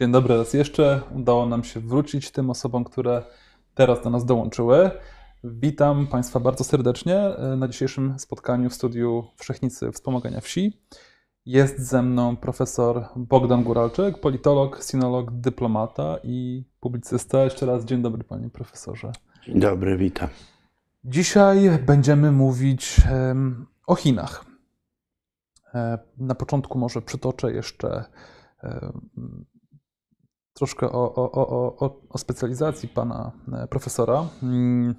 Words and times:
Dzień 0.00 0.12
dobry 0.12 0.36
raz 0.36 0.54
jeszcze. 0.54 1.00
Udało 1.14 1.46
nam 1.46 1.64
się 1.64 1.80
wrócić 1.80 2.30
tym 2.30 2.50
osobom, 2.50 2.84
które 2.84 3.22
teraz 3.74 4.02
do 4.02 4.10
nas 4.10 4.24
dołączyły. 4.24 4.90
Witam 5.44 6.06
Państwa 6.06 6.40
bardzo 6.40 6.64
serdecznie 6.64 7.20
na 7.56 7.68
dzisiejszym 7.68 8.18
spotkaniu 8.18 8.70
w 8.70 8.74
studiu 8.74 9.24
Wszechnicy 9.36 9.92
Wspomagania 9.92 10.40
Wsi. 10.40 10.80
Jest 11.46 11.78
ze 11.78 12.02
mną 12.02 12.36
profesor 12.36 13.04
Bogdan 13.16 13.64
Góralczyk, 13.64 14.20
politolog, 14.20 14.84
sinolog, 14.84 15.30
dyplomata 15.30 16.16
i 16.24 16.64
publicysta. 16.80 17.44
Jeszcze 17.44 17.66
raz 17.66 17.84
dzień 17.84 18.02
dobry, 18.02 18.24
panie 18.24 18.50
profesorze. 18.50 19.12
Dzień 19.46 19.60
dobry, 19.60 19.96
witam. 19.96 20.28
Dzisiaj 21.04 21.78
będziemy 21.86 22.32
mówić 22.32 22.96
o 23.86 23.94
Chinach. 23.94 24.44
E, 25.74 25.98
Na 26.18 26.34
początku 26.34 26.78
może 26.78 27.02
przytoczę 27.02 27.52
jeszcze 27.52 28.04
troszkę 30.60 30.92
o, 30.92 31.14
o, 31.14 31.32
o, 31.78 31.98
o, 32.08 32.18
specjalizacji 32.18 32.88
pana 32.88 33.32
e, 33.52 33.66
profesora. 33.66 34.24
Mm, 34.42 34.94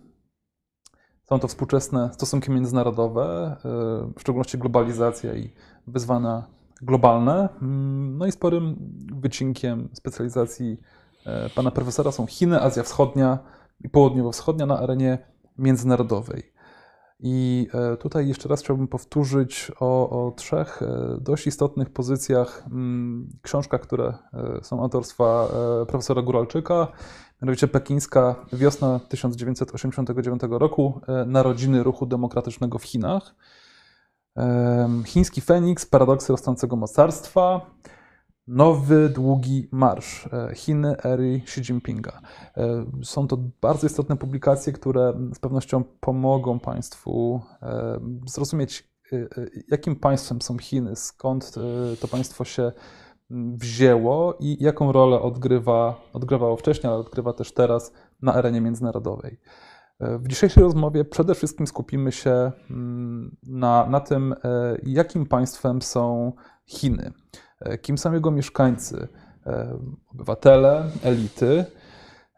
Są 1.23 1.39
to 1.39 1.47
współczesne 1.47 2.09
stosunki 2.13 2.51
międzynarodowe, 2.51 3.23
e, 3.65 4.13
w 4.17 4.21
szczególności 4.21 4.57
globalizacja 4.57 5.35
i 5.35 5.53
wyzwania 5.87 6.43
globalne. 6.81 7.49
Mm, 7.61 8.17
No 8.17 8.25
i 8.25 8.31
sporym 8.31 8.75
wycinkiem 9.21 9.89
specjalizacji 9.93 10.77
e, 11.25 11.49
pana 11.49 11.71
profesora 11.71 12.11
są 12.11 12.25
Chiny, 12.25 12.61
Azja 12.61 12.83
Wschodnia 12.83 13.39
i 13.83 13.89
Południowo-Wschodnia 13.89 14.65
na 14.65 14.79
arenie 14.79 15.17
międzynarodowej. 15.57 16.50
I 17.23 17.67
e, 17.73 17.97
tutaj 17.97 18.27
jeszcze 18.27 18.49
raz 18.49 18.61
chciałbym 18.61 18.87
powtórzyć 18.87 19.71
o, 19.79 20.09
o 20.09 20.31
trzech 20.31 20.81
e, 20.81 21.17
dość 21.21 21.47
istotnych 21.47 21.89
pozycjach, 21.89 22.63
mm, 22.71 23.29
książkach, 23.41 23.81
które 23.81 24.13
e, 24.33 24.63
są 24.63 24.81
autorstwa 24.81 25.47
profesora 25.87 26.21
Góralczyka, 26.21 26.87
mianowicie 27.41 27.67
Pekińska 27.67 28.35
Wiosna 28.53 28.99
1989 29.09 30.41
roku, 30.49 31.01
Narodziny 31.25 31.83
Ruchu 31.83 32.05
Demokratycznego 32.05 32.77
w 32.77 32.83
Chinach, 32.83 33.35
Chiński 35.05 35.41
Feniks, 35.41 35.85
Paradoksy 35.85 36.33
rosnącego 36.33 36.75
mocarstwa, 36.75 37.61
Nowy 38.47 39.09
Długi 39.09 39.67
Marsz, 39.71 40.29
e, 40.33 40.55
Chiny 40.55 40.95
ery 41.03 41.41
Xi 41.43 41.61
Jinpinga. 41.61 42.21
E, 42.57 42.85
Są 43.03 43.27
to 43.27 43.37
bardzo 43.61 43.87
istotne 43.87 44.17
publikacje, 44.17 44.73
które 44.73 45.13
z 45.33 45.39
pewnością 45.39 45.83
pomogą 45.99 46.59
Państwu 46.59 47.41
e, 47.61 47.99
zrozumieć, 48.25 48.91
jakim 49.67 49.95
państwem 49.95 50.41
są 50.41 50.57
Chiny, 50.57 50.95
skąd 50.95 51.53
to 51.99 52.07
państwo 52.07 52.45
się 52.45 52.71
mm, 53.31 53.57
wzięło 53.57 54.37
i 54.39 54.57
jaką 54.63 54.91
rolę 54.91 55.21
odgrywa, 55.21 56.01
odgrywało 56.13 56.57
wcześniej, 56.57 56.93
ale 56.93 57.01
odgrywa 57.01 57.33
też 57.33 57.53
teraz 57.53 57.93
na 58.21 58.33
arenie 58.33 58.61
międzynarodowej. 58.61 59.39
W 59.99 60.27
dzisiejszej 60.27 60.63
rozmowie 60.63 61.05
przede 61.05 61.35
wszystkim 61.35 61.67
skupimy 61.67 62.11
się 62.11 62.51
mm, 62.69 63.37
na, 63.43 63.85
na 63.85 63.99
tym, 63.99 64.35
jakim 64.83 65.25
państwem 65.25 65.81
są 65.81 66.33
Chiny, 66.65 67.13
kim 67.81 67.97
są 67.97 68.13
jego 68.13 68.31
mieszkańcy, 68.31 69.07
e, 69.45 69.79
obywatele, 70.07 70.89
elity, 71.03 71.65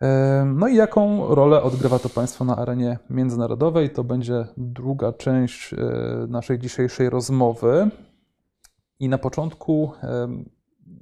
e, 0.02 0.45
no 0.55 0.67
i 0.67 0.75
jaką 0.75 1.35
rolę 1.35 1.61
odgrywa 1.61 2.00
to 2.00 2.09
państwo 2.09 2.45
na 2.45 2.56
arenie 2.56 3.00
międzynarodowej. 3.09 3.89
To 3.89 4.03
będzie 4.03 4.45
druga 4.57 5.13
część 5.13 5.73
e, 5.73 5.78
naszej 6.28 6.59
dzisiejszej 6.59 7.09
rozmowy. 7.09 7.89
I 9.00 9.09
na 9.09 9.17
początku, 9.17 9.91
e, 10.03 10.28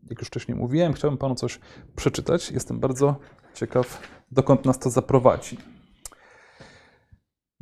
jak 0.09 0.19
już 0.19 0.27
wcześniej 0.27 0.57
mówiłem, 0.57 0.93
chciałbym 0.93 1.17
panu 1.17 1.35
coś 1.35 1.59
przeczytać. 1.95 2.51
Jestem 2.51 2.79
bardzo 2.79 3.15
ciekaw, 3.53 4.01
dokąd 4.31 4.65
nas 4.65 4.79
to 4.79 4.89
zaprowadzi. 4.89 5.57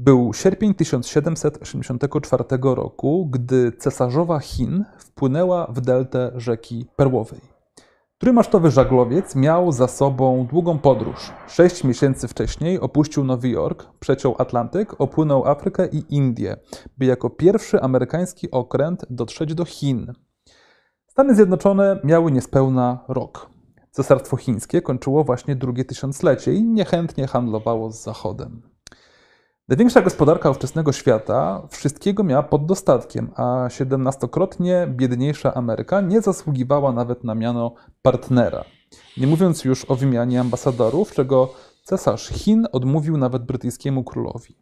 Był 0.01 0.33
sierpień 0.33 0.73
1784 0.73 2.43
roku, 2.61 3.27
gdy 3.31 3.71
cesarzowa 3.71 4.39
Chin 4.39 4.85
wpłynęła 4.97 5.67
w 5.71 5.81
deltę 5.81 6.31
rzeki 6.35 6.85
Perłowej. 6.95 7.39
Trójmasztowy 8.17 8.71
żaglowiec 8.71 9.35
miał 9.35 9.71
za 9.71 9.87
sobą 9.87 10.47
długą 10.49 10.79
podróż. 10.79 11.31
Sześć 11.47 11.83
miesięcy 11.83 12.27
wcześniej 12.27 12.79
opuścił 12.79 13.23
Nowy 13.23 13.49
Jork, 13.49 13.85
przeciął 13.99 14.35
Atlantyk, 14.37 15.01
opłynął 15.01 15.45
Afrykę 15.45 15.87
i 15.87 16.03
Indię, 16.09 16.57
by 16.97 17.05
jako 17.05 17.29
pierwszy 17.29 17.81
amerykański 17.81 18.51
okręt 18.51 19.05
dotrzeć 19.09 19.55
do 19.55 19.65
Chin. 19.65 20.13
Stany 21.07 21.35
Zjednoczone 21.35 21.99
miały 22.03 22.31
niespełna 22.31 23.03
rok. 23.07 23.49
Cesarstwo 23.91 24.37
chińskie 24.37 24.81
kończyło 24.81 25.23
właśnie 25.23 25.55
drugie 25.55 25.85
tysiąclecie 25.85 26.53
i 26.53 26.63
niechętnie 26.63 27.27
handlowało 27.27 27.91
z 27.91 28.03
Zachodem. 28.03 28.68
Największa 29.69 30.01
gospodarka 30.01 30.49
ówczesnego 30.49 30.91
świata 30.91 31.67
wszystkiego 31.69 32.23
miała 32.23 32.43
pod 32.43 32.65
dostatkiem, 32.65 33.31
a 33.35 33.69
siedemnastokrotnie 33.69 34.87
biedniejsza 34.89 35.53
Ameryka 35.53 36.01
nie 36.01 36.21
zasługiwała 36.21 36.91
nawet 36.91 37.23
na 37.23 37.35
miano 37.35 37.73
partnera. 38.01 38.63
Nie 39.17 39.27
mówiąc 39.27 39.65
już 39.65 39.85
o 39.91 39.95
wymianie 39.95 40.41
ambasadorów, 40.41 41.11
czego 41.11 41.53
cesarz 41.83 42.27
Chin 42.27 42.67
odmówił 42.71 43.17
nawet 43.17 43.45
brytyjskiemu 43.45 44.03
królowi. 44.03 44.55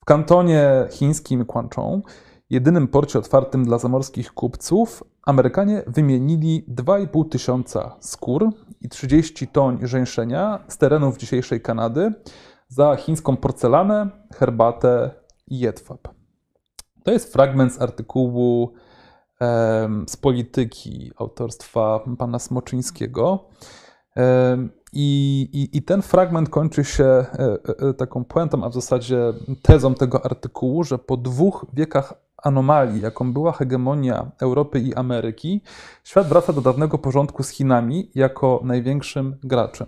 W 0.00 0.04
kantonie 0.04 0.86
chińskim 0.90 1.46
Kwanczą, 1.46 2.02
jedynym 2.50 2.88
porcie 2.88 3.18
otwartym 3.18 3.64
dla 3.64 3.78
zamorskich 3.78 4.32
kupców, 4.32 5.04
Amerykanie 5.26 5.82
wymienili 5.86 6.64
2,5 6.68 7.28
tysiąca 7.28 7.96
skór 8.00 8.50
i 8.80 8.88
30 8.88 9.48
toń 9.48 9.78
żeńszenia 9.82 10.64
z 10.68 10.78
terenów 10.78 11.18
dzisiejszej 11.18 11.60
Kanady 11.60 12.12
za 12.68 12.96
chińską 12.96 13.36
porcelanę, 13.36 14.10
herbatę 14.34 15.10
i 15.46 15.58
jedwab. 15.58 16.08
To 17.04 17.10
jest 17.10 17.32
fragment 17.32 17.72
z 17.74 17.82
artykułu 17.82 18.72
z 20.06 20.16
polityki 20.16 21.12
autorstwa 21.16 22.00
pana 22.18 22.38
Smoczyńskiego. 22.38 23.48
I, 24.92 25.40
i, 25.52 25.76
I 25.76 25.82
ten 25.82 26.02
fragment 26.02 26.48
kończy 26.48 26.84
się 26.84 27.04
e, 27.04 27.26
e, 27.88 27.94
taką 27.94 28.24
puentą, 28.24 28.64
a 28.64 28.68
w 28.68 28.74
zasadzie 28.74 29.32
tezą 29.62 29.94
tego 29.94 30.24
artykułu, 30.24 30.84
że 30.84 30.98
po 30.98 31.16
dwóch 31.16 31.66
wiekach 31.72 32.14
anomalii, 32.36 33.00
jaką 33.00 33.32
była 33.32 33.52
hegemonia 33.52 34.30
Europy 34.40 34.80
i 34.80 34.94
Ameryki, 34.94 35.62
świat 36.04 36.26
wraca 36.26 36.52
do 36.52 36.60
dawnego 36.60 36.98
porządku 36.98 37.42
z 37.42 37.48
Chinami 37.48 38.10
jako 38.14 38.60
największym 38.64 39.36
graczem. 39.42 39.86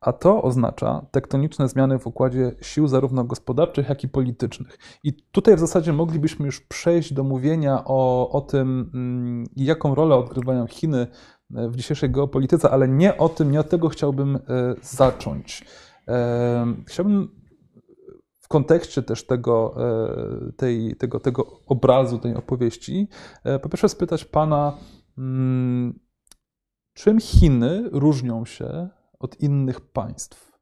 A 0.00 0.12
to 0.12 0.42
oznacza 0.42 1.06
tektoniczne 1.10 1.68
zmiany 1.68 1.98
w 1.98 2.06
układzie 2.06 2.52
sił 2.60 2.88
zarówno 2.88 3.24
gospodarczych, 3.24 3.88
jak 3.88 4.04
i 4.04 4.08
politycznych. 4.08 4.78
I 5.04 5.12
tutaj 5.12 5.56
w 5.56 5.60
zasadzie 5.60 5.92
moglibyśmy 5.92 6.46
już 6.46 6.60
przejść 6.60 7.12
do 7.12 7.24
mówienia 7.24 7.82
o, 7.84 8.30
o 8.30 8.40
tym, 8.40 8.90
mm, 8.94 9.44
jaką 9.56 9.94
rolę 9.94 10.16
odgrywają 10.16 10.66
Chiny 10.66 11.06
w 11.50 11.76
dzisiejszej 11.76 12.10
geopolityce, 12.10 12.70
ale 12.70 12.88
nie 12.88 13.18
o 13.18 13.28
tym, 13.28 13.50
nie 13.50 13.60
od 13.60 13.68
tego 13.68 13.88
chciałbym 13.88 14.36
e, 14.36 14.40
zacząć. 14.82 15.64
E, 16.08 16.74
Chciałbym 16.86 17.28
w 18.40 18.48
kontekście 18.48 19.02
też 19.02 19.26
tego, 19.26 19.74
e, 20.48 20.52
tej, 20.52 20.96
tego, 20.96 21.20
tego 21.20 21.60
obrazu, 21.66 22.18
tej 22.18 22.34
opowieści, 22.34 23.08
e, 23.44 23.58
po 23.58 23.68
pierwsze 23.68 23.88
spytać 23.88 24.24
Pana, 24.24 24.78
mm, 25.18 25.98
czym 26.94 27.20
Chiny 27.20 27.88
różnią 27.92 28.44
się 28.44 28.88
od 29.18 29.40
innych 29.40 29.80
państw? 29.80 30.58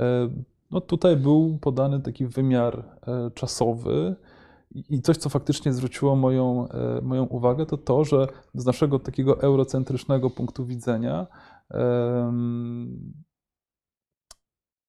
E, 0.00 0.30
No 0.70 0.80
tutaj 0.80 1.16
był 1.16 1.58
podany 1.58 2.00
taki 2.00 2.26
wymiar 2.26 2.78
e, 2.78 3.30
czasowy 3.30 4.16
i 4.70 5.02
coś, 5.02 5.16
co 5.16 5.28
faktycznie 5.28 5.72
zwróciło 5.72 6.16
moją, 6.16 6.68
e, 6.68 7.00
moją 7.02 7.24
uwagę, 7.24 7.66
to 7.66 7.76
to, 7.76 8.04
że 8.04 8.26
z 8.54 8.66
naszego 8.66 8.98
takiego 8.98 9.40
eurocentrycznego 9.40 10.30
punktu 10.30 10.66
widzenia 10.66 11.26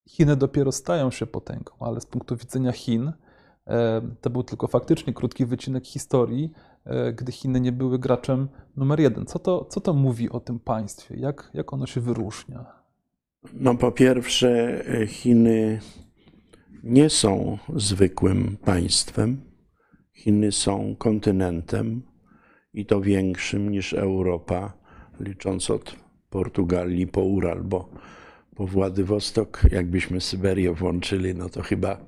Chiny 0.09 0.35
dopiero 0.35 0.71
stają 0.71 1.11
się 1.11 1.25
potęgą, 1.25 1.71
ale 1.79 2.01
z 2.01 2.05
punktu 2.05 2.35
widzenia 2.35 2.71
Chin 2.71 3.13
to 4.21 4.29
był 4.29 4.43
tylko 4.43 4.67
faktycznie 4.67 5.13
krótki 5.13 5.45
wycinek 5.45 5.87
historii, 5.87 6.51
gdy 7.13 7.31
Chiny 7.31 7.59
nie 7.61 7.71
były 7.71 7.99
graczem 7.99 8.49
numer 8.75 8.99
jeden. 8.99 9.25
Co 9.25 9.39
to, 9.39 9.65
co 9.65 9.81
to 9.81 9.93
mówi 9.93 10.29
o 10.29 10.39
tym 10.39 10.59
państwie? 10.59 11.15
Jak, 11.19 11.51
jak 11.53 11.73
ono 11.73 11.85
się 11.85 12.01
wyróżnia? 12.01 12.78
No 13.53 13.75
po 13.75 13.91
pierwsze, 13.91 14.83
e, 14.87 15.07
Chiny 15.07 15.79
nie 16.83 17.09
są 17.09 17.57
zwykłym 17.75 18.57
państwem. 18.65 19.41
Chiny 20.13 20.51
są 20.51 20.95
kontynentem 20.95 22.01
i 22.73 22.85
to 22.85 23.01
większym 23.01 23.69
niż 23.69 23.93
Europa, 23.93 24.73
licząc 25.19 25.69
od 25.69 25.95
Portugalii 26.29 27.07
po 27.07 27.21
Ural, 27.21 27.63
bo 27.63 27.89
po 28.55 28.67
Władywostok, 28.67 29.63
jakbyśmy 29.71 30.21
Syberię 30.21 30.73
włączyli, 30.73 31.35
no 31.35 31.49
to 31.49 31.61
chyba 31.61 32.05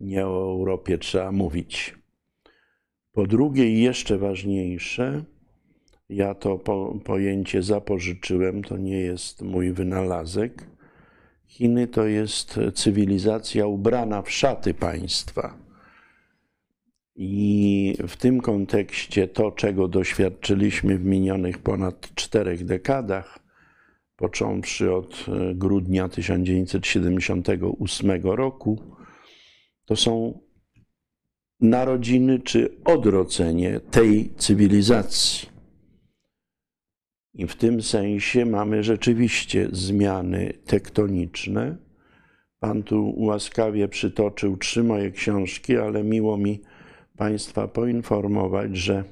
nie 0.00 0.26
o 0.26 0.42
Europie 0.42 0.98
trzeba 0.98 1.32
mówić. 1.32 1.98
Po 3.12 3.26
drugie, 3.26 3.70
i 3.70 3.82
jeszcze 3.82 4.18
ważniejsze, 4.18 5.24
Ja 6.10 6.34
to 6.34 6.58
po, 6.58 6.98
pojęcie 7.04 7.62
zapożyczyłem, 7.62 8.64
to 8.64 8.76
nie 8.76 8.98
jest 8.98 9.42
mój 9.42 9.72
wynalazek. 9.72 10.66
Chiny 11.46 11.86
to 11.86 12.06
jest 12.06 12.60
cywilizacja 12.74 13.66
ubrana 13.66 14.22
w 14.22 14.30
szaty 14.30 14.74
państwa. 14.74 15.58
I 17.16 17.96
w 18.08 18.16
tym 18.16 18.40
kontekście 18.40 19.28
to, 19.28 19.52
czego 19.52 19.88
doświadczyliśmy 19.88 20.98
w 20.98 21.04
minionych 21.04 21.58
ponad 21.58 22.14
czterech 22.14 22.64
dekadach, 22.64 23.38
począwszy 24.16 24.94
od 24.94 25.26
e, 25.28 25.54
grudnia 25.54 26.08
1978 26.08 28.22
roku, 28.22 28.82
to 29.84 29.96
są 29.96 30.40
narodziny 31.60 32.38
czy 32.38 32.76
odrodzenie 32.84 33.80
tej 33.80 34.30
cywilizacji. 34.36 35.59
I 37.34 37.46
w 37.46 37.56
tym 37.56 37.82
sensie 37.82 38.46
mamy 38.46 38.82
rzeczywiście 38.82 39.68
zmiany 39.72 40.52
tektoniczne. 40.66 41.76
Pan 42.60 42.82
tu 42.82 43.14
łaskawie 43.16 43.88
przytoczył 43.88 44.56
trzy 44.56 44.82
moje 44.84 45.10
książki, 45.10 45.76
ale 45.76 46.04
miło 46.04 46.36
mi 46.36 46.60
Państwa 47.16 47.68
poinformować, 47.68 48.76
że 48.76 49.04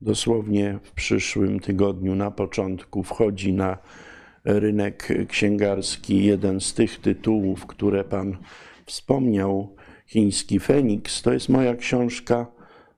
dosłownie 0.00 0.78
w 0.82 0.92
przyszłym 0.92 1.60
tygodniu 1.60 2.14
na 2.14 2.30
początku 2.30 3.02
wchodzi 3.02 3.52
na 3.52 3.78
rynek 4.44 5.08
księgarski 5.28 6.24
jeden 6.24 6.60
z 6.60 6.74
tych 6.74 7.00
tytułów, 7.00 7.66
które 7.66 8.04
Pan 8.04 8.36
wspomniał, 8.86 9.76
Chiński 10.06 10.60
Feniks. 10.60 11.22
To 11.22 11.32
jest 11.32 11.48
moja 11.48 11.76
książka 11.76 12.46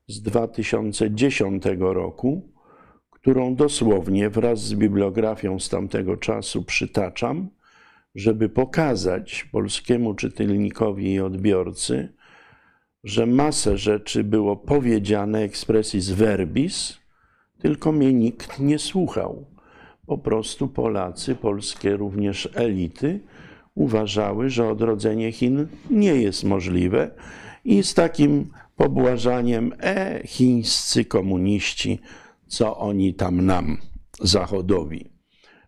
z 0.07 0.23
2010 0.23 1.65
roku, 1.79 2.54
którą 3.25 3.55
dosłownie 3.55 4.31
wraz 4.31 4.61
z 4.61 4.75
bibliografią 4.75 5.59
z 5.61 5.69
tamtego 5.69 6.17
czasu 6.17 6.63
przytaczam, 6.63 7.49
żeby 8.15 8.49
pokazać 8.49 9.49
polskiemu 9.53 10.15
czytelnikowi 10.15 11.13
i 11.13 11.21
odbiorcy, 11.21 12.13
że 13.05 13.27
masę 13.27 13.79
rzeczy 13.79 14.25
było 14.25 14.57
powiedziane 14.57 15.39
expressis 15.39 16.11
verbis, 16.11 16.99
tylko 17.59 17.93
mnie 17.93 18.13
nikt 18.13 18.59
nie 18.61 18.79
słuchał. 18.79 19.47
Po 20.07 20.19
prostu 20.19 20.69
Polacy, 20.69 21.35
polskie 21.35 21.97
również 21.97 22.49
elity, 22.55 23.21
uważały, 23.75 24.51
że 24.51 24.69
odrodzenie 24.69 25.33
Chin 25.33 25.67
nie 25.91 26.15
jest 26.15 26.45
możliwe 26.45 27.11
i 27.65 27.83
z 27.83 27.95
takim 27.95 28.51
pobłażaniem, 28.77 29.73
e, 29.81 30.21
chińscy 30.27 31.05
komuniści, 31.05 32.01
co 32.47 32.77
oni 32.77 33.15
tam 33.15 33.47
nam, 33.47 33.79
Zachodowi. 34.21 35.11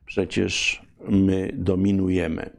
Przecież 0.06 0.82
my 1.08 1.50
dominujemy. 1.54 2.50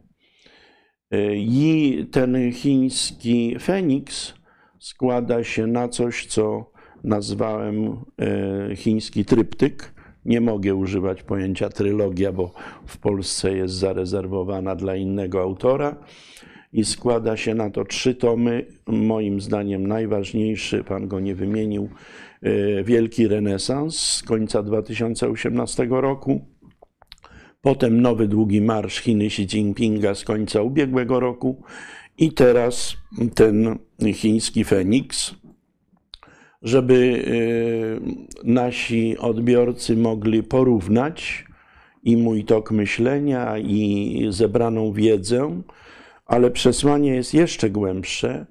I 1.36 2.06
ten 2.12 2.52
chiński 2.52 3.56
Feniks 3.60 4.34
składa 4.80 5.44
się 5.44 5.68
na 5.68 5.88
coś, 5.88 6.26
co 6.26 6.72
nazwałem 7.04 7.98
e, 8.22 8.76
chiński 8.76 9.26
tryptyk. 9.26 9.94
Nie 10.26 10.42
mogę 10.42 10.76
używać 10.76 11.24
pojęcia 11.24 11.70
trylogia, 11.70 12.32
bo 12.32 12.52
w 12.86 12.98
Polsce 12.98 13.54
jest 13.54 13.74
zarezerwowana 13.74 14.76
dla 14.76 14.96
innego 14.96 15.42
autora. 15.42 15.96
I 16.74 16.86
składa 16.86 17.38
się 17.38 17.56
na 17.56 17.70
to 17.70 17.86
trzy 17.86 18.16
tomy. 18.16 18.66
Moim 18.88 19.42
zdaniem 19.42 19.88
najważniejszy, 19.88 20.84
pan 20.84 21.08
go 21.08 21.20
nie 21.20 21.36
wymienił, 21.36 21.84
e, 21.84 21.90
Wielki 22.84 23.28
Renesans 23.28 24.00
z 24.00 24.24
końca 24.24 24.64
2018 24.64 25.88
roku. 25.90 26.46
Potem 27.62 28.02
Nowy 28.02 28.28
Długi 28.28 28.62
Marsz 28.62 29.02
Chiny 29.02 29.26
Xi 29.26 29.42
Jinpinga 29.42 30.16
z 30.16 30.24
końca 30.24 30.62
ubiegłego 30.62 31.20
roku 31.20 31.64
i 32.18 32.32
teraz 32.32 32.98
ten 33.36 33.80
chiński 34.14 34.64
Feniks, 34.64 35.36
żeby 36.62 36.94
y, 36.94 38.00
nasi 38.44 39.18
odbiorcy 39.18 39.98
mogli 39.98 40.44
porównać 40.44 41.46
i 42.04 42.18
mój 42.18 42.46
tok 42.46 42.72
myślenia, 42.72 43.58
i 43.58 44.28
zebraną 44.30 44.94
wiedzę, 44.94 45.62
ale 46.26 46.52
przesłanie 46.52 47.16
jest 47.16 47.34
jeszcze 47.34 47.70
głębsze, 47.70 48.46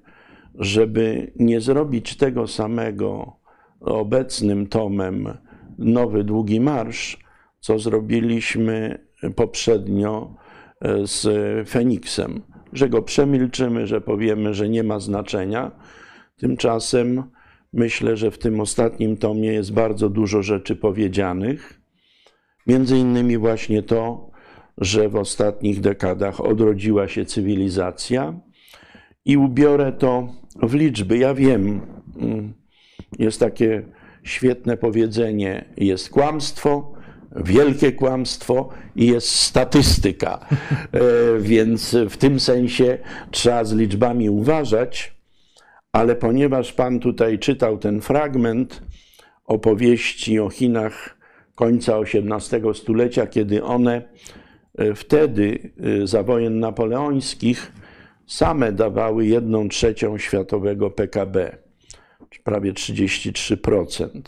żeby 0.55 1.31
nie 1.35 1.61
zrobić 1.61 2.17
tego 2.17 2.47
samego 2.47 3.37
obecnym 3.81 4.67
tomem 4.67 5.37
Nowy 5.77 6.23
Długi 6.23 6.59
Marsz, 6.59 7.19
co 7.59 7.79
zrobiliśmy 7.79 9.07
poprzednio 9.35 10.35
e, 10.81 11.07
z 11.07 11.27
Feniksem 11.69 12.41
że 12.73 12.89
go 12.89 13.01
przemilczymy, 13.01 13.87
że 13.87 14.01
powiemy, 14.01 14.53
że 14.53 14.69
nie 14.69 14.83
ma 14.83 14.99
znaczenia. 14.99 15.71
Tymczasem 16.37 17.23
myślę, 17.73 18.17
że 18.17 18.31
w 18.31 18.37
tym 18.37 18.59
ostatnim 18.59 19.17
tomie 19.17 19.53
jest 19.53 19.73
bardzo 19.73 20.09
dużo 20.09 20.43
rzeczy 20.43 20.75
powiedzianych. 20.75 21.81
Między 22.67 22.97
innymi 22.97 23.37
właśnie 23.37 23.83
to, 23.83 24.31
że 24.77 25.09
w 25.09 25.15
ostatnich 25.15 25.81
dekadach 25.81 26.41
odrodziła 26.41 27.07
się 27.07 27.25
cywilizacja 27.25 28.39
i 29.25 29.37
ubiorę 29.37 29.91
to 29.91 30.27
w 30.63 30.73
liczby. 30.73 31.17
Ja 31.17 31.33
wiem, 31.33 31.81
mm, 32.17 32.53
jest 33.19 33.39
takie 33.39 33.81
świetne 34.23 34.77
powiedzenie: 34.77 35.65
jest 35.77 36.09
kłamstwo, 36.09 36.93
wielkie 37.35 37.91
kłamstwo 37.91 38.69
i 38.95 39.07
jest 39.07 39.29
statystyka. 39.29 40.39
E, 40.91 41.39
więc 41.39 41.95
w 42.09 42.17
tym 42.17 42.39
sensie 42.39 42.97
trzeba 43.31 43.63
z 43.63 43.73
liczbami 43.73 44.29
uważać, 44.29 45.15
ale 45.91 46.15
ponieważ 46.15 46.73
Pan 46.73 46.99
tutaj 46.99 47.39
czytał 47.39 47.77
ten 47.77 48.01
fragment 48.01 48.81
opowieści 49.45 50.39
o 50.39 50.49
Chinach 50.49 51.17
końca 51.55 51.99
XVIII 51.99 52.73
stulecia, 52.73 53.27
kiedy 53.27 53.63
one 53.63 54.01
e, 54.77 54.93
wtedy 54.95 55.71
e, 56.03 56.07
za 56.07 56.23
wojen 56.23 56.59
napoleońskich 56.59 57.71
same 58.27 58.71
dawały 58.71 59.25
jedną 59.25 59.69
trzecią 59.69 60.17
światowego 60.17 60.91
PKB, 60.91 61.57
prawie 62.43 62.73
33%. 62.73 64.21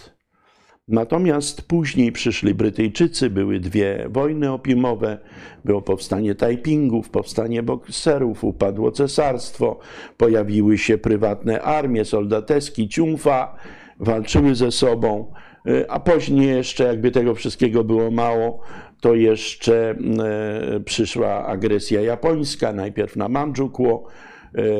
Natomiast 0.89 1.61
później 1.61 2.11
przyszli 2.11 2.53
Brytyjczycy, 2.53 3.29
były 3.29 3.59
dwie 3.59 4.05
wojny 4.09 4.51
opiumowe, 4.51 5.17
było 5.65 5.81
powstanie 5.81 6.35
Taipingów, 6.35 7.09
powstanie 7.09 7.63
bokserów, 7.63 8.43
upadło 8.43 8.91
cesarstwo, 8.91 9.79
pojawiły 10.17 10.77
się 10.77 10.97
prywatne 10.97 11.61
armie, 11.61 12.05
soldateski, 12.05 12.89
ciumfa, 12.89 13.55
walczyły 13.99 14.55
ze 14.55 14.71
sobą, 14.71 15.33
y, 15.67 15.89
a 15.89 15.99
później 15.99 16.47
jeszcze, 16.47 16.83
jakby 16.83 17.11
tego 17.11 17.35
wszystkiego 17.35 17.83
było 17.83 18.11
mało, 18.11 18.61
to 19.01 19.15
jeszcze 19.15 19.95
y, 20.77 20.79
przyszła 20.79 21.45
agresja 21.45 22.01
japońska, 22.01 22.73
najpierw 22.73 23.15
na 23.15 23.29
Mandżukło, 23.29 24.07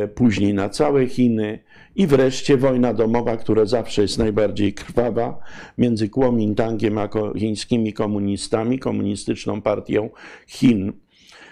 y, 0.03 0.07
później 0.07 0.53
na 0.53 0.69
całe 0.69 1.07
Chiny, 1.07 1.59
i 1.99 2.07
wreszcie 2.07 2.57
wojna 2.57 2.93
domowa, 2.93 3.37
która 3.37 3.65
zawsze 3.65 4.01
jest 4.01 4.17
najbardziej 4.17 4.73
krwawa 4.73 5.39
między 5.77 6.09
Kuomintangiem 6.09 6.97
a 6.97 7.09
chińskimi 7.37 7.93
komunistami, 7.93 8.79
komunistyczną 8.79 9.61
partią 9.61 10.09
Chin. 10.47 10.93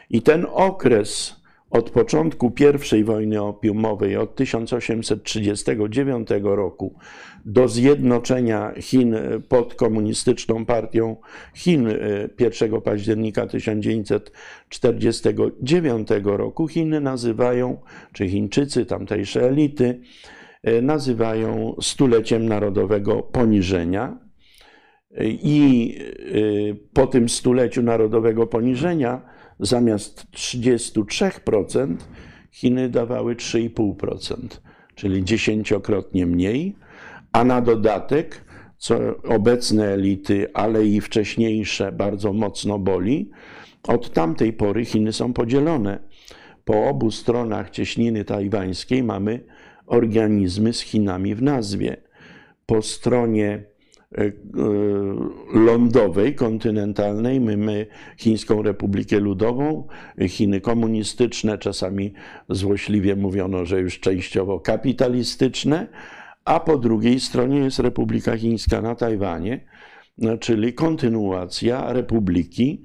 I 0.10 0.22
ten 0.22 0.46
okres 0.52 1.36
od 1.70 1.90
początku 1.90 2.54
I 2.98 3.04
wojny 3.04 3.42
opiumowej, 3.42 4.18
od 4.18 4.36
1839 4.36 6.28
roku, 6.44 6.94
do 7.46 7.68
zjednoczenia 7.68 8.74
Chin 8.82 9.16
pod 9.50 9.76
komunistyczną 9.76 10.66
partią 10.66 11.16
Chin 11.54 11.90
1 12.40 12.74
e, 12.74 12.82
października 12.82 13.48
1949 13.48 16.08
roku, 16.24 16.68
Chiny 16.68 17.02
nazywają, 17.02 17.78
czy 18.14 18.30
Chińczycy, 18.30 18.86
tamtejsze 18.86 19.50
elity, 19.50 20.02
nazywają 20.82 21.76
stuleciem 21.82 22.48
narodowego 22.48 23.24
poniżenia. 23.24 24.18
I 25.26 25.96
e, 26.00 26.76
po 26.94 27.08
tym 27.08 27.30
stuleciu 27.30 27.82
narodowego 27.82 28.48
poniżenia 28.48 29.22
zamiast 29.60 30.26
33% 30.32 31.96
Chiny 32.52 32.90
dawały 32.90 33.36
3,5%, 33.36 34.38
czyli 34.96 35.24
dziesięciokrotnie 35.24 36.26
mniej, 36.26 36.76
a 37.32 37.44
na 37.44 37.62
dodatek, 37.62 38.46
co 38.78 38.98
obecne 39.24 39.88
elity, 39.88 40.48
ale 40.54 40.86
i 40.86 41.02
wcześniejsze 41.02 41.92
bardzo 41.92 42.34
mocno 42.34 42.80
boli, 42.80 43.30
od 43.88 44.14
tamtej 44.14 44.54
pory 44.54 44.86
Chiny 44.86 45.14
są 45.14 45.34
podzielone. 45.34 46.00
Po 46.66 46.90
obu 46.90 47.12
stronach 47.12 47.70
cieśniny 47.70 48.26
tajwańskiej 48.26 49.04
mamy 49.04 49.44
organizmy 49.88 50.74
z 50.74 50.82
Chinami 50.82 51.36
w 51.36 51.42
nazwie. 51.42 51.98
Po 52.66 52.82
stronie 52.82 53.64
lądowej, 55.54 56.36
kontynentalnej. 56.36 57.40
My 57.42 57.88
Chińską 58.18 58.62
Republikę 58.62 59.20
Ludową, 59.20 59.88
Chiny 60.28 60.62
komunistyczne, 60.62 61.58
czasami 61.58 62.14
złośliwie 62.50 63.16
mówiono, 63.16 63.66
że 63.66 63.80
już 63.80 64.00
częściowo 64.00 64.60
kapitalistyczne, 64.60 65.88
a 66.46 66.60
po 66.60 66.78
drugiej 66.78 67.20
stronie 67.20 67.60
jest 67.60 67.80
Republika 67.80 68.38
Chińska 68.38 68.82
na 68.82 68.96
Tajwanie, 68.96 69.60
czyli 70.40 70.74
kontynuacja 70.74 71.94
republiki, 71.94 72.82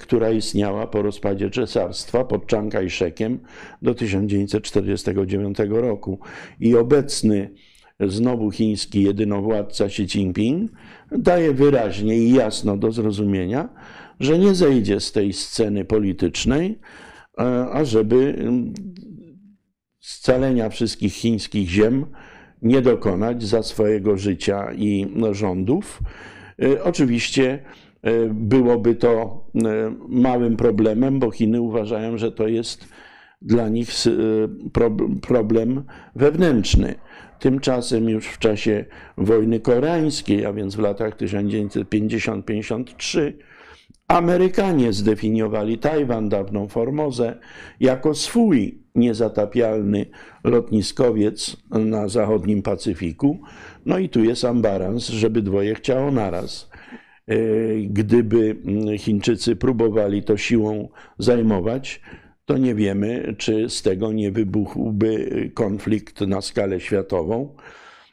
która 0.00 0.30
istniała 0.30 0.86
po 0.86 1.02
rozpadzie 1.02 1.50
cesarstwa 1.50 2.24
pod 2.24 2.50
Chiang 2.50 2.72
Kai-shekiem 2.72 3.38
do 3.82 3.94
1949 3.94 5.58
roku. 5.68 6.18
I 6.60 6.76
obecny 6.76 7.54
znowu 8.00 8.50
chiński 8.50 9.02
jedynowładca 9.02 9.84
Xi 9.84 10.02
Jinping 10.02 10.72
daje 11.12 11.54
wyraźnie 11.54 12.18
i 12.18 12.32
jasno 12.32 12.76
do 12.76 12.92
zrozumienia, 12.92 13.68
że 14.20 14.38
nie 14.38 14.54
zejdzie 14.54 15.00
z 15.00 15.12
tej 15.12 15.32
sceny 15.32 15.84
politycznej, 15.84 16.78
ażeby 17.72 18.44
scalenia 20.00 20.68
wszystkich 20.68 21.12
chińskich 21.14 21.68
ziem 21.68 22.06
nie 22.62 22.82
dokonać 22.82 23.42
za 23.42 23.62
swojego 23.62 24.16
życia 24.16 24.72
i 24.72 25.06
rządów. 25.32 26.00
Oczywiście 26.84 27.58
byłoby 28.30 28.94
to 28.94 29.44
małym 30.08 30.56
problemem, 30.56 31.18
bo 31.18 31.30
Chiny 31.30 31.60
uważają, 31.60 32.18
że 32.18 32.32
to 32.32 32.48
jest 32.48 32.88
dla 33.42 33.68
nich 33.68 33.90
problem 35.22 35.84
wewnętrzny. 36.16 36.94
Tymczasem 37.38 38.08
już 38.08 38.26
w 38.26 38.38
czasie 38.38 38.84
wojny 39.16 39.60
koreańskiej, 39.60 40.46
a 40.46 40.52
więc 40.52 40.74
w 40.74 40.78
latach 40.78 41.16
1950-53, 41.16 43.32
Amerykanie 44.08 44.92
zdefiniowali 44.92 45.78
Tajwan, 45.78 46.28
dawną 46.28 46.68
Formozę, 46.68 47.38
jako 47.80 48.14
swój 48.14 48.78
niezatapialny 48.94 50.06
lotniskowiec 50.44 51.56
na 51.70 52.08
zachodnim 52.08 52.62
Pacyfiku. 52.62 53.38
No 53.88 53.98
i 53.98 54.08
tu 54.08 54.24
jest 54.24 54.44
ambarans, 54.44 55.08
żeby 55.08 55.42
dwoje 55.42 55.74
chciało 55.74 56.10
naraz. 56.10 56.70
E, 57.26 57.36
gdyby 57.80 58.56
Chińczycy 58.98 59.56
próbowali 59.56 60.22
to 60.22 60.36
siłą 60.36 60.88
zajmować, 61.18 62.00
to 62.44 62.58
nie 62.58 62.74
wiemy, 62.74 63.34
czy 63.38 63.70
z 63.70 63.82
tego 63.82 64.12
nie 64.12 64.30
wybuchłby 64.32 65.50
konflikt 65.54 66.20
na 66.20 66.40
skalę 66.40 66.80
światową. 66.80 67.56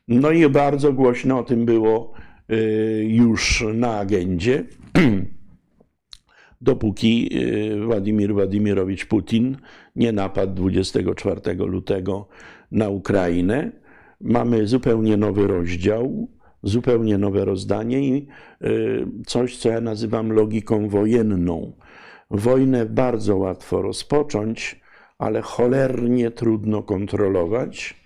No 0.07 0.31
i 0.31 0.49
bardzo 0.49 0.93
głośno 0.93 1.39
o 1.39 1.43
tym 1.43 1.65
było 1.65 2.13
y, 2.51 3.05
już 3.07 3.65
na 3.73 3.97
agendzie, 3.99 4.63
dopóki 6.61 7.29
y, 7.33 7.85
Władimir 7.85 8.33
Władimirowicz 8.33 9.05
Putin 9.05 9.57
nie 9.95 10.11
napadł 10.11 10.53
24 10.53 11.53
lutego 11.53 12.27
na 12.71 12.89
Ukrainę. 12.89 13.84
Mamy 14.21 14.67
zupełnie 14.67 15.17
nowy 15.17 15.47
rozdział, 15.47 16.27
zupełnie 16.63 17.17
nowe 17.17 17.45
rozdanie 17.45 18.07
i 18.07 18.27
y, 18.63 19.07
coś, 19.25 19.57
co 19.57 19.69
ja 19.69 19.81
nazywam 19.81 20.31
logiką 20.31 20.89
wojenną 20.89 21.73
Wojnę 22.31 22.85
bardzo 22.85 23.37
łatwo 23.37 23.81
rozpocząć, 23.81 24.81
ale 25.17 25.41
cholernie 25.41 26.31
trudno 26.31 26.83
kontrolować. 26.83 28.05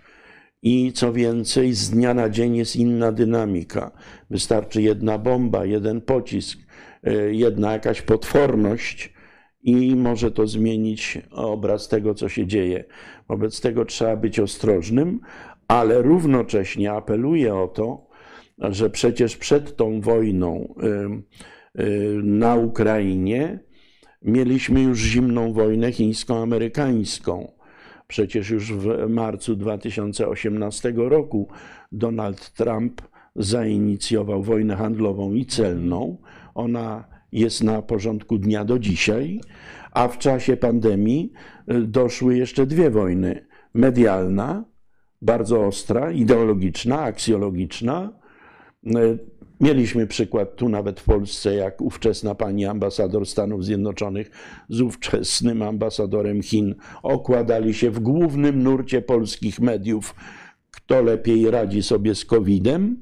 I 0.61 0.91
co 0.93 1.13
więcej, 1.13 1.73
z 1.73 1.89
dnia 1.89 2.13
na 2.13 2.29
dzień 2.29 2.55
jest 2.55 2.75
inna 2.75 3.11
dynamika. 3.11 3.91
Wystarczy 4.29 4.81
jedna 4.81 5.17
bomba, 5.17 5.65
jeden 5.65 6.01
pocisk, 6.01 6.59
e, 7.03 7.13
jedna 7.33 7.73
jakaś 7.73 8.01
potworność, 8.01 9.13
i 9.61 9.95
może 9.95 10.31
to 10.31 10.47
zmienić 10.47 11.21
obraz 11.31 11.87
tego, 11.87 12.13
co 12.13 12.29
się 12.29 12.47
dzieje. 12.47 12.83
Wobec 13.27 13.61
tego 13.61 13.85
trzeba 13.85 14.15
być 14.15 14.39
ostrożnym, 14.39 15.19
ale 15.69 16.01
równocześnie 16.01 16.91
apeluję 16.91 17.55
o 17.55 17.67
to, 17.67 18.07
że 18.57 18.89
przecież 18.89 19.37
przed 19.37 19.75
tą 19.75 20.01
wojną 20.01 20.75
na 22.23 22.55
Ukrainie 22.55 23.59
Mieliśmy 24.21 24.81
już 24.81 24.99
zimną 24.99 25.53
wojnę 25.53 25.91
chińsko-amerykańską. 25.91 27.51
Przecież 28.07 28.49
już 28.49 28.73
w 28.73 29.09
marcu 29.09 29.55
2018 29.55 30.93
roku 30.95 31.47
Donald 31.91 32.53
Trump 32.53 33.01
zainicjował 33.35 34.43
wojnę 34.43 34.75
handlową 34.75 35.33
i 35.33 35.45
celną. 35.45 36.17
Ona 36.55 37.07
jest 37.31 37.63
na 37.63 37.81
porządku 37.81 38.37
dnia 38.37 38.65
do 38.65 38.79
dzisiaj, 38.79 39.41
a 39.91 40.07
w 40.07 40.17
czasie 40.17 40.57
pandemii 40.57 41.31
y, 41.71 41.81
doszły 41.81 42.37
jeszcze 42.37 42.65
dwie 42.65 42.89
wojny: 42.89 43.47
medialna, 43.73 44.65
bardzo 45.21 45.65
ostra, 45.65 46.11
ideologiczna, 46.11 46.99
aksjologiczna, 46.99 48.13
y, 48.87 49.19
Mieliśmy 49.59 50.07
przykład 50.07 50.55
tu 50.55 50.69
nawet 50.69 50.99
w 50.99 51.03
Polsce, 51.03 51.55
jak 51.55 51.81
ówczesna 51.81 52.35
pani 52.35 52.65
ambasador 52.65 53.25
Stanów 53.25 53.65
Zjednoczonych 53.65 54.31
z 54.69 54.81
ówczesnym 54.81 55.61
ambasadorem 55.61 56.41
Chin 56.41 56.75
okładali 57.03 57.73
się 57.73 57.91
w 57.91 57.99
głównym 57.99 58.63
nurcie 58.63 59.01
polskich 59.01 59.59
mediów, 59.59 60.15
kto 60.71 61.01
lepiej 61.01 61.51
radzi 61.51 61.83
sobie 61.83 62.15
z 62.15 62.25
COVID-em. 62.25 62.97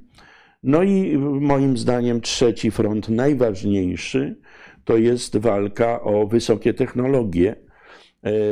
No 0.63 0.83
i 0.83 1.17
moim 1.17 1.77
zdaniem 1.77 2.21
trzeci 2.21 2.71
front, 2.71 3.09
najważniejszy, 3.09 4.39
to 4.83 4.97
jest 4.97 5.37
walka 5.37 6.01
o 6.01 6.27
wysokie 6.27 6.73
technologie 6.73 7.55
E, 7.55 7.66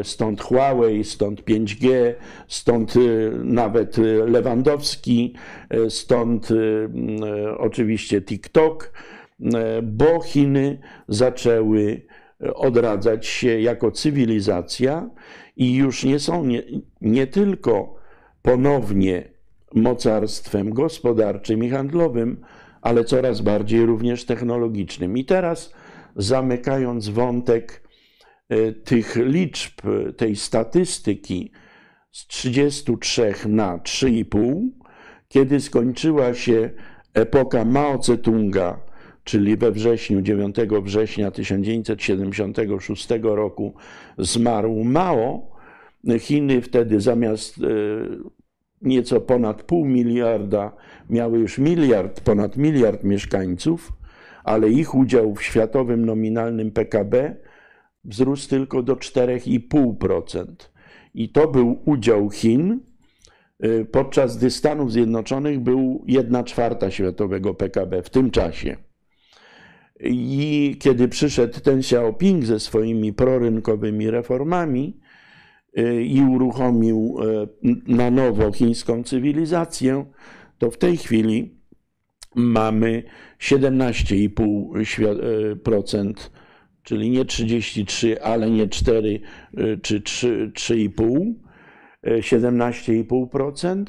stąd 0.03 0.41
Huawei, 0.41 1.03
stąd 1.03 1.41
5G, 1.41 2.13
stąd 2.47 2.93
e, 2.95 2.99
nawet 3.43 3.97
Lewandowski, 4.27 5.33
e, 5.69 5.89
stąd 5.89 6.49
oczywiście 7.57 8.21
TikTok, 8.21 8.91
bo 9.83 10.21
Chiny 10.21 10.79
zaczęły 11.07 12.01
odradzać 12.55 13.25
się 13.27 13.59
jako 13.59 13.91
cywilizacja 13.91 15.09
i 15.55 15.75
już 15.75 16.03
nie 16.03 16.19
są 16.19 16.45
nie, 16.45 16.63
nie 17.01 17.27
tylko 17.27 17.95
ponownie 18.41 19.23
mocarstwem 19.73 20.73
gospodarczym 20.73 21.63
i 21.63 21.69
handlowym, 21.69 22.41
ale 22.81 23.03
coraz 23.03 23.41
bardziej 23.41 23.85
również 23.85 24.25
technologicznym. 24.25 25.17
I 25.17 25.25
teraz 25.25 25.73
zamykając 26.15 27.09
wątek 27.09 27.84
E, 27.84 27.84
tych 28.83 29.15
liczb, 29.15 29.81
tej 30.17 30.35
statystyki 30.35 31.51
z 32.11 32.27
33 32.27 33.33
na 33.47 33.77
3,5, 33.77 34.67
kiedy 35.27 35.59
skończyła 35.61 36.33
się 36.33 36.69
epoka 37.13 37.65
Mao 37.65 37.97
Tse-tunga, 37.97 38.75
czyli 39.23 39.57
we 39.57 39.71
wrześniu, 39.71 40.21
9 40.21 40.55
września 40.83 41.31
1976 41.31 43.07
roku 43.21 43.73
zmarł 44.17 44.83
Mao, 44.83 45.55
Chiny 46.19 46.61
wtedy 46.61 47.01
zamiast 47.01 47.57
e, 47.57 47.61
nieco 48.81 49.21
ponad 49.21 49.63
pół 49.63 49.85
miliarda 49.85 50.71
miały 51.09 51.39
już 51.39 51.57
miliard, 51.57 52.21
ponad 52.21 52.57
miliard 52.57 53.03
mieszkańców, 53.03 53.93
ale 54.43 54.69
ich 54.69 54.95
udział 54.95 55.35
w 55.35 55.43
światowym 55.43 56.05
nominalnym 56.05 56.71
PKB 56.71 57.35
wzrósł 58.05 58.49
tylko 58.49 58.83
do 58.83 58.95
4,5%. 58.95 60.45
I 61.13 61.29
to 61.29 61.47
był 61.47 61.79
udział 61.85 62.29
Chin, 62.29 62.79
y, 63.65 63.85
podczas 63.91 64.37
gdy 64.37 64.51
Stanów 64.51 64.91
Zjednoczonych 64.91 65.59
był 65.59 66.03
1 66.07 66.43
czwarta 66.43 66.91
światowego 66.91 67.53
PKB 67.53 68.03
w 68.03 68.09
tym 68.09 68.31
czasie. 68.31 68.77
I 69.99 70.75
kiedy 70.79 71.07
przyszedł 71.07 71.59
ten 71.59 71.79
Xiaoping 71.79 72.45
ze 72.45 72.59
swoimi 72.59 73.13
prorynkowymi 73.13 74.09
reformami 74.09 74.99
y, 75.79 76.03
i 76.03 76.21
uruchomił 76.21 77.17
y, 77.21 77.47
na 77.87 78.11
nowo 78.11 78.51
chińską 78.51 79.03
cywilizację, 79.03 80.05
to 80.57 80.71
w 80.71 80.77
tej 80.77 80.97
chwili 80.97 81.55
mamy 82.35 83.03
17,5% 83.39 86.13
czyli 86.85 87.09
nie 87.09 87.25
33, 87.25 88.21
ale 88.21 88.49
nie 88.49 88.67
4 88.67 89.19
y, 89.57 89.79
czy 89.81 90.01
3,5, 90.01 91.33
17,5%, 92.03 93.81
y, 93.81 93.85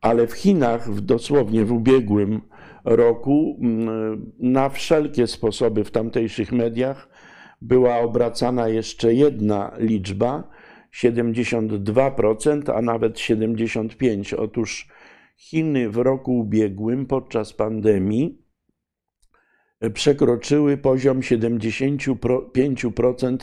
ale 0.00 0.26
w 0.26 0.32
Chinach 0.32 0.90
w, 0.90 1.00
dosłownie 1.00 1.64
w 1.64 1.72
ubiegłym 1.72 2.40
roku 2.84 3.58
mm, 3.60 4.32
na 4.38 4.68
wszelkie 4.68 5.26
sposoby 5.26 5.84
w 5.84 5.90
tamtejszych 5.90 6.52
mediach 6.52 7.08
była 7.60 7.98
obracana 7.98 8.68
jeszcze 8.68 9.14
jedna 9.14 9.72
liczba 9.78 10.48
72%, 10.94 12.72
a 12.74 12.82
nawet 12.82 13.14
75%. 13.14 14.34
Otóż 14.38 14.88
Chiny 15.36 15.90
w 15.90 15.96
roku 15.96 16.38
ubiegłym 16.38 17.06
podczas 17.06 17.52
pandemii 17.52 18.47
przekroczyły 19.94 20.76
poziom 20.76 21.20
75% 21.20 23.36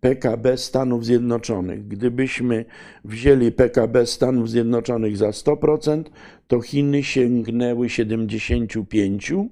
PKB 0.00 0.56
Stanów 0.56 1.04
Zjednoczonych. 1.04 1.88
Gdybyśmy 1.88 2.64
wzięli 3.04 3.52
PKB 3.52 4.06
Stanów 4.06 4.50
Zjednoczonych 4.50 5.16
za 5.16 5.30
100%, 5.30 6.04
to 6.46 6.60
Chiny 6.60 7.02
sięgnęły 7.02 7.86
75% 7.86 9.48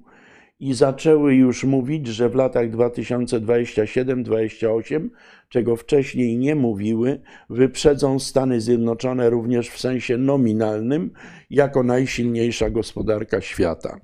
i 0.59 0.73
zaczęły 0.73 1.35
już 1.35 1.63
mówić, 1.63 2.07
że 2.07 2.29
w 2.29 2.35
latach 2.35 2.71
2027-2028, 2.71 5.09
czego 5.49 5.75
wcześniej 5.75 6.37
nie 6.37 6.55
mówiły, 6.55 7.21
wyprzedzą 7.49 8.19
Stany 8.19 8.61
Zjednoczone 8.61 9.29
również 9.29 9.69
w 9.69 9.79
sensie 9.79 10.17
nominalnym 10.17 11.11
jako 11.49 11.83
najsilniejsza 11.83 12.69
gospodarka 12.69 13.41
świata. 13.41 13.99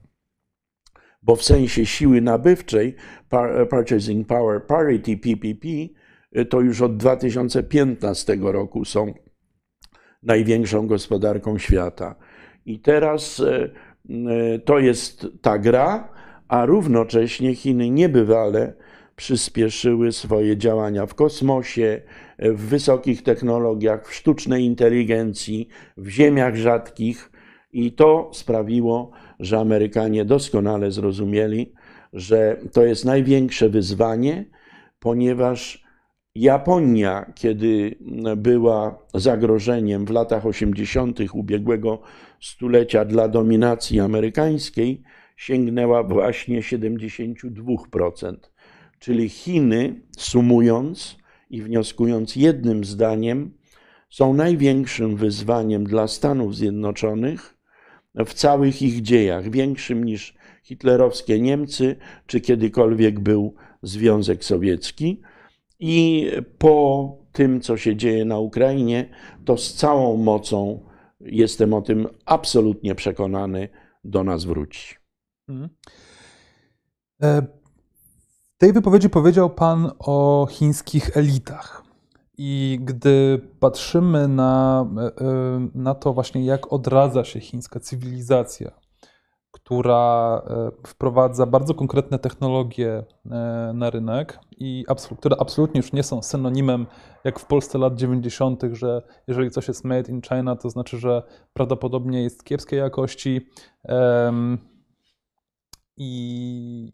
Bo 1.24 1.36
w 1.36 1.44
sensie 1.44 1.86
siły 1.86 2.22
nabywczej, 2.22 2.96
Purchasing 3.70 4.28
Power 4.28 4.66
Parity 4.66 5.18
PPP, 5.18 5.68
to 6.50 6.62
już 6.62 6.82
od 6.82 6.98
2015 6.98 8.38
roku 8.42 8.86
są 8.86 9.14
największą 10.24 10.88
gospodarką 10.88 11.58
świata. 11.58 12.16
I 12.66 12.80
teraz 12.80 13.40
e, 13.40 13.70
e, 14.10 14.60
to 14.60 14.80
jest 14.80 15.28
ta 15.42 15.58
gra, 15.58 16.10
a 16.48 16.66
równocześnie 16.66 17.56
Chiny 17.56 17.90
niebywale 17.90 18.74
przyspieszyły 19.16 20.12
swoje 20.12 20.58
działania 20.58 21.06
w 21.06 21.16
kosmosie, 21.16 22.02
w 22.40 22.62
wysokich 22.62 23.24
technologiach, 23.24 24.08
w 24.08 24.14
sztucznej 24.14 24.66
inteligencji, 24.66 25.68
w 25.98 26.10
ziemiach 26.10 26.56
rzadkich, 26.56 27.32
i 27.74 27.92
to 27.92 28.30
sprawiło, 28.34 29.12
że 29.40 29.60
Amerykanie 29.60 30.26
doskonale 30.26 30.92
zrozumieli, 30.92 31.74
że 32.14 32.58
to 32.72 32.86
jest 32.86 33.06
największe 33.06 33.70
wyzwanie, 33.70 34.46
ponieważ 35.00 35.84
Japonia, 36.36 37.34
kiedy 37.36 37.96
była 38.38 39.00
zagrożeniem 39.14 40.06
w 40.06 40.10
latach 40.10 40.46
80. 40.46 41.20
ubiegłego 41.34 42.02
stulecia 42.42 43.06
dla 43.06 43.28
dominacji 43.28 44.00
amerykańskiej, 44.00 45.04
sięgnęła 45.38 46.04
właśnie 46.04 46.62
72%. 46.62 48.36
Czyli 49.00 49.30
Chiny, 49.30 50.02
sumując 50.18 51.18
i 51.50 51.62
wnioskując 51.62 52.36
jednym 52.36 52.84
zdaniem, 52.84 53.54
są 54.10 54.34
największym 54.34 55.16
wyzwaniem 55.16 55.84
dla 55.84 56.08
Stanów 56.08 56.56
Zjednoczonych 56.56 57.58
w 58.16 58.34
całych 58.34 58.82
ich 58.82 59.02
dziejach, 59.02 59.50
większym 59.50 60.04
niż 60.04 60.36
hitlerowskie 60.64 61.40
Niemcy, 61.40 61.96
czy 62.28 62.42
kiedykolwiek 62.42 63.20
był 63.20 63.56
Związek 63.82 64.46
Sowiecki. 64.46 65.22
I 65.80 66.28
po 66.58 67.18
tym, 67.32 67.62
co 67.62 67.78
się 67.78 67.96
dzieje 67.96 68.26
na 68.26 68.40
Ukrainie, 68.40 69.10
to 69.46 69.58
z 69.58 69.74
całą 69.74 70.18
mocą, 70.18 70.86
jestem 71.20 71.74
o 71.74 71.82
tym 71.82 72.08
absolutnie 72.26 72.96
przekonany, 72.96 73.70
do 74.04 74.24
nas 74.24 74.46
wróci. 74.46 74.96
Mhm. 75.48 75.70
E, 77.22 77.42
w 78.56 78.58
tej 78.58 78.74
wypowiedzi 78.74 79.10
powiedział 79.10 79.50
Pan 79.50 79.92
o 80.00 80.48
chińskich 80.52 81.18
elitach. 81.18 81.83
I 82.38 82.80
gdy 82.82 83.42
patrzymy 83.60 84.28
na, 84.28 84.86
e, 84.98 85.02
e, 85.02 85.68
na 85.76 85.96
to 85.96 86.14
właśnie, 86.14 86.46
jak 86.46 86.74
odradza 86.74 87.24
się 87.24 87.40
chińska 87.40 87.80
cywilizacja, 87.80 88.72
która 89.52 90.42
wprowadza 90.88 91.46
bardzo 91.46 91.74
konkretne 91.74 92.20
technologie 92.20 93.04
na 93.74 93.90
rynek 93.90 94.40
i 94.58 94.86
które 95.18 95.36
absolutnie 95.40 95.80
już 95.80 95.94
nie 95.94 96.04
są 96.04 96.22
synonimem, 96.22 96.88
jak 97.24 97.40
w 97.40 97.46
Polsce 97.46 97.78
lat 97.78 97.96
90., 97.96 98.64
że 98.72 99.02
jeżeli 99.28 99.52
coś 99.52 99.68
jest 99.68 99.84
made 99.84 100.12
in 100.12 100.22
China, 100.22 100.56
to 100.56 100.70
znaczy, 100.70 100.98
że 100.98 101.24
prawdopodobnie 101.54 102.24
jest 102.24 102.44
kiepskiej 102.44 102.80
jakości 102.80 103.48
i, 105.98 106.92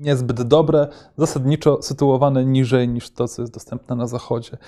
niezbyt 0.00 0.42
dobre, 0.42 0.88
zasadniczo 1.16 1.82
sytuowane 1.82 2.44
niżej 2.44 2.88
niż 2.88 3.10
to, 3.10 3.28
co 3.28 3.42
jest 3.42 3.54
dostępne 3.54 3.96
na 3.96 4.06
Zachodzie. 4.06 4.58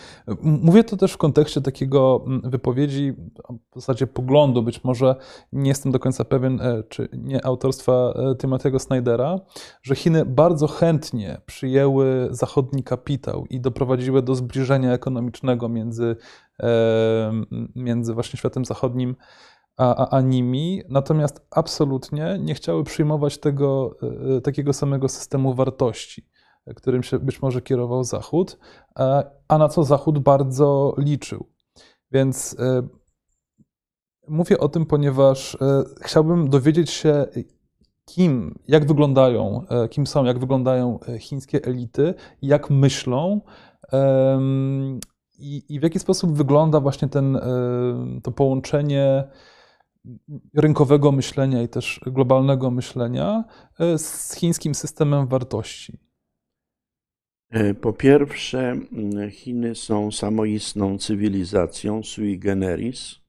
Mówię 0.43 0.85
to 0.85 0.97
też 0.97 1.13
w 1.13 1.17
kontekście 1.17 1.61
takiego 1.61 2.25
wypowiedzi, 2.45 3.13
w 3.73 3.75
zasadzie 3.75 4.07
poglądu, 4.07 4.63
być 4.63 4.85
może 4.85 5.17
nie 5.53 5.69
jestem 5.69 5.93
do 5.93 5.99
końca 5.99 6.25
pewien, 6.25 6.61
e, 6.61 6.83
czy 6.83 7.09
nie 7.13 7.47
autorstwa 7.47 7.93
e, 7.93 8.35
Timothy'ego 8.35 8.79
Snydera, 8.79 9.41
że 9.83 9.95
Chiny 9.95 10.25
bardzo 10.25 10.67
chętnie 10.67 11.41
przyjęły 11.47 12.29
zachodni 12.31 12.85
kapitał 12.85 13.47
i 13.51 13.61
doprowadziły 13.61 14.23
do 14.23 14.35
zbliżenia 14.35 14.93
ekonomicznego 14.93 15.69
między, 15.69 16.17
e, 16.63 17.33
między 17.77 18.15
właśnie 18.15 18.39
światem 18.39 18.65
zachodnim 18.65 19.17
a, 19.77 20.09
a, 20.17 20.21
nimi, 20.21 20.83
natomiast 20.89 21.47
absolutnie 21.51 22.39
nie 22.41 22.55
chciały 22.55 22.85
przyjmować 22.85 23.39
tego 23.39 23.97
e, 24.37 24.41
takiego 24.41 24.73
samego 24.73 25.09
systemu 25.09 25.55
wartości, 25.55 26.29
którym 26.77 27.03
się 27.03 27.19
być 27.19 27.43
może 27.43 27.63
kierował 27.63 28.05
Zachód, 28.05 28.59
e, 28.99 29.31
a 29.49 29.59
na 29.59 29.69
co 29.69 29.85
Zachód 29.85 30.19
bardzo 30.19 30.95
liczył. 30.99 31.47
Więc 32.11 32.57
e, 32.59 32.89
mówię 34.29 34.59
o 34.59 34.69
tym, 34.69 34.87
ponieważ 34.87 35.57
chciałbym 36.01 36.51
dowiedzieć 36.51 36.91
się, 36.91 37.27
kim, 38.05 38.59
jak 38.69 38.87
wyglądają, 38.87 39.65
kim 39.91 40.07
są, 40.07 40.25
jak 40.25 40.39
wyglądają 40.39 40.99
chińskie 41.19 41.65
elity, 41.65 42.15
jak 42.43 42.71
myślą 42.71 43.41
i, 45.39 45.65
i 45.69 45.81
w 45.81 45.83
jaki 45.83 45.99
sposób 45.99 46.37
wygląda 46.37 46.81
właśnie 46.81 47.09
ten, 47.09 47.39
to 48.23 48.33
połączenie 48.33 49.25
rynkowego 50.55 51.13
myślenia 51.13 51.63
i 51.63 51.69
też 51.69 52.01
globalnego 52.07 52.71
myślenia 52.71 53.45
e, 53.79 53.99
z 53.99 54.35
chińskim 54.35 54.75
systemem 54.75 55.27
wartości? 55.27 55.99
E, 57.51 57.75
po 57.75 57.93
pierwsze, 57.93 58.77
Chiny 59.31 59.75
są 59.75 60.11
samoistną 60.11 60.99
cywilizacją 60.99 62.03
sui 62.03 62.39
generis, 62.39 63.23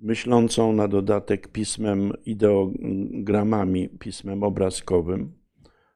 myślącą 0.00 0.72
na 0.72 0.88
dodatek 0.88 1.48
pismem 1.48 2.12
ideogramami, 2.24 3.88
pismem 3.88 4.42
obrazkowym. 4.42 5.38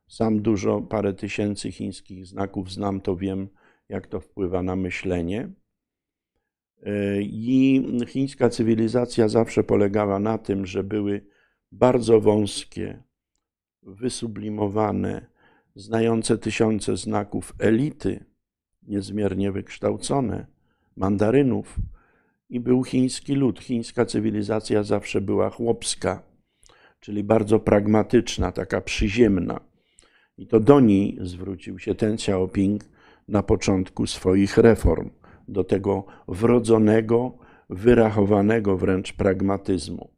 Sam 0.09 0.43
dużo, 0.43 0.81
parę 0.81 1.15
tysięcy 1.15 1.73
chińskich 1.73 2.27
znaków 2.27 2.73
znam, 2.73 3.01
to 3.01 3.17
wiem, 3.17 3.49
jak 3.89 4.07
to 4.07 4.21
wpływa 4.21 4.63
na 4.63 4.77
myślenie. 4.77 5.53
I 7.21 7.83
chińska 8.07 8.49
cywilizacja 8.49 9.29
zawsze 9.29 9.65
polegała 9.65 10.19
na 10.19 10.39
tym, 10.39 10.67
że 10.67 10.85
były 10.85 11.27
bardzo 11.73 12.21
wąskie, 12.21 13.03
wysublimowane, 13.83 15.27
znające 15.75 16.39
tysiące 16.39 16.97
znaków 16.97 17.53
elity, 17.59 18.25
niezmiernie 18.83 19.53
wykształcone, 19.53 20.47
mandarynów. 20.97 21.77
I 22.49 22.61
był 22.61 22.85
chiński 22.85 23.35
lud. 23.35 23.61
Chińska 23.61 24.07
cywilizacja 24.07 24.83
zawsze 24.83 25.21
była 25.21 25.51
chłopska, 25.51 26.23
czyli 27.01 27.25
bardzo 27.25 27.61
pragmatyczna, 27.61 28.53
taka 28.53 28.81
przyziemna. 28.81 29.61
I 30.39 30.47
to 30.47 30.61
do 30.61 30.81
niej 30.81 31.19
zwrócił 31.21 31.79
się 31.79 31.95
ten 31.95 32.15
Xiaoping 32.15 32.85
na 33.29 33.43
początku 33.43 34.07
swoich 34.07 34.59
reform 34.59 35.11
do 35.49 35.65
tego 35.65 36.05
wrodzonego, 36.29 37.39
wyrachowanego 37.71 38.77
wręcz 38.77 39.13
pragmatyzmu. 39.13 40.11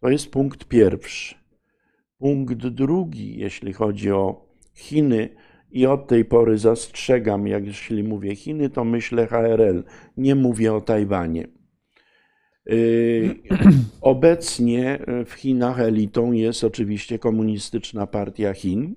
To 0.00 0.08
jest 0.08 0.30
punkt 0.30 0.64
pierwszy. 0.64 1.34
Punkt 2.18 2.66
drugi, 2.66 3.38
jeśli 3.38 3.72
chodzi 3.72 4.12
o 4.12 4.52
Chiny, 4.74 5.28
i 5.72 5.86
od 5.86 6.06
tej 6.06 6.24
pory 6.24 6.58
zastrzegam, 6.58 7.46
jak 7.46 7.66
jeśli 7.66 8.04
mówię 8.04 8.36
Chiny, 8.36 8.70
to 8.70 8.84
myślę 8.84 9.26
HRL, 9.26 9.84
nie 10.16 10.34
mówię 10.34 10.74
o 10.74 10.80
Tajwanie. 10.80 11.48
Y, 12.70 13.34
obecnie 14.00 14.98
w 15.26 15.32
Chinach 15.32 15.80
elitą 15.80 16.32
jest 16.32 16.64
oczywiście 16.64 17.18
Komunistyczna 17.18 18.06
Partia 18.06 18.54
Chin, 18.54 18.94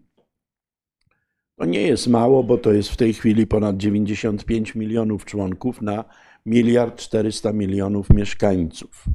to 1.55 1.65
nie 1.65 1.81
jest 1.81 2.07
mało, 2.07 2.43
bo 2.43 2.57
to 2.57 2.73
jest 2.73 2.89
w 2.89 2.97
tej 2.97 3.13
chwili 3.13 3.47
ponad 3.47 3.77
95 3.77 4.75
milionów 4.75 5.25
członków 5.25 5.81
na 5.81 6.05
miliard 6.45 6.97
400 6.97 7.53
milionów 7.53 8.09
mieszkańców. 8.09 9.05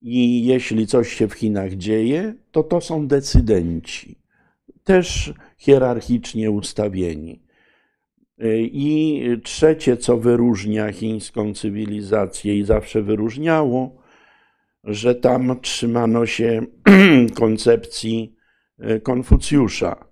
I 0.00 0.44
jeśli 0.44 0.86
coś 0.86 1.12
się 1.12 1.28
w 1.28 1.32
Chinach 1.32 1.72
dzieje, 1.72 2.34
to 2.50 2.62
to 2.62 2.80
są 2.80 3.06
decydenci, 3.06 4.18
też 4.84 5.34
hierarchicznie 5.58 6.50
ustawieni. 6.50 7.42
I 8.62 9.24
trzecie, 9.42 9.96
co 9.96 10.16
wyróżnia 10.18 10.92
chińską 10.92 11.54
cywilizację 11.54 12.58
i 12.58 12.64
zawsze 12.64 13.02
wyróżniało, 13.02 14.02
że 14.84 15.14
tam 15.14 15.60
trzymano 15.60 16.26
się 16.26 16.66
koncepcji 17.34 18.36
e, 18.78 19.00
Konfucjusza, 19.00 20.11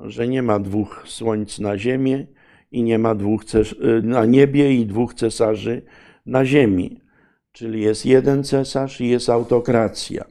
że 0.00 0.28
nie 0.28 0.42
ma 0.42 0.58
dwóch 0.58 1.02
słońc 1.06 1.58
na 1.58 1.78
ziemię 1.78 2.26
i 2.70 2.82
nie 2.82 2.98
ma 2.98 3.14
dwóch 3.14 3.42
e, 3.54 4.02
na 4.02 4.24
niebie 4.24 4.74
i 4.74 4.86
dwóch 4.86 5.14
cesarzy 5.14 5.82
na 6.26 6.44
ziemi. 6.44 7.00
Czyli 7.52 7.80
jest 7.80 8.06
jeden 8.06 8.44
cesarz 8.44 9.00
i 9.00 9.08
jest 9.08 9.28
autokracja. 9.28 10.24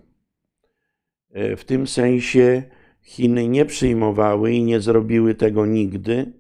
E, 1.32 1.56
w 1.56 1.66
tym 1.66 1.88
sensie 1.88 2.64
Chiny 3.02 3.48
nie 3.48 3.66
przyjmowały 3.66 4.52
i 4.52 4.64
nie 4.64 4.80
zrobiły 4.80 5.36
tego 5.36 5.66
nigdy 5.66 6.34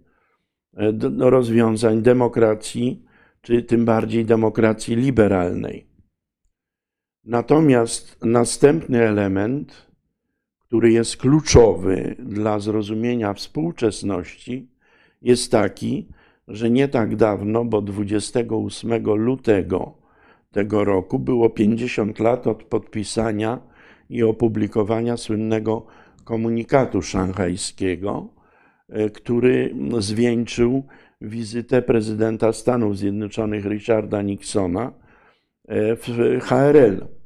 do 0.93 1.29
rozwiązań 1.29 2.01
demokracji, 2.01 3.05
czy 3.41 3.63
tym 3.63 3.85
bardziej 3.85 4.25
demokracji 4.25 4.95
liberalnej. 4.95 5.87
Natomiast 7.23 8.25
następny 8.25 9.01
element, 9.03 9.86
który 10.67 10.91
jest 10.91 11.17
kluczowy 11.17 12.15
dla 12.19 12.59
zrozumienia 12.59 13.33
współczesności, 13.33 14.67
jest 15.21 15.51
taki, 15.51 16.07
że 16.47 16.69
nie 16.69 16.87
tak 16.87 17.15
dawno, 17.15 17.65
bo 17.65 17.81
28 17.81 19.03
lutego 19.03 19.93
tego 20.51 20.83
roku 20.83 21.19
było 21.19 21.49
50 21.49 22.19
lat 22.19 22.47
od 22.47 22.63
podpisania 22.63 23.59
i 24.09 24.23
opublikowania 24.23 25.17
słynnego 25.17 25.85
komunikatu 26.23 27.01
szanghajskiego, 27.01 28.27
e, 28.89 29.09
który 29.09 29.75
zwieńczył 29.99 30.83
wizytę 31.21 31.81
prezydenta 31.81 32.53
Stanów 32.53 32.97
Zjednoczonych 32.97 33.65
Richarda 33.65 34.21
Nixona 34.21 34.93
e, 35.67 35.95
w 35.95 36.05
HRL 36.41 37.16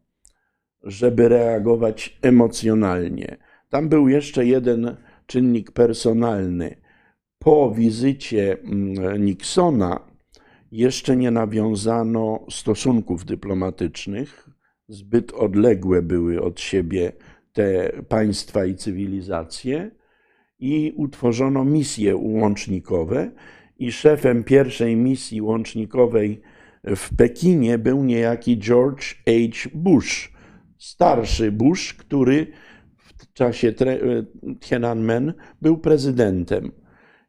żeby 0.83 1.29
reagować 1.29 2.19
emocjonalnie. 2.21 3.37
Tam 3.69 3.89
był 3.89 4.07
jeszcze 4.07 4.45
jeden 4.45 4.95
czynnik 5.25 5.71
personalny 5.71 6.84
po 7.45 7.71
wizycie 7.71 8.58
mm, 8.63 9.25
Nixona 9.25 9.99
jeszcze 10.71 11.15
nie 11.15 11.31
nawiązano 11.31 12.45
stosunków 12.49 13.25
dyplomatycznych, 13.25 14.49
zbyt 14.88 15.31
odległe 15.31 16.01
były 16.01 16.41
od 16.41 16.60
siebie 16.60 17.12
te 17.53 17.91
państwa 18.10 18.65
i 18.65 18.75
cywilizacje, 18.75 19.91
i 20.60 20.93
utworzono 20.95 21.65
misje 21.65 22.15
łącznikowe. 22.15 23.31
I 23.77 23.91
szefem 23.91 24.43
pierwszej 24.43 24.95
misji 24.95 25.41
łącznikowej 25.41 26.41
w 26.84 27.15
Pekinie 27.15 27.77
był 27.77 28.03
niejaki 28.03 28.58
George 28.58 29.15
H. 29.25 29.69
Bush, 29.73 30.34
starszy 30.77 31.51
Bush, 31.51 31.93
który 31.93 32.47
w 32.97 33.34
czasie 33.34 33.73
Tiananmen 34.60 35.34
był 35.62 35.77
prezydentem 35.77 36.71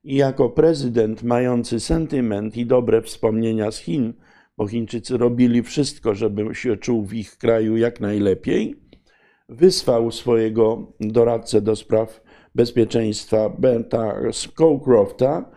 i 0.07 0.17
jako 0.17 0.51
prezydent 0.51 1.23
mający 1.23 1.81
sentyment 1.81 2.57
i 2.57 2.67
dobre 2.67 3.03
wspomnienia 3.03 3.71
z 3.71 3.79
Chin, 3.79 4.13
bo 4.57 4.67
Chińczycy 4.67 5.19
robili 5.19 5.63
wszystko, 5.63 6.15
żeby 6.15 6.55
się 6.55 6.77
czuł 6.77 7.05
w 7.05 7.15
ich 7.15 7.39
kraju 7.39 7.77
jak 7.77 8.01
najlepiej, 8.01 8.81
wysłał 9.49 10.11
swojego 10.11 10.93
doradcę 11.01 11.61
do 11.61 11.77
spraw 11.77 12.23
bezpieczeństwa 12.55 13.49
Benta 13.49 14.15
Scowcrofta 14.33 15.51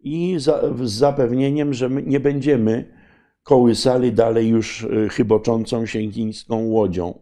i 0.00 0.34
za, 0.38 0.62
z 0.84 0.92
zapewnieniem, 0.92 1.74
że 1.74 1.90
nie 1.90 2.20
będziemy 2.20 2.94
kołysali 3.42 4.12
dalej 4.12 4.48
już 4.48 4.82
y, 4.82 5.08
chyboczącą 5.08 5.86
się 5.86 6.10
chińską 6.12 6.64
łodzią. 6.64 7.18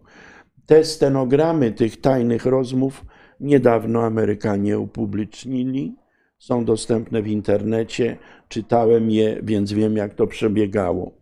Te 0.67 0.85
stenogramy 0.85 1.73
tych 1.73 2.01
tajnych 2.01 2.47
rozmów 2.47 3.05
niedawno 3.41 4.03
Amerykanie 4.03 4.79
upublicznili 4.79 6.00
są 6.41 6.65
dostępne 6.65 7.23
w 7.23 7.29
internecie, 7.29 8.17
czytałem 8.49 9.11
je, 9.11 9.41
więc 9.43 9.73
wiem, 9.73 9.97
jak 9.97 10.15
to 10.15 10.27
przebiegało. 10.27 11.13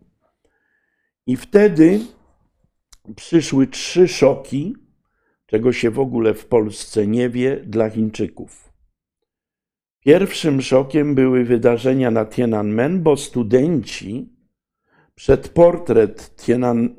I 1.27 1.37
wtedy 1.37 2.01
przyszły 3.17 3.67
trzy 3.67 4.09
szoki, 4.09 4.77
czego 5.47 5.73
się 5.73 5.91
w 5.91 6.01
ogóle 6.01 6.35
w 6.35 6.47
Polsce 6.47 7.07
nie 7.07 7.31
wie, 7.31 7.57
dla 7.57 7.91
Chińczyków. 7.91 8.73
Pierwszym 10.01 10.63
szokiem 10.63 11.15
były 11.15 11.45
wydarzenia 11.45 12.11
na 12.11 12.25
Tiananmen, 12.27 13.03
bo 13.03 13.17
studenci 13.17 14.33
przed 15.15 15.49
portret 15.49 16.37
Tianan, 16.37 16.95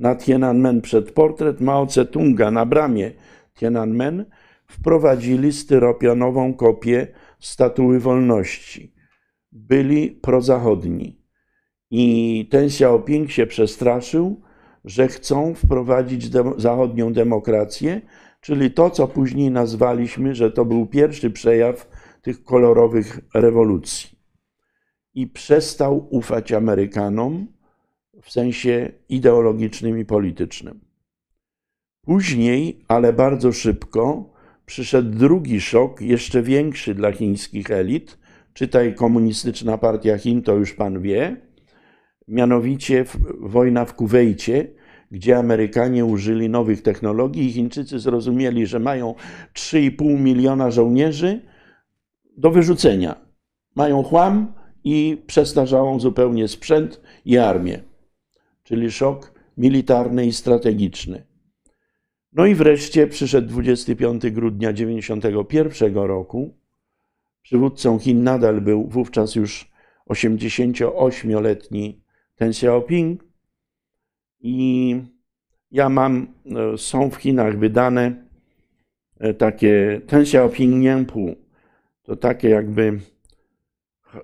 na 0.00 0.16
Tiananmen, 0.16 0.80
przed 0.80 1.12
portret 1.12 1.60
Mao 1.60 1.86
Tse-tunga 1.86 2.52
na 2.52 2.66
bramie 2.66 3.12
Tiananmen 3.54 4.24
wprowadzili 4.66 5.52
styropianową 5.52 6.54
kopię 6.54 7.06
statuły 7.40 8.00
wolności. 8.00 8.94
Byli 9.52 10.10
prozachodni. 10.10 11.24
I 11.90 12.48
ten 12.50 12.64
Xiaoping 12.64 13.30
się 13.30 13.46
przestraszył, 13.46 14.40
że 14.84 15.08
chcą 15.08 15.54
wprowadzić 15.54 16.30
zachodnią 16.56 17.12
demokrację, 17.12 18.00
czyli 18.40 18.70
to, 18.70 18.90
co 18.90 19.08
później 19.08 19.50
nazwaliśmy, 19.50 20.34
że 20.34 20.50
to 20.50 20.64
był 20.64 20.86
pierwszy 20.86 21.30
przejaw 21.30 21.88
tych 22.22 22.44
kolorowych 22.44 23.20
rewolucji. 23.34 24.18
I 25.14 25.26
przestał 25.26 26.06
ufać 26.10 26.52
Amerykanom 26.52 27.46
w 28.22 28.30
sensie 28.30 28.92
ideologicznym 29.08 29.98
i 29.98 30.04
politycznym. 30.04 30.80
Później, 32.00 32.84
ale 32.88 33.12
bardzo 33.12 33.52
szybko, 33.52 34.33
przyszedł 34.66 35.18
drugi 35.18 35.60
szok, 35.60 36.00
jeszcze 36.00 36.42
większy 36.42 36.94
dla 36.94 37.12
chińskich 37.12 37.70
elit, 37.70 38.18
czytaj 38.54 38.94
Komunistyczna 38.94 39.78
Partia 39.78 40.18
Chin, 40.18 40.42
to 40.42 40.54
już 40.54 40.72
pan 40.72 41.00
wie, 41.00 41.36
mianowicie 42.28 43.04
wojna 43.40 43.84
w 43.84 43.94
Kuwejcie, 43.94 44.68
gdzie 45.10 45.38
Amerykanie 45.38 46.04
użyli 46.04 46.48
nowych 46.48 46.82
technologii 46.82 47.46
i 47.46 47.52
Chińczycy 47.52 47.98
zrozumieli, 47.98 48.66
że 48.66 48.78
mają 48.78 49.14
3,5 49.54 50.20
miliona 50.20 50.70
żołnierzy 50.70 51.40
do 52.36 52.50
wyrzucenia. 52.50 53.16
Mają 53.76 54.02
chłam 54.02 54.54
i 54.84 55.22
przestarzałą 55.26 56.00
zupełnie 56.00 56.48
sprzęt 56.48 57.00
i 57.24 57.38
armię, 57.38 57.80
czyli 58.62 58.90
szok 58.90 59.34
militarny 59.58 60.26
i 60.26 60.32
strategiczny. 60.32 61.33
No 62.34 62.46
i 62.46 62.54
wreszcie 62.54 63.06
przyszedł 63.06 63.48
25 63.48 64.30
grudnia 64.30 64.72
1991 64.72 65.94
roku. 65.94 66.54
Przywódcą 67.42 67.98
Chin 67.98 68.24
nadal 68.24 68.60
był 68.60 68.88
wówczas 68.88 69.34
już 69.34 69.70
88-letni 70.10 72.00
Ten 72.36 72.50
Xiaoping. 72.50 73.24
I 74.40 74.96
ja 75.70 75.88
mam, 75.88 76.26
e, 76.74 76.78
są 76.78 77.10
w 77.10 77.16
Chinach 77.16 77.58
wydane 77.58 78.26
e, 79.18 79.34
takie 79.34 80.00
Ten 80.06 80.20
Xiaoping 80.20 80.82
Nianpu. 80.82 81.36
To 82.02 82.16
takie 82.16 82.48
jakby 82.48 82.98
e, 84.14 84.20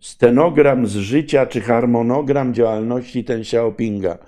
stenogram 0.00 0.86
z 0.86 0.96
życia 0.96 1.46
czy 1.46 1.60
harmonogram 1.60 2.54
działalności 2.54 3.24
Ten 3.24 3.40
Xiaopinga 3.40 4.18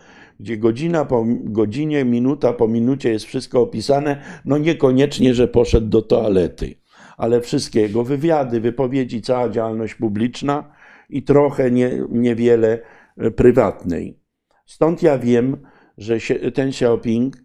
gdzie 0.40 0.56
godzina 0.56 1.04
po 1.04 1.24
godzinie, 1.44 2.04
minuta 2.04 2.52
po 2.52 2.68
minucie 2.68 3.10
jest 3.10 3.24
wszystko 3.24 3.60
opisane, 3.60 4.22
no 4.44 4.58
niekoniecznie, 4.58 5.34
że 5.34 5.48
poszedł 5.48 5.88
do 5.88 6.02
toalety, 6.02 6.74
ale 7.16 7.40
wszystkie 7.40 7.80
jego 7.80 8.04
wywiady, 8.04 8.60
wypowiedzi, 8.60 9.22
cała 9.22 9.48
działalność 9.48 9.94
publiczna 9.94 10.72
i 11.10 11.22
trochę 11.22 11.70
nie, 11.70 12.02
niewiele 12.10 12.78
e, 13.16 13.30
prywatnej. 13.30 14.18
Stąd 14.66 15.02
ja 15.02 15.18
wiem, 15.18 15.56
że 15.98 16.18
ten 16.54 16.68
Xiaoping 16.68 17.36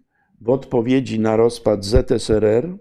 w 0.41 0.49
odpowiedzi 0.49 1.19
na 1.19 1.35
rozpad 1.35 1.85
ZSRR 1.85 2.77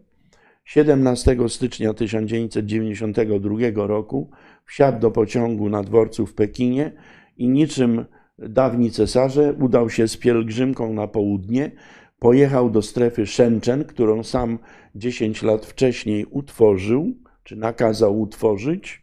17 0.64 1.37
stycznia 1.49 1.94
1992 1.94 3.87
roku 3.87 4.31
wsiadł 4.64 5.01
do 5.01 5.11
pociągu 5.11 5.68
na 5.68 5.83
dworcu 5.83 6.27
w 6.27 6.35
Pekinie 6.35 6.92
i 7.37 7.49
niczym 7.49 8.05
dawni 8.48 8.90
cesarze, 8.90 9.55
udał 9.61 9.90
się 9.90 10.09
z 10.09 10.16
pielgrzymką 10.16 10.92
na 10.92 11.07
południe, 11.07 11.70
pojechał 12.18 12.70
do 12.70 12.83
strefy 12.83 13.26
Shenzhen, 13.26 13.85
którą 13.85 14.22
sam 14.22 14.59
10 14.94 15.42
lat 15.42 15.66
wcześniej 15.66 16.26
utworzył, 16.31 17.14
czy 17.44 17.57
nakazał 17.57 18.20
utworzyć, 18.20 19.03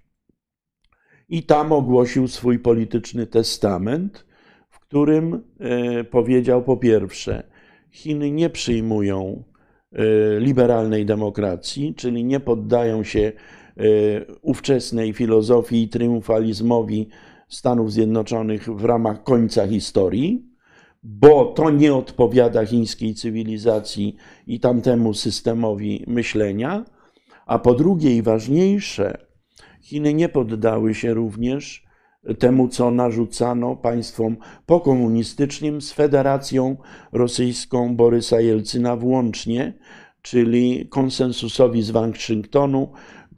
i 1.30 1.44
tam 1.44 1.72
ogłosił 1.72 2.28
swój 2.28 2.60
polityczny 2.60 3.28
testament, 3.28 4.26
w 4.70 4.80
którym 4.80 5.44
e, 5.60 6.04
powiedział 6.04 6.64
po 6.64 6.78
pierwsze, 6.78 7.44
Chiny 7.92 8.32
nie 8.32 8.50
przyjmują 8.50 9.44
e, 9.92 10.40
liberalnej 10.40 11.06
demokracji, 11.06 11.96
czyli 11.96 12.24
nie 12.24 12.40
poddają 12.40 13.04
się 13.04 13.20
e, 13.20 13.82
ówczesnej 14.42 15.14
filozofii 15.14 15.84
i 15.84 15.90
triumfalizmowi 15.90 17.10
Stanów 17.48 17.94
Zjednoczonych 17.94 18.70
w 18.76 18.86
ramach 18.86 19.24
końca 19.24 19.68
historii, 19.68 20.46
bo 21.04 21.46
to 21.46 21.70
nie 21.70 21.96
odpowiada 21.96 22.66
chińskiej 22.66 23.16
cywilizacji 23.16 24.16
i 24.48 24.60
tamtemu 24.60 25.14
systemowi 25.14 26.04
myślenia. 26.08 26.86
A 27.46 27.60
po 27.60 27.74
drugie 27.74 28.16
i 28.16 28.22
ważniejsze, 28.22 29.28
Chiny 29.88 30.14
nie 30.14 30.30
poddały 30.30 30.96
się 30.96 31.14
również 31.14 31.86
temu, 32.40 32.68
co 32.68 32.92
narzucano 32.92 33.76
państwom 33.76 34.38
pokomunistycznym 34.66 35.82
z 35.82 35.94
Federacją 35.94 36.78
Rosyjską 37.12 37.96
Borysa 37.96 38.42
Jelcyna 38.42 38.96
włącznie, 38.96 39.74
czyli 40.22 40.88
konsensusowi 40.90 41.84
z 41.84 41.92
Waszyngtonu, 41.92 42.92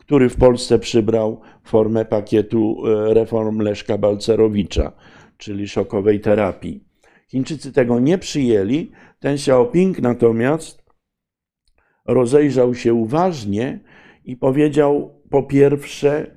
który 0.09 0.29
w 0.29 0.37
Polsce 0.37 0.79
przybrał 0.79 1.41
formę 1.63 2.05
pakietu 2.05 2.77
e, 2.87 3.13
reform 3.13 3.59
Leszka 3.59 3.97
Balcerowicza, 3.97 4.91
czyli 5.37 5.67
szokowej 5.67 6.19
terapii. 6.19 6.83
Chińczycy 7.27 7.73
tego 7.73 7.99
nie 7.99 8.17
przyjęli. 8.17 8.91
Ten 9.19 9.33
Xiaoping 9.33 9.99
natomiast 9.99 10.83
rozejrzał 12.05 12.75
się 12.75 12.93
uważnie 12.93 13.79
i 14.25 14.37
powiedział 14.37 15.21
po 15.29 15.43
pierwsze, 15.43 16.35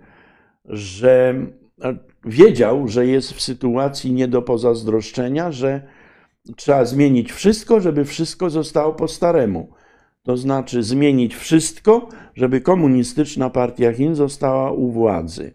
że 0.65 1.35
e, 1.83 1.97
wiedział, 2.25 2.89
że 2.89 3.07
jest 3.07 3.33
w 3.33 3.43
sytuacji 3.43 4.13
nie 4.13 4.29
do 4.29 4.43
pozazdroszczenia, 4.43 5.53
że 5.53 5.83
trzeba 6.57 6.85
zmienić 6.85 7.33
wszystko, 7.33 7.81
żeby 7.81 8.05
wszystko 8.05 8.51
zostało 8.51 8.93
po 8.93 9.09
staremu 9.09 9.73
to 10.23 10.37
znaczy 10.37 10.83
zmienić 10.83 11.35
wszystko, 11.35 12.09
żeby 12.35 12.61
komunistyczna 12.61 13.51
partia 13.51 13.93
Chin 13.93 14.15
została 14.15 14.73
u 14.73 14.91
władzy. 14.91 15.55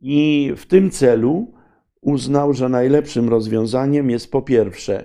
I 0.00 0.52
w 0.56 0.66
tym 0.66 0.90
celu 0.90 1.52
uznał, 2.00 2.52
że 2.52 2.68
najlepszym 2.68 3.28
rozwiązaniem 3.28 4.10
jest 4.10 4.30
po 4.30 4.42
pierwsze 4.42 5.04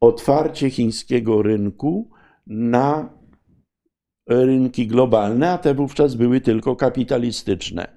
otwarcie 0.00 0.70
chińskiego 0.70 1.42
rynku 1.42 2.10
na 2.46 3.20
rynki 4.26 4.86
globalne, 4.86 5.50
a 5.50 5.58
te 5.58 5.74
wówczas 5.74 6.14
były 6.14 6.40
tylko 6.40 6.76
kapitalistyczne, 6.76 7.88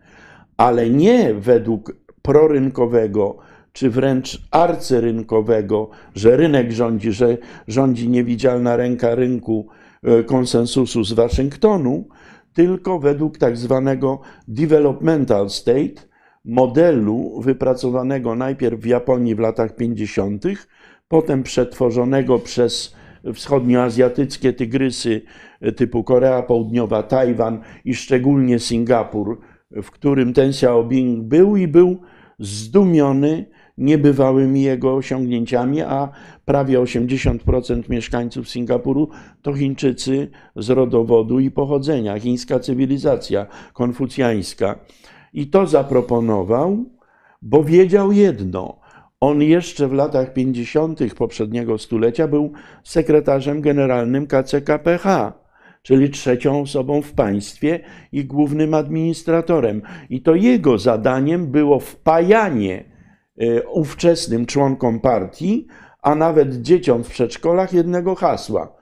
ale 0.58 0.90
nie 0.90 1.34
według 1.34 1.96
prorynkowego 2.22 3.38
czy 3.74 3.90
wręcz 3.90 4.42
arcyrynkowego, 4.52 5.90
że 6.16 6.38
rynek 6.38 6.72
rządzi, 6.72 7.12
że 7.12 7.38
rządzi 7.68 8.10
niewidzialna 8.10 8.76
ręka 8.76 9.16
rynku 9.16 9.68
e, 10.04 10.24
konsensusu 10.24 11.04
z 11.04 11.14
Waszyngtonu, 11.14 12.08
tylko 12.54 13.00
według 13.00 13.38
tak 13.38 13.58
zwanego 13.58 14.20
developmental 14.48 15.50
state, 15.50 16.08
modelu 16.46 17.42
wypracowanego 17.42 18.36
najpierw 18.36 18.80
w 18.80 18.86
Japonii 18.86 19.36
w 19.36 19.40
latach 19.40 19.76
50., 19.76 20.44
potem 21.08 21.44
przetworzonego 21.44 22.40
przez 22.40 22.96
wschodnioazjatyckie 23.34 24.54
tygrysy 24.54 25.22
e, 25.62 25.72
typu 25.72 26.04
Korea 26.04 26.42
Południowa, 26.42 27.04
Tajwan 27.04 27.62
i 27.86 27.96
szczególnie 27.96 28.60
Singapur, 28.60 29.40
w 29.72 29.92
którym 29.92 30.34
ten 30.34 30.50
Xiaobing 30.50 31.24
był 31.24 31.58
i 31.58 31.68
był 31.68 31.98
zdumiony 32.40 33.53
niebywałymi 33.78 34.62
jego 34.62 34.96
osiągnięciami, 34.96 35.82
a 35.82 36.10
prawie 36.46 36.80
80% 36.80 37.90
mieszkańców 37.90 38.50
Singapuru 38.50 39.10
to 39.42 39.54
Chińczycy 39.54 40.28
z 40.56 40.70
rodowodu 40.70 41.40
i 41.40 41.52
pochodzenia, 41.52 42.20
chińska 42.20 42.60
cywilizacja 42.60 43.46
konfucjańska. 43.74 44.80
I 45.34 45.48
to 45.48 45.68
zaproponował, 45.68 46.86
bo 47.42 47.64
wiedział 47.64 48.12
jedno. 48.12 48.80
On 49.20 49.42
jeszcze 49.42 49.88
w 49.88 49.94
latach 49.94 50.34
50. 50.34 51.14
poprzedniego 51.14 51.78
stulecia 51.78 52.28
był 52.28 52.52
sekretarzem 52.84 53.62
generalnym 53.62 54.28
KCKPH, 54.28 55.34
czyli 55.82 56.10
trzecią 56.10 56.62
osobą 56.62 57.02
w 57.02 57.14
państwie 57.14 57.80
i 58.12 58.26
głównym 58.26 58.74
administratorem. 58.74 59.82
I 60.10 60.22
to 60.22 60.36
jego 60.36 60.78
zadaniem 60.78 61.48
było 61.48 61.80
wpajanie 61.80 62.93
ówczesnym 63.72 64.46
członkom 64.46 65.00
partii, 65.00 65.68
a 66.02 66.16
nawet 66.16 66.62
dzieciom 66.62 67.04
w 67.04 67.10
przedszkolach 67.10 67.74
jednego 67.74 68.16
hasła. 68.16 68.76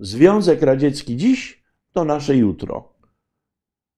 Związek 0.00 0.62
Radziecki 0.62 1.16
dziś 1.16 1.62
to 1.92 2.04
nasze 2.04 2.36
jutro. 2.36 2.96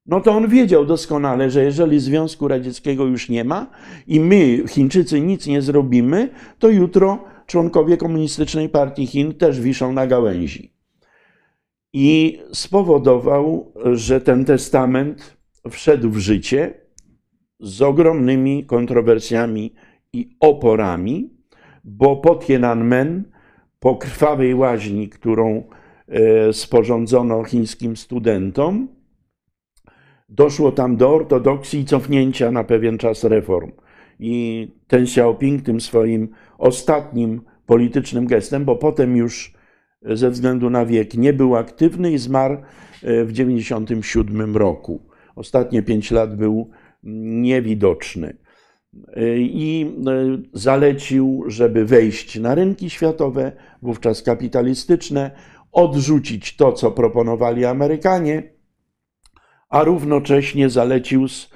No 0.07 0.21
to 0.21 0.33
on 0.33 0.49
wiedział 0.49 0.87
doskonale, 0.87 1.51
że 1.51 1.65
jeżeli 1.65 2.01
Związku 2.01 2.49
Radzieckiego 2.49 3.05
już 3.05 3.29
nie 3.29 3.45
ma 3.45 3.71
i 4.07 4.21
my, 4.21 4.63
Chińczycy, 4.69 5.21
nic 5.21 5.47
nie 5.47 5.63
zrobimy, 5.63 6.29
to 6.59 6.69
jutro 6.69 7.25
członkowie 7.47 7.97
Komunistycznej 7.97 8.69
Partii 8.69 9.07
Chin 9.07 9.35
też 9.35 9.61
wiszą 9.61 9.93
na 9.93 10.07
gałęzi. 10.07 10.73
I 11.93 12.39
spowodował, 12.53 13.73
że 13.93 14.21
ten 14.21 14.45
testament 14.45 15.37
wszedł 15.71 16.11
w 16.11 16.19
życie 16.19 16.75
z 17.61 17.83
ogromnymi 17.83 18.67
kontrowersjami 18.67 19.75
i 20.19 20.37
oporami, 20.41 21.31
bo 21.85 22.17
po 22.17 22.37
Tiananmen, 22.37 23.25
po 23.81 23.97
krwawej 23.97 24.55
łaźni, 24.55 25.09
którą 25.09 25.63
e, 26.09 26.53
sporządzono 26.53 27.45
chińskim 27.45 27.97
studentom, 27.97 28.89
doszło 30.29 30.73
tam 30.73 30.97
do 30.97 31.11
ortodoksji 31.11 31.81
i 31.81 31.85
cofnięcia 31.85 32.51
na 32.51 32.65
pewien 32.65 32.99
czas 32.99 33.25
reform. 33.25 33.73
I 34.21 34.69
ten 34.87 35.03
Xiaoping 35.03 35.63
tym 35.63 35.81
swoim 35.81 36.29
ostatnim 36.59 37.41
politycznym 37.67 38.27
gestem, 38.27 38.65
bo 38.65 38.77
potem 38.77 39.17
już 39.17 39.53
ze 40.03 40.31
względu 40.31 40.71
na 40.71 40.87
wiek 40.87 41.15
nie 41.15 41.33
był 41.33 41.57
aktywny 41.57 42.13
i 42.13 42.19
zmarł 42.19 42.55
e, 42.55 42.61
w 43.25 43.31
1997 43.33 44.57
roku. 44.57 45.09
ostatnie 45.37 45.83
pięć 45.83 46.11
lat 46.11 46.37
był 46.37 46.71
niewidoczny. 47.03 48.37
I 49.39 49.97
zalecił, 50.53 51.45
żeby 51.47 51.85
wejść 51.85 52.41
na 52.41 52.55
rynki 52.55 52.91
światowe, 52.91 53.53
wówczas 53.83 54.23
kapitalistyczne, 54.23 55.31
odrzucić 55.73 56.57
to, 56.57 56.73
co 56.73 56.91
proponowali 56.91 57.65
Amerykanie, 57.65 58.43
a 59.69 59.85
równocześnie 59.85 60.71
zalecił 60.71 61.29
z 61.29 61.51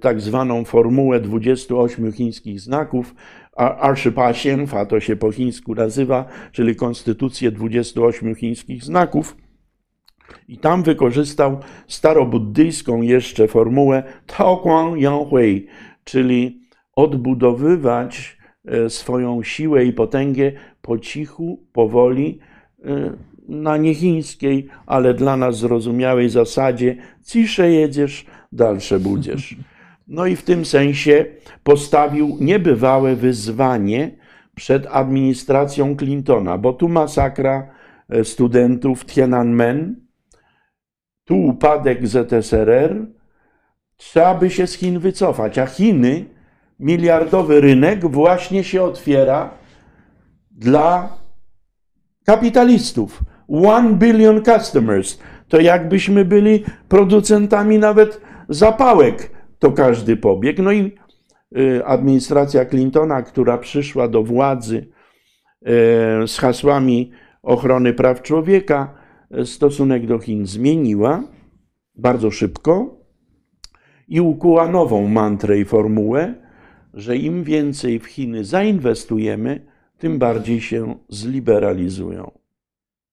tak 0.00 0.20
zwaną 0.20 0.64
formułę 0.64 1.20
28 1.20 2.12
chińskich 2.12 2.60
znaków, 2.60 3.14
Arshipashienfa 3.56 4.86
to 4.86 5.00
się 5.00 5.16
po 5.16 5.32
chińsku 5.32 5.74
nazywa, 5.74 6.28
czyli 6.52 6.76
konstytucję 6.76 7.50
28 7.50 8.34
chińskich 8.34 8.84
znaków. 8.84 9.36
I 10.48 10.58
tam 10.58 10.82
wykorzystał 10.82 11.58
starobuddyjską 11.86 13.02
jeszcze 13.02 13.48
formułę 13.48 14.02
Taoquang 14.26 14.98
Yanghui, 14.98 15.66
czyli 16.04 16.61
odbudowywać 16.96 18.38
e, 18.64 18.90
swoją 18.90 19.42
siłę 19.42 19.84
i 19.84 19.92
potęgę 19.92 20.52
po 20.82 20.98
cichu, 20.98 21.66
powoli, 21.72 22.38
e, 22.84 23.12
na 23.48 23.76
niechińskiej, 23.76 24.68
ale 24.86 25.14
dla 25.14 25.36
nas 25.36 25.58
zrozumiałej 25.58 26.28
zasadzie 26.28 26.96
cisze 27.24 27.70
jedziesz, 27.70 28.26
dalsze 28.52 29.00
budziesz. 29.00 29.56
No 30.08 30.26
i 30.26 30.36
w 30.36 30.42
tym 30.42 30.64
sensie 30.64 31.24
postawił 31.62 32.36
niebywałe 32.40 33.16
wyzwanie 33.16 34.10
przed 34.54 34.86
administracją 34.90 35.96
Clintona, 35.96 36.58
bo 36.58 36.72
tu 36.72 36.88
masakra 36.88 37.70
e, 38.08 38.24
studentów 38.24 39.04
Tiananmen, 39.04 39.96
tu 41.24 41.36
upadek 41.36 42.08
ZSRR, 42.08 43.06
trzeba 43.96 44.34
by 44.34 44.50
się 44.50 44.66
z 44.66 44.74
Chin 44.74 44.98
wycofać, 44.98 45.58
a 45.58 45.66
Chiny, 45.66 46.24
miliardowy 46.80 47.60
rynek, 47.60 48.06
właśnie 48.06 48.64
się 48.64 48.82
otwiera 48.82 49.50
dla 50.50 51.16
kapitalistów. 52.24 53.22
One 53.48 53.94
billion 53.94 54.42
customers. 54.44 55.18
To 55.48 55.60
jakbyśmy 55.60 56.24
byli 56.24 56.64
producentami 56.88 57.78
nawet 57.78 58.20
zapałek, 58.48 59.30
to 59.58 59.72
każdy 59.72 60.16
pobieg. 60.16 60.58
No 60.58 60.72
i 60.72 60.92
y, 61.56 61.86
administracja 61.86 62.66
Clintona, 62.66 63.22
która 63.22 63.58
przyszła 63.58 64.08
do 64.08 64.22
władzy 64.22 64.76
y, 64.76 65.68
z 66.26 66.38
hasłami 66.38 67.10
ochrony 67.42 67.92
praw 67.92 68.22
człowieka, 68.22 68.94
stosunek 69.44 70.06
do 70.06 70.18
Chin 70.18 70.46
zmieniła 70.46 71.22
bardzo 71.94 72.30
szybko 72.30 72.96
i 74.08 74.20
ukuła 74.20 74.68
nową 74.68 75.08
mantrę 75.08 75.58
i 75.58 75.64
formułę, 75.64 76.34
że 76.94 77.16
im 77.16 77.44
więcej 77.44 77.98
w 77.98 78.06
Chiny 78.06 78.44
zainwestujemy, 78.44 79.66
tym 79.98 80.18
bardziej 80.18 80.60
się 80.60 80.94
zliberalizują. 81.08 82.30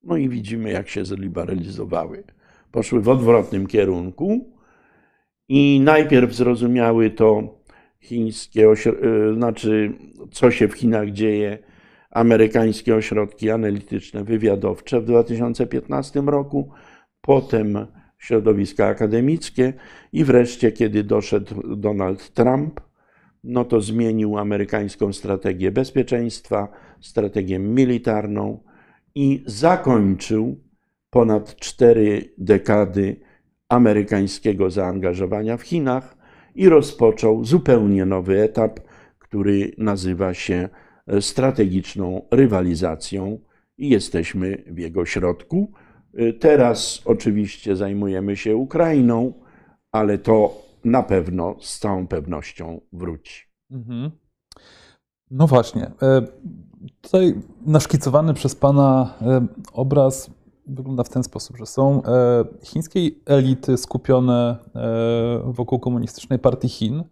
No 0.04 0.18
i 0.18 0.30
widzimy, 0.30 0.72
jak 0.72 0.90
się 0.90 1.06
zliberalizowały. 1.06 2.24
Poszły 2.72 3.02
w 3.02 3.10
odwrotnym 3.10 3.68
kierunku 3.68 4.54
i 5.48 5.82
najpierw 5.84 6.34
zrozumiały 6.34 7.10
to 7.10 7.60
chińskie, 8.02 8.72
y, 8.72 9.34
znaczy 9.36 9.94
co 10.32 10.52
się 10.52 10.68
w 10.68 10.74
Chinach 10.74 11.12
dzieje, 11.12 11.58
amerykańskie 12.12 12.96
ośrodki 12.96 13.50
analityczne, 13.50 14.24
wywiadowcze 14.24 15.02
w 15.02 15.06
2015 15.06 16.22
roku, 16.22 16.72
potem 17.22 17.88
środowiska 18.18 18.88
akademickie 18.88 19.74
i 20.14 20.24
wreszcie, 20.24 20.72
kiedy 20.72 21.04
doszedł 21.04 21.76
Donald 21.76 22.34
Trump, 22.34 22.82
no 23.44 23.66
to 23.66 23.82
zmienił 23.82 24.38
amerykańską 24.38 25.14
strategię 25.14 25.72
bezpieczeństwa, 25.72 26.68
strategię 27.02 27.60
militarną 27.60 28.64
i 29.16 29.44
zakończył 29.46 30.64
ponad 31.10 31.56
cztery 31.56 32.34
dekady 32.38 33.16
amerykańskiego 33.70 34.70
zaangażowania 34.70 35.58
w 35.58 35.62
Chinach 35.62 36.18
i 36.56 36.70
rozpoczął 36.70 37.46
zupełnie 37.46 38.06
nowy 38.06 38.42
etap, 38.42 38.80
który 39.20 39.72
nazywa 39.78 40.34
się 40.34 40.70
strategiczną 41.22 42.22
rywalizacją 42.32 43.40
i 43.78 43.90
jesteśmy 43.90 44.64
w 44.68 44.78
jego 44.78 45.06
środku. 45.06 45.72
Teraz 46.40 47.02
oczywiście 47.06 47.76
zajmujemy 47.76 48.36
się 48.36 48.56
Ukrainą, 48.56 49.34
ale 49.92 50.18
to 50.18 50.69
na 50.90 51.04
pewno 51.04 51.56
z 51.62 51.80
całą 51.80 52.08
pewnością 52.08 52.82
wróci. 52.94 53.44
Mhm. 53.72 54.12
No 55.32 55.48
właśnie. 55.48 55.92
E, 56.02 56.22
tutaj 57.02 57.36
naszkicowany 57.66 58.34
przez 58.34 58.56
Pana 58.56 59.14
e, 59.22 59.48
obraz 59.74 60.32
wygląda 60.68 61.04
w 61.04 61.10
ten 61.10 61.24
sposób, 61.24 61.58
że 61.58 61.66
są 61.66 62.04
e, 62.04 62.46
chińskie 62.64 63.00
elity 63.26 63.78
skupione 63.78 64.58
wokół 65.44 65.80
komunistycznej 65.80 66.40
partii 66.40 66.70
Chin, 66.70 67.04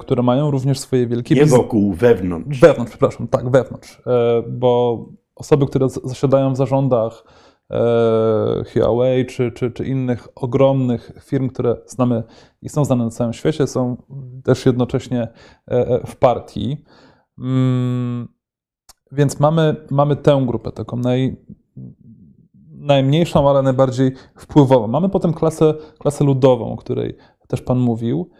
które 0.00 0.22
mają 0.22 0.50
również 0.50 0.78
swoje 0.78 1.06
wielkie... 1.06 1.34
Nie 1.34 1.46
wokół, 1.46 1.92
wewnątrz. 1.92 2.60
Wewnątrz, 2.60 2.90
przepraszam, 2.90 3.28
tak, 3.28 3.50
wewnątrz. 3.50 4.02
Bo 4.48 4.98
osoby, 5.34 5.66
które 5.66 5.88
zasiadają 5.88 6.52
w 6.52 6.56
zarządach 6.56 7.24
Huawei 8.72 9.26
czy, 9.26 9.52
czy, 9.52 9.70
czy 9.70 9.84
innych 9.84 10.28
ogromnych 10.34 11.12
firm, 11.22 11.48
które 11.48 11.76
znamy 11.86 12.22
i 12.62 12.68
są 12.68 12.84
znane 12.84 13.04
na 13.04 13.10
całym 13.10 13.32
świecie, 13.32 13.66
są 13.66 13.96
też 14.44 14.66
jednocześnie 14.66 15.22
e, 15.22 15.32
e, 15.68 16.06
w 16.06 16.16
partii. 16.16 16.84
Mm, 17.38 18.28
więc 19.12 19.40
mamy, 19.40 19.76
mamy 19.90 20.16
tę 20.16 20.44
grupę, 20.46 20.72
taką 20.72 20.96
naj, 20.96 21.36
najmniejszą, 22.70 23.50
ale 23.50 23.62
najbardziej 23.62 24.12
wpływową. 24.36 24.86
Mamy 24.86 25.08
potem 25.08 25.34
klasę, 25.34 25.74
klasę 25.98 26.24
ludową, 26.24 26.72
o 26.72 26.76
której 26.76 27.16
też 27.48 27.62
Pan 27.62 27.78
mówił. 27.78 28.30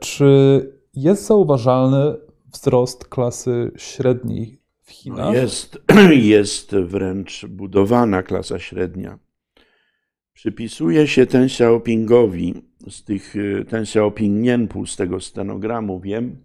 Czy 0.00 0.60
jest 0.94 1.26
zauważalny 1.26 2.16
wzrost 2.52 3.08
klasy 3.08 3.72
średniej 3.76 4.61
w 4.82 4.90
Chinach? 4.90 5.34
Jest, 5.34 5.78
jest 6.34 6.76
wręcz 6.76 7.46
budowana 7.46 8.22
klasa 8.22 8.58
średnia. 8.58 9.18
Przypisuje 10.32 11.06
się 11.06 11.26
Ten 11.26 11.44
Xiaopingowi, 11.44 12.54
z 12.88 13.04
tych, 13.04 13.34
Ten 13.68 13.82
Xiaoping 13.82 14.42
Nienpu, 14.42 14.86
z 14.86 14.96
tego 14.96 15.20
stenogramu 15.20 16.00
wiem, 16.00 16.36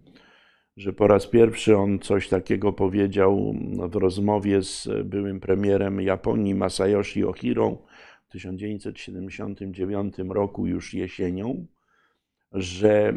że 0.76 0.92
po 0.92 1.06
raz 1.06 1.26
pierwszy 1.26 1.76
on 1.76 1.98
coś 1.98 2.28
takiego 2.28 2.72
powiedział 2.72 3.54
w 3.90 3.94
rozmowie 3.94 4.62
z 4.62 4.88
byłym 5.04 5.40
premierem 5.40 6.00
Japonii 6.00 6.54
Masayoshi 6.54 7.24
Ohiro 7.24 7.82
w 8.28 8.32
1979 8.32 10.14
roku, 10.28 10.66
już 10.66 10.94
jesienią, 10.94 11.66
że 12.52 13.16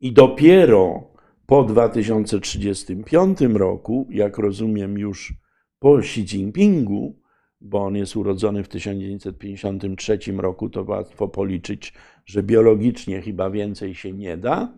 I 0.00 0.12
dopiero 0.12 1.10
po 1.46 1.64
2035 1.64 3.40
roku, 3.40 4.08
jak 4.10 4.38
rozumiem 4.38 4.98
już 4.98 5.34
po 5.78 5.98
Xi 5.98 6.20
Jinpingu, 6.20 7.20
bo 7.60 7.84
on 7.84 7.96
jest 7.96 8.16
urodzony 8.16 8.64
w 8.64 8.68
1953 8.68 10.18
roku, 10.36 10.70
to 10.70 10.82
łatwo 10.82 11.28
policzyć, 11.28 11.92
że 12.26 12.42
biologicznie 12.42 13.22
chyba 13.22 13.50
więcej 13.50 13.94
się 13.94 14.12
nie 14.12 14.36
da, 14.36 14.72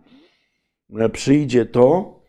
przyjdzie 1.13 1.65
to, 1.65 2.19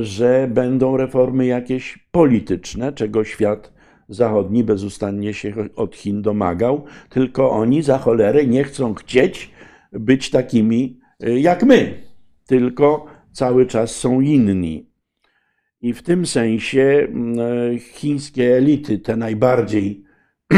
że 0.00 0.48
będą 0.50 0.96
reformy 0.96 1.46
jakieś 1.46 1.98
polityczne, 2.10 2.92
czego 2.92 3.24
świat 3.24 3.72
zachodni 4.08 4.64
bezustannie 4.64 5.34
się 5.34 5.54
od 5.76 5.96
Chin 5.96 6.22
domagał, 6.22 6.84
tylko 7.08 7.50
oni 7.50 7.82
za 7.82 7.98
cholerę 7.98 8.46
nie 8.46 8.64
chcą 8.64 8.94
chcieć 8.94 9.50
być 9.92 10.30
takimi 10.30 11.00
y, 11.24 11.40
jak 11.40 11.62
my, 11.62 12.02
tylko 12.46 13.06
cały 13.32 13.66
czas 13.66 13.96
są 13.96 14.20
inni. 14.20 14.93
I 15.84 15.92
w 15.92 16.02
tym 16.02 16.26
sensie 16.26 16.82
mm, 16.82 17.38
chińskie 17.78 18.56
elity, 18.56 18.98
te 18.98 19.16
najbardziej 19.16 20.04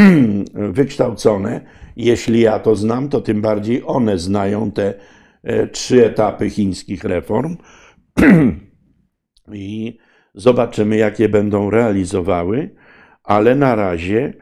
wykształcone, 0.53 1.61
jeśli 1.95 2.41
ja 2.41 2.59
to 2.59 2.75
znam, 2.75 3.09
to 3.09 3.21
tym 3.21 3.41
bardziej 3.41 3.83
one 3.85 4.19
znają 4.19 4.71
te 4.71 4.93
e, 5.43 5.67
trzy 5.67 6.05
etapy 6.05 6.49
chińskich 6.49 7.03
reform. 7.03 7.57
I 9.53 9.97
zobaczymy, 10.33 10.97
jakie 10.97 11.29
będą 11.29 11.69
realizowały 11.69 12.69
ale 13.27 13.55
na 13.55 13.75
razie 13.75 14.33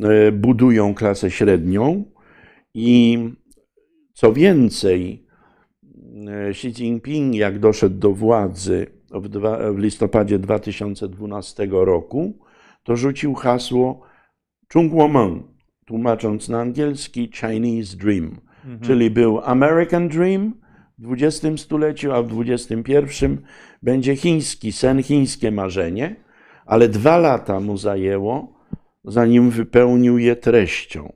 e, 0.00 0.32
budują 0.32 0.94
klasę 0.94 1.30
średnią 1.30 2.04
i 2.74 3.18
co 4.12 4.32
więcej, 4.32 5.26
e, 6.28 6.48
Xi 6.48 6.68
Jinping, 6.68 7.34
jak 7.34 7.58
doszedł 7.58 7.98
do 7.98 8.12
władzy 8.12 8.99
w, 9.10 9.28
dwa, 9.28 9.72
w 9.72 9.78
listopadzie 9.78 10.38
2012 10.38 11.68
roku, 11.70 12.38
to 12.82 12.96
rzucił 12.96 13.34
hasło 13.34 14.00
Chungguomeng, 14.72 15.42
tłumacząc 15.86 16.48
na 16.48 16.60
angielski 16.60 17.30
Chinese 17.34 17.96
Dream, 17.96 18.40
mhm. 18.64 18.80
czyli 18.80 19.10
był 19.10 19.40
American 19.44 20.08
Dream 20.08 20.54
w 20.98 21.12
XX 21.12 21.62
stuleciu, 21.62 22.12
a 22.12 22.22
w 22.22 22.40
XXI 22.40 23.26
będzie 23.82 24.16
chiński 24.16 24.72
sen, 24.72 25.02
chińskie 25.02 25.50
marzenie 25.50 26.16
ale 26.70 26.88
dwa 26.88 27.18
lata 27.18 27.60
mu 27.60 27.76
zajęło, 27.76 28.52
zanim 29.04 29.50
wypełnił 29.50 30.18
je 30.18 30.36
treścią. 30.36 31.12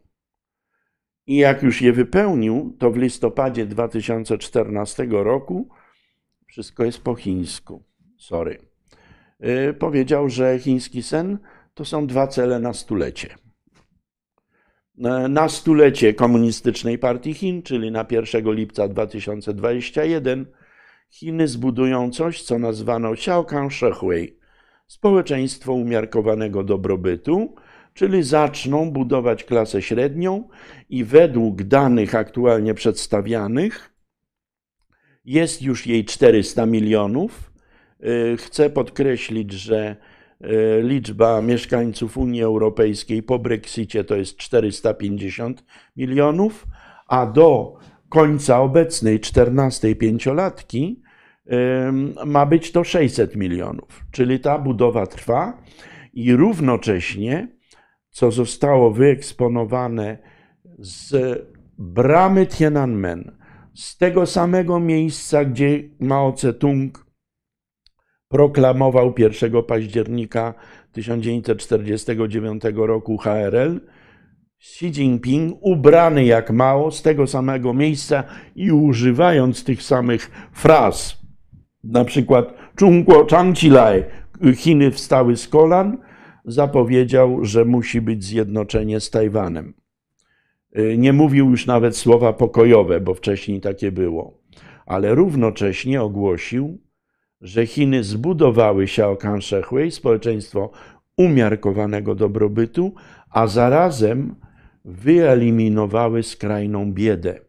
I 1.27 1.37
jak 1.37 1.63
już 1.63 1.83
je 1.83 1.93
wypełnił, 1.93 2.77
to 2.79 2.91
w 2.91 2.97
listopadzie 2.97 3.67
2014 3.67 5.07
roku 5.11 5.69
wszystko 6.55 6.85
jest 6.85 7.03
po 7.03 7.15
chińsku. 7.15 7.83
Sorry. 8.19 8.59
Yy, 9.41 9.75
powiedział, 9.75 10.29
że 10.29 10.59
chiński 10.59 11.03
sen 11.03 11.39
to 11.75 11.85
są 11.85 12.07
dwa 12.07 12.27
cele 12.27 12.61
na 12.61 12.73
stulecie. 12.73 13.35
Yy, 14.95 15.29
na 15.29 15.49
stulecie 15.49 16.15
Komunistycznej 16.15 16.99
Partii 16.99 17.35
Chin, 17.35 17.63
czyli 17.63 17.91
na 17.91 18.07
1 18.11 18.55
lipca 18.55 18.89
2021, 18.89 20.47
Chiny 21.11 21.49
zbudują 21.49 22.11
coś, 22.11 22.43
co 22.43 22.59
nazwano 22.59 23.13
Xiaokang 23.13 23.73
Shehui, 23.73 24.39
społeczeństwo 24.87 25.73
umiarkowanego 25.73 26.65
dobrobytu, 26.65 27.55
czyli 27.95 28.23
zaczną 28.23 28.91
budować 28.91 29.45
klasę 29.45 29.83
średnią 29.83 30.49
i 30.89 31.05
według 31.05 31.63
danych 31.63 32.15
aktualnie 32.15 32.75
przedstawianych 32.75 33.94
jest 35.25 35.63
już 35.63 35.87
jej 35.87 36.05
400 36.05 36.67
milionów. 36.67 37.53
Y, 38.33 38.37
chcę 38.37 38.71
podkreślić, 38.71 39.53
że 39.53 39.97
y, 40.41 40.83
liczba 40.83 41.43
mieszkańców 41.43 42.17
Unii 42.17 42.43
Europejskiej 42.43 43.23
po 43.23 43.39
Brexicie 43.39 44.05
to 44.05 44.17
jest 44.17 44.37
450 44.37 45.65
milionów, 45.97 46.67
a 47.07 47.27
do 47.27 47.77
końca 48.09 48.61
obecnej 48.61 49.21
14 49.21 49.95
pięciolatki 49.95 51.03
ma 52.27 52.47
być 52.47 52.73
to 52.73 52.85
600 52.85 53.37
milionów. 53.37 54.05
Czyli 54.11 54.41
ta 54.41 54.59
budowa 54.59 55.07
trwa 55.07 55.63
i 56.13 56.37
równocześnie, 56.37 57.49
co 58.11 58.31
zostało 58.31 58.91
wyeksponowane 58.91 60.19
z 60.79 61.39
bramy 61.79 62.47
Tiananmen, 62.47 63.44
z 63.75 63.97
tego 63.97 64.27
samego 64.27 64.81
miejsca, 64.81 65.45
gdzie 65.45 65.83
Mao 66.01 66.33
Tse-tung 66.33 67.05
proklamował 68.29 69.15
1 69.19 69.63
października 69.63 70.55
1949 70.93 72.63
roku 72.75 73.19
HRL, 73.19 73.81
Xi 74.61 74.87
Jinping, 74.87 75.59
ubrany 75.61 76.25
jak 76.25 76.51
Mao, 76.51 76.91
z 76.91 77.03
tego 77.03 77.27
samego 77.27 77.75
miejsca 77.75 78.25
i 78.57 78.73
używając 78.73 79.65
tych 79.65 79.83
samych 79.83 80.31
fraz, 80.53 81.23
na 81.85 82.05
przykład 82.05 82.55
Chungguo 82.81 83.27
Changqilai, 83.31 84.05
Chiny 84.57 84.91
wstały 84.91 85.37
z 85.37 85.49
kolan, 85.49 85.99
zapowiedział, 86.45 87.45
że 87.45 87.65
musi 87.65 88.01
być 88.01 88.25
zjednoczenie 88.25 89.01
z 89.01 89.11
Tajwanem. 89.11 89.84
Y, 90.79 90.99
nie 90.99 91.13
mówił 91.13 91.51
już 91.51 91.67
nawet 91.67 91.97
słowa 91.97 92.33
pokojowe, 92.33 93.01
bo 93.01 93.15
wcześniej 93.15 93.61
takie 93.61 93.93
było, 93.93 94.39
ale 94.87 95.15
równocześnie 95.15 96.03
ogłosił, 96.03 96.79
że 97.41 97.67
Chiny 97.67 98.05
zbudowały 98.05 98.85
Xiaokan 98.85 99.43
Shehui, 99.43 99.91
społeczeństwo 99.91 100.71
umiarkowanego 101.17 102.15
dobrobytu, 102.15 102.95
a 103.31 103.47
zarazem 103.47 104.35
wyeliminowały 104.85 106.23
skrajną 106.23 106.93
biedę 106.93 107.41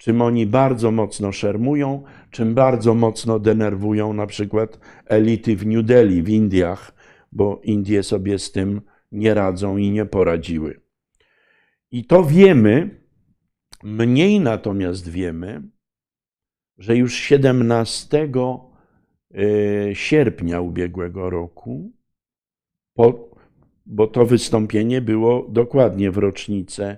czym 0.00 0.22
oni 0.22 0.46
bardzo 0.46 0.90
mocno 0.90 1.32
szermują, 1.32 2.02
czym 2.30 2.54
bardzo 2.54 2.94
mocno 2.94 3.38
denerwują 3.38 4.12
na 4.12 4.26
przykład 4.26 4.78
elity 5.06 5.56
w 5.56 5.66
New 5.66 5.84
Delhi, 5.84 6.22
w 6.22 6.28
Indiach, 6.28 6.94
bo 7.32 7.60
Indie 7.64 8.02
sobie 8.02 8.38
z 8.38 8.52
tym 8.52 8.80
nie 9.12 9.34
radzą 9.34 9.76
i 9.76 9.90
nie 9.90 10.06
poradziły. 10.06 10.80
I 11.92 12.04
to 12.04 12.24
wiemy, 12.24 13.00
mniej 13.82 14.40
natomiast 14.40 15.08
wiemy, 15.08 15.62
że 16.78 16.96
już 16.96 17.14
17 17.14 18.28
e, 18.28 18.30
sierpnia 19.94 20.60
ubiegłego 20.60 21.30
roku, 21.30 21.92
bo 23.86 24.06
to 24.06 24.26
wystąpienie 24.26 25.00
było 25.00 25.46
dokładnie 25.48 26.10
w 26.10 26.18
rocznicę 26.18 26.96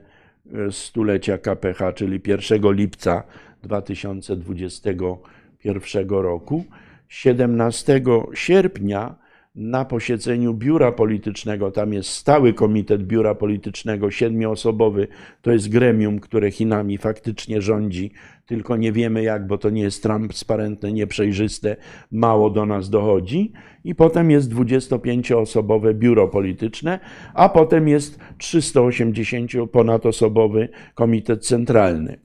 stulecia 0.70 1.38
KPH, 1.38 1.93
czyli 1.95 2.20
1 2.26 2.72
lipca 2.72 3.22
2021 3.62 6.09
roku. 6.09 6.64
17 7.09 8.03
sierpnia 8.34 9.22
na 9.55 9.84
posiedzeniu 9.84 10.55
biura 10.55 10.92
politycznego, 10.92 11.70
tam 11.70 11.92
jest 11.92 12.11
stały 12.11 12.53
komitet 12.53 13.03
biura 13.03 13.34
politycznego, 13.34 14.11
siedmioosobowy, 14.11 15.09
to 15.42 15.53
jest 15.53 15.68
gremium, 15.68 16.20
które 16.20 16.50
Chinami 16.50 16.98
faktycznie 16.98 17.62
rządzi, 17.62 18.12
tylko 18.46 18.76
nie 18.76 18.92
wiemy 18.92 19.22
jak, 19.22 19.46
bo 19.46 19.59
to 19.59 19.70
nie 19.70 19.82
jest 19.82 20.03
transparentne, 20.03 20.92
nieprzejrzyste, 20.92 21.76
mało 22.11 22.50
do 22.50 22.66
nas 22.66 22.90
dochodzi. 22.90 23.53
I 23.84 23.94
potem 23.94 24.30
jest 24.30 24.55
25-osobowe 24.55 25.94
biuro 25.94 26.28
polityczne, 26.28 27.00
a 27.34 27.48
potem 27.48 27.88
jest 27.88 28.18
380 28.38 29.53
ponadoosobowy 29.72 30.68
komitet 30.94 31.46
centralny. 31.46 32.18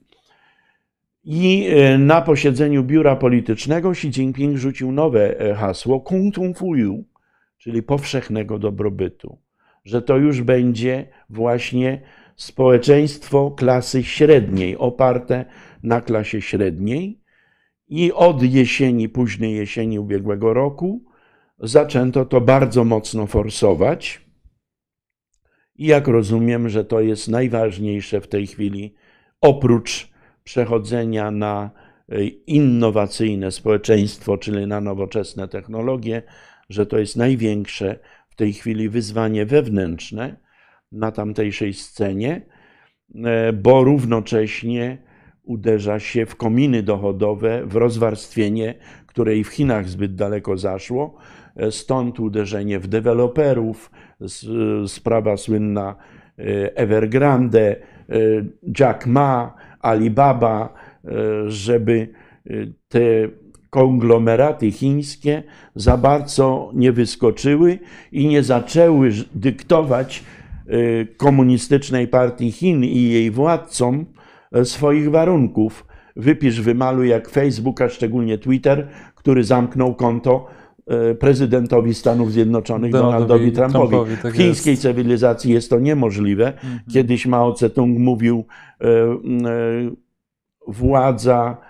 I 1.23 1.67
e, 1.69 1.97
na 1.97 2.21
posiedzeniu 2.21 2.83
biura 2.83 3.15
politycznego 3.15 3.91
Xi 3.91 4.07
Jinping 4.07 4.57
rzucił 4.57 4.91
nowe 4.91 5.39
e, 5.39 5.53
hasło 5.53 5.99
Kung 5.99 6.35
Tung 6.35 6.57
Fuyu, 6.57 7.03
czyli 7.67 7.83
powszechnego 7.83 8.59
dobrobytu, 8.59 9.37
że 9.85 10.01
to 10.01 10.17
już 10.17 10.41
będzie 10.41 11.07
właśnie 11.29 12.01
społeczeństwo 12.35 13.51
klasy 13.51 14.03
średniej, 14.03 14.77
oparte 14.77 15.45
na 15.83 16.01
klasie 16.01 16.41
średniej. 16.41 17.21
I 17.87 18.11
od 18.11 18.43
jesieni, 18.43 19.09
późnej 19.09 19.55
jesieni 19.55 19.99
ubiegłego 19.99 20.53
roku, 20.53 21.05
zaczęto 21.59 22.25
to 22.25 22.41
bardzo 22.41 22.83
mocno 22.83 23.27
forsować. 23.27 24.21
I 25.75 25.85
jak 25.85 26.07
rozumiem, 26.07 26.69
że 26.69 26.85
to 26.85 27.01
jest 27.01 27.27
najważniejsze 27.27 28.21
w 28.21 28.27
tej 28.27 28.47
chwili, 28.47 28.95
oprócz 29.41 30.09
przechodzenia 30.43 31.31
na 31.31 31.71
e, 32.09 32.23
innowacyjne 32.25 33.51
społeczeństwo, 33.51 34.37
czyli 34.37 34.67
na 34.67 34.81
nowoczesne 34.81 35.47
technologie, 35.47 36.23
że 36.69 36.85
to 36.85 36.97
jest 36.97 37.15
największe 37.15 37.99
w 38.29 38.35
tej 38.35 38.53
chwili 38.53 38.89
wyzwanie 38.89 39.45
wewnętrzne 39.45 40.35
na 40.91 41.11
tamtejszej 41.11 41.73
scenie, 41.73 42.41
e, 43.15 43.53
bo 43.53 43.83
równocześnie 43.83 44.97
uderza 45.43 45.99
się 45.99 46.25
w 46.25 46.35
kominy 46.35 46.83
dochodowe, 46.83 47.65
w 47.65 47.75
rozwarstwienie, 47.75 48.75
które 49.05 49.35
i 49.35 49.43
w 49.43 49.47
Chinach 49.47 49.89
zbyt 49.89 50.15
daleko 50.15 50.57
zaszło. 50.57 51.17
E, 51.55 51.71
stąd 51.71 52.19
uderzenie 52.19 52.79
w 52.79 52.87
deweloperów, 52.87 53.91
sprawa 54.87 55.37
słynna 55.37 55.95
Evergrande, 56.75 57.75
Jack 58.79 59.05
Ma, 59.05 59.53
Alibaba, 59.79 60.73
żeby 61.47 62.09
te 62.87 63.29
konglomeraty 63.77 64.71
chińskie 64.71 65.43
za 65.75 65.97
bardzo 65.97 66.71
nie 66.73 66.91
wyskoczyły 66.91 67.79
i 68.11 68.27
nie 68.27 68.43
zaczęły 68.43 69.11
dyktować 69.35 70.23
y, 70.69 71.07
komunistycznej 71.17 72.07
partii 72.07 72.51
Chin 72.51 72.83
i 72.83 73.01
jej 73.01 73.31
władcom 73.31 74.05
e, 74.51 74.65
swoich 74.65 75.11
warunków. 75.11 75.85
Wypisz, 76.15 76.61
wymaluj 76.61 77.09
jak 77.09 77.29
Facebook, 77.29 77.81
a 77.81 77.89
szczególnie 77.89 78.37
Twitter, 78.37 78.87
który 79.15 79.43
zamknął 79.43 79.95
konto 79.95 80.47
e, 80.87 81.15
prezydentowi 81.15 81.93
Stanów 81.93 82.31
Zjednoczonych 82.31 82.91
Donaldowi, 82.91 83.27
Donaldowi 83.27 83.51
Trumpowi. 83.51 83.89
Trumpowi 83.89 84.17
tak 84.23 84.33
w 84.33 84.37
chińskiej 84.37 84.71
jest. 84.71 84.81
cywilizacji 84.81 85.53
jest 85.53 85.69
to 85.69 85.79
niemożliwe. 85.79 86.47
Mhm. 86.47 86.79
Kiedyś 86.93 87.25
Mao 87.25 87.53
Tse-tung 87.53 87.99
mówił, 87.99 88.45
e, 88.81 88.87
władza 90.67 91.66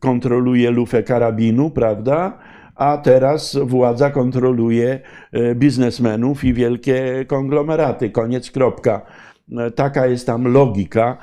kontroluje 0.00 0.70
lufę 0.70 1.02
karabinu, 1.02 1.70
prawda? 1.70 2.38
A 2.74 2.98
teraz 2.98 3.58
władza 3.62 4.10
kontroluje 4.10 5.00
y, 5.36 5.54
biznesmenów 5.54 6.44
i 6.44 6.54
wielkie 6.54 7.24
konglomeraty. 7.26 8.10
Koniec, 8.10 8.50
kropka. 8.50 9.02
Y, 9.48 9.70
taka 9.70 10.06
jest 10.06 10.26
tam 10.26 10.52
logika. 10.52 11.16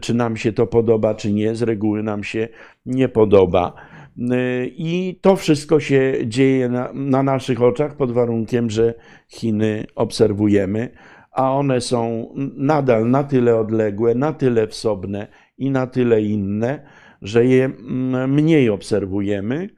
Czy 0.00 0.14
nam 0.14 0.36
się 0.36 0.52
to 0.52 0.66
podoba, 0.66 1.14
czy 1.14 1.32
nie, 1.32 1.54
z 1.54 1.62
reguły 1.62 2.02
nam 2.02 2.24
się 2.24 2.48
nie 2.86 3.08
podoba. 3.08 3.72
I 4.64 5.18
to 5.20 5.36
wszystko 5.36 5.80
się 5.80 6.14
dzieje 6.26 6.68
na, 6.68 6.88
na 6.94 7.22
naszych 7.22 7.62
oczach 7.62 7.96
pod 7.96 8.12
warunkiem, 8.12 8.70
że 8.70 8.94
Chiny 9.28 9.86
obserwujemy, 9.94 10.88
a 11.32 11.52
one 11.52 11.80
są 11.80 12.28
nadal 12.56 13.10
na 13.10 13.24
tyle 13.24 13.56
odległe, 13.56 14.14
na 14.14 14.32
tyle 14.32 14.66
wsobne 14.66 15.26
i 15.58 15.70
na 15.70 15.86
tyle 15.86 16.22
inne, 16.22 16.86
że 17.24 17.46
je 17.46 17.64
mm, 17.64 18.32
mniej 18.34 18.70
obserwujemy. 18.70 19.68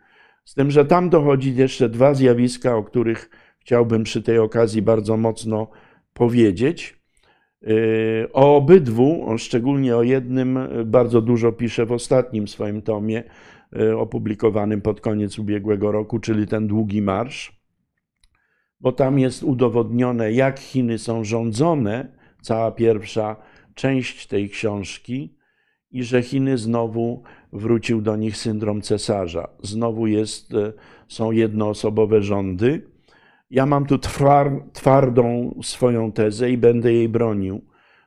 Z 0.45 0.55
tym, 0.55 0.71
że 0.71 0.85
tam 0.85 1.11
dochodzi 1.11 1.55
jeszcze 1.55 1.89
dwa 1.89 2.15
zjawiska, 2.15 2.77
o 2.77 2.83
których 2.83 3.31
chciałbym 3.59 4.05
przy 4.05 4.23
tej 4.23 4.39
okazji 4.39 4.83
bardzo 4.83 5.17
mocno 5.17 5.71
powiedzieć. 6.13 6.99
Y, 7.63 8.29
o 8.33 8.57
obydwu, 8.57 9.27
szczególnie 9.39 9.97
o 9.97 10.03
jednym, 10.03 10.59
bardzo 10.85 11.21
dużo 11.21 11.53
piszę 11.53 11.87
w 11.87 11.93
ostatnim 11.93 12.49
swoim 12.49 12.83
tomie, 12.83 13.25
y, 13.81 13.97
opublikowanym 13.97 14.81
pod 14.81 15.01
koniec 15.01 15.39
ubiegłego 15.39 15.93
roku, 15.93 16.19
czyli 16.19 16.47
ten 16.47 16.67
długi 16.67 17.03
marsz, 17.03 17.61
bo 18.81 18.93
tam 18.93 19.19
jest 19.19 19.43
udowodnione, 19.43 20.33
jak 20.33 20.59
Chiny 20.59 20.99
są 20.99 21.25
rządzone, 21.25 22.17
cała 22.43 22.71
pierwsza 22.73 23.37
część 23.75 24.27
tej 24.27 24.51
książki, 24.51 25.36
i 25.97 26.05
że 26.05 26.23
Chiny 26.23 26.59
znowu 26.59 27.23
wrócił 27.53 28.03
do 28.03 28.17
nich 28.17 28.37
syndrom 28.37 28.83
cesarza. 28.83 29.49
Znowu 29.63 30.07
jest, 30.07 30.55
e, 30.55 30.73
są 31.09 31.31
jednoosobowe 31.31 32.23
rządy. 32.23 32.83
Ja 33.51 33.67
mam 33.67 33.87
tu 33.87 33.99
twardą 34.73 35.55
swoją 35.63 36.13
tezę 36.13 36.51
i 36.51 36.59
będę 36.59 36.93
jej 36.93 37.09
bronił, 37.09 37.65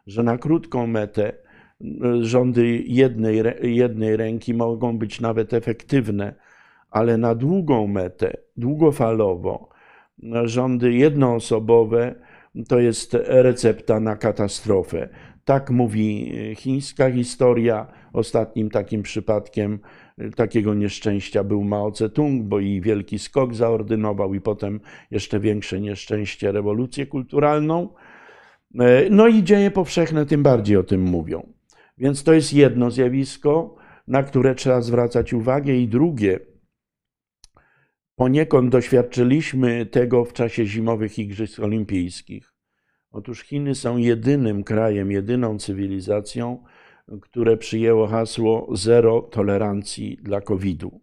że 0.08 0.24
na 0.24 0.38
krótką 0.38 0.88
metę 0.88 1.34
rządy 2.22 2.84
jednej, 2.86 3.42
jednej 3.62 4.18
ręki 4.18 4.54
mogą 4.54 4.98
być 4.98 5.22
nawet 5.22 5.54
efektywne, 5.54 6.36
ale 6.92 7.18
na 7.18 7.36
długą 7.36 7.88
metę, 7.88 8.38
długofalowo, 8.58 9.70
rządy 10.44 10.94
jednoosobowe 10.94 12.16
to 12.68 12.80
jest 12.80 13.18
recepta 13.28 14.00
na 14.00 14.16
katastrofę. 14.16 15.10
Tak 15.50 15.70
mówi 15.70 16.34
e, 16.52 16.56
chińska 16.56 17.12
historia. 17.12 17.88
Ostatnim 18.14 18.70
takim 18.70 19.04
przypadkiem 19.04 19.80
e, 20.18 20.30
takiego 20.30 20.74
nieszczęścia 20.74 21.44
był 21.44 21.64
Mao 21.64 21.92
Tse-tung, 21.92 22.44
bo 22.44 22.60
i 22.60 22.82
wielki 22.82 23.20
skok 23.20 23.56
zaordynował, 23.56 24.34
i 24.34 24.42
potem 24.42 24.80
jeszcze 25.12 25.40
większe 25.40 25.82
nieszczęście, 25.82 26.52
rewolucję 26.52 27.06
kulturalną. 27.06 27.90
E, 28.80 29.10
no 29.10 29.28
i 29.28 29.44
dzieje 29.44 29.72
powszechne 29.72 30.26
tym 30.26 30.44
bardziej 30.44 30.78
o 30.78 30.84
tym 30.84 31.02
mówią. 31.02 31.54
Więc 31.98 32.24
to 32.24 32.34
jest 32.34 32.54
jedno 32.54 32.92
zjawisko, 32.92 33.76
na 34.08 34.24
które 34.24 34.56
trzeba 34.56 34.82
zwracać 34.82 35.34
uwagę, 35.34 35.76
i 35.76 35.88
drugie, 35.88 36.40
poniekąd 38.16 38.72
doświadczyliśmy 38.72 39.86
tego 39.86 40.26
w 40.26 40.34
czasie 40.34 40.66
zimowych 40.66 41.20
Igrzysk 41.20 41.60
Olimpijskich. 41.60 42.49
Otóż 43.12 43.44
Chiny 43.44 43.76
są 43.76 43.98
jedynym 43.98 44.64
krajem, 44.64 45.12
jedyną 45.12 45.60
cywilizacją, 45.60 46.64
które 47.22 47.58
przyjęło 47.58 48.08
hasło 48.08 48.68
zero 48.74 49.22
tolerancji 49.22 50.18
dla 50.22 50.42
COVID-u. 50.42 51.02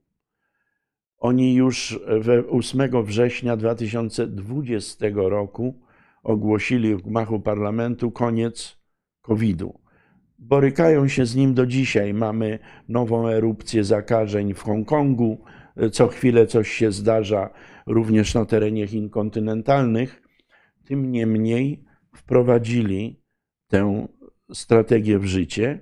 Oni 1.18 1.54
już 1.54 2.00
8 2.50 3.04
września 3.04 3.56
2020 3.56 5.06
roku 5.14 5.80
ogłosili 6.22 6.94
w 6.94 7.02
gmachu 7.02 7.40
parlamentu 7.40 8.10
koniec 8.10 8.78
COVID-u. 9.22 9.80
Borykają 10.38 11.08
się 11.08 11.26
z 11.26 11.36
nim 11.36 11.54
do 11.54 11.66
dzisiaj. 11.66 12.14
Mamy 12.14 12.58
nową 12.88 13.28
erupcję 13.28 13.84
zakażeń 13.84 14.54
w 14.54 14.62
Hongkongu. 14.62 15.44
Co 15.92 16.08
chwilę 16.08 16.46
coś 16.46 16.72
się 16.72 16.92
zdarza 16.92 17.50
również 17.86 18.34
na 18.34 18.44
terenie 18.44 18.86
Chin 18.86 19.10
kontynentalnych. 19.10 20.22
Tym 20.84 21.12
niemniej 21.12 21.85
wprowadzili 22.16 23.22
tę 23.68 24.08
strategię 24.52 25.18
w 25.18 25.24
życie, 25.24 25.78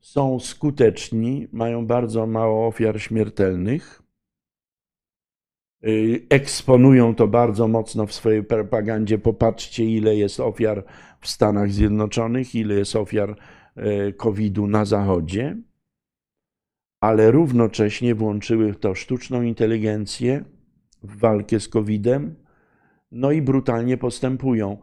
są 0.00 0.40
skuteczni, 0.40 1.48
mają 1.52 1.86
bardzo 1.86 2.26
mało 2.26 2.66
ofiar 2.66 3.00
śmiertelnych, 3.00 4.02
y, 5.86 6.26
eksponują 6.30 7.14
to 7.14 7.28
bardzo 7.28 7.68
mocno 7.68 8.06
w 8.06 8.12
swojej 8.12 8.44
propagandzie. 8.44 9.18
Popatrzcie, 9.18 9.84
ile 9.84 10.16
jest 10.16 10.40
ofiar 10.40 10.84
w 11.20 11.28
Stanach 11.28 11.72
Zjednoczonych, 11.72 12.54
ile 12.54 12.74
jest 12.74 12.96
ofiar 12.96 13.36
y, 13.76 14.12
COVID-u 14.12 14.66
na 14.66 14.84
Zachodzie, 14.84 15.56
ale 17.00 17.30
równocześnie 17.30 18.14
włączyły 18.14 18.72
w 18.72 18.78
to 18.78 18.94
sztuczną 18.94 19.42
inteligencję 19.42 20.44
w 21.02 21.18
walkę 21.18 21.60
z 21.60 21.68
COVID-em, 21.68 22.34
no 23.12 23.32
i 23.32 23.42
brutalnie 23.42 23.96
postępują 23.96 24.78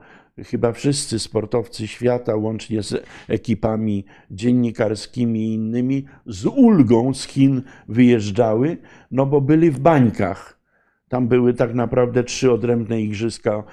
chyba 0.45 0.71
wszyscy 0.71 1.19
sportowcy 1.19 1.87
świata, 1.87 2.35
łącznie 2.35 2.83
z 2.83 3.05
ekipami 3.27 4.05
dziennikarskimi 4.31 5.39
i 5.39 5.53
innymi, 5.53 6.05
z 6.25 6.45
ulgą 6.45 7.13
z 7.13 7.27
Chin 7.27 7.61
wyjeżdżały, 7.87 8.77
no 9.11 9.25
bo 9.25 9.41
byli 9.41 9.71
w 9.71 9.79
bańkach. 9.79 10.61
Tam 11.09 11.27
były 11.27 11.53
tak 11.53 11.73
naprawdę 11.73 12.23
trzy 12.23 12.51
odrębne 12.51 13.01
igrzyska, 13.01 13.63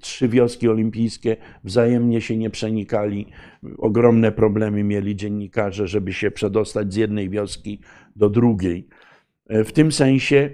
trzy 0.00 0.28
wioski 0.28 0.68
olimpijskie, 0.68 1.36
wzajemnie 1.64 2.20
się 2.20 2.36
nie 2.36 2.50
przenikali. 2.50 3.26
Ogromne 3.78 4.32
problemy 4.32 4.84
mieli 4.84 5.16
dziennikarze, 5.16 5.86
żeby 5.86 6.12
się 6.12 6.30
przedostać 6.30 6.92
z 6.92 6.96
jednej 6.96 7.30
wioski 7.30 7.80
do 8.16 8.30
drugiej. 8.30 8.88
W 9.50 9.72
tym 9.72 9.92
sensie 9.92 10.50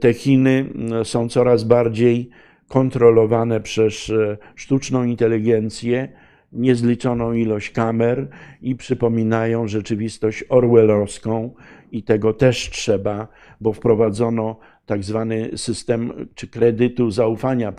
te 0.00 0.14
Chiny 0.14 0.66
są 1.04 1.28
coraz 1.28 1.64
bardziej 1.64 2.30
kontrolowane 2.70 3.60
przez 3.60 4.10
e, 4.10 4.36
sztuczną 4.54 5.04
inteligencję, 5.04 6.08
niezliczoną 6.52 7.32
ilość 7.32 7.70
kamer 7.70 8.28
i 8.62 8.76
przypominają 8.76 9.68
rzeczywistość 9.68 10.44
orwellowską 10.48 11.54
i 11.92 12.02
tego 12.02 12.32
też 12.32 12.70
trzeba, 12.70 13.28
bo 13.60 13.72
wprowadzono 13.72 14.58
tak 14.86 15.04
zwany 15.04 15.50
system 15.56 16.12
czy 16.34 16.48
kredytu 16.48 17.10
zaufania 17.10 17.72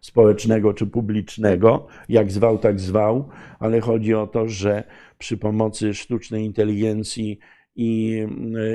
społecznego 0.00 0.74
czy 0.74 0.86
publicznego, 0.86 1.86
jak 2.08 2.32
zwał, 2.32 2.58
tak 2.58 2.80
zwał, 2.80 3.28
ale 3.58 3.80
chodzi 3.80 4.14
o 4.14 4.26
to, 4.26 4.48
że 4.48 4.84
przy 5.18 5.38
pomocy 5.38 5.94
sztucznej 5.94 6.44
inteligencji 6.44 7.38
i 7.76 8.18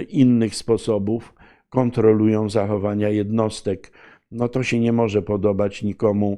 innych 0.09 0.55
sposobów 0.55 1.33
kontrolują 1.69 2.49
zachowania 2.49 3.09
jednostek. 3.09 3.91
No 4.31 4.49
to 4.49 4.63
się 4.63 4.79
nie 4.79 4.93
może 4.93 5.21
podobać 5.21 5.83
nikomu 5.83 6.37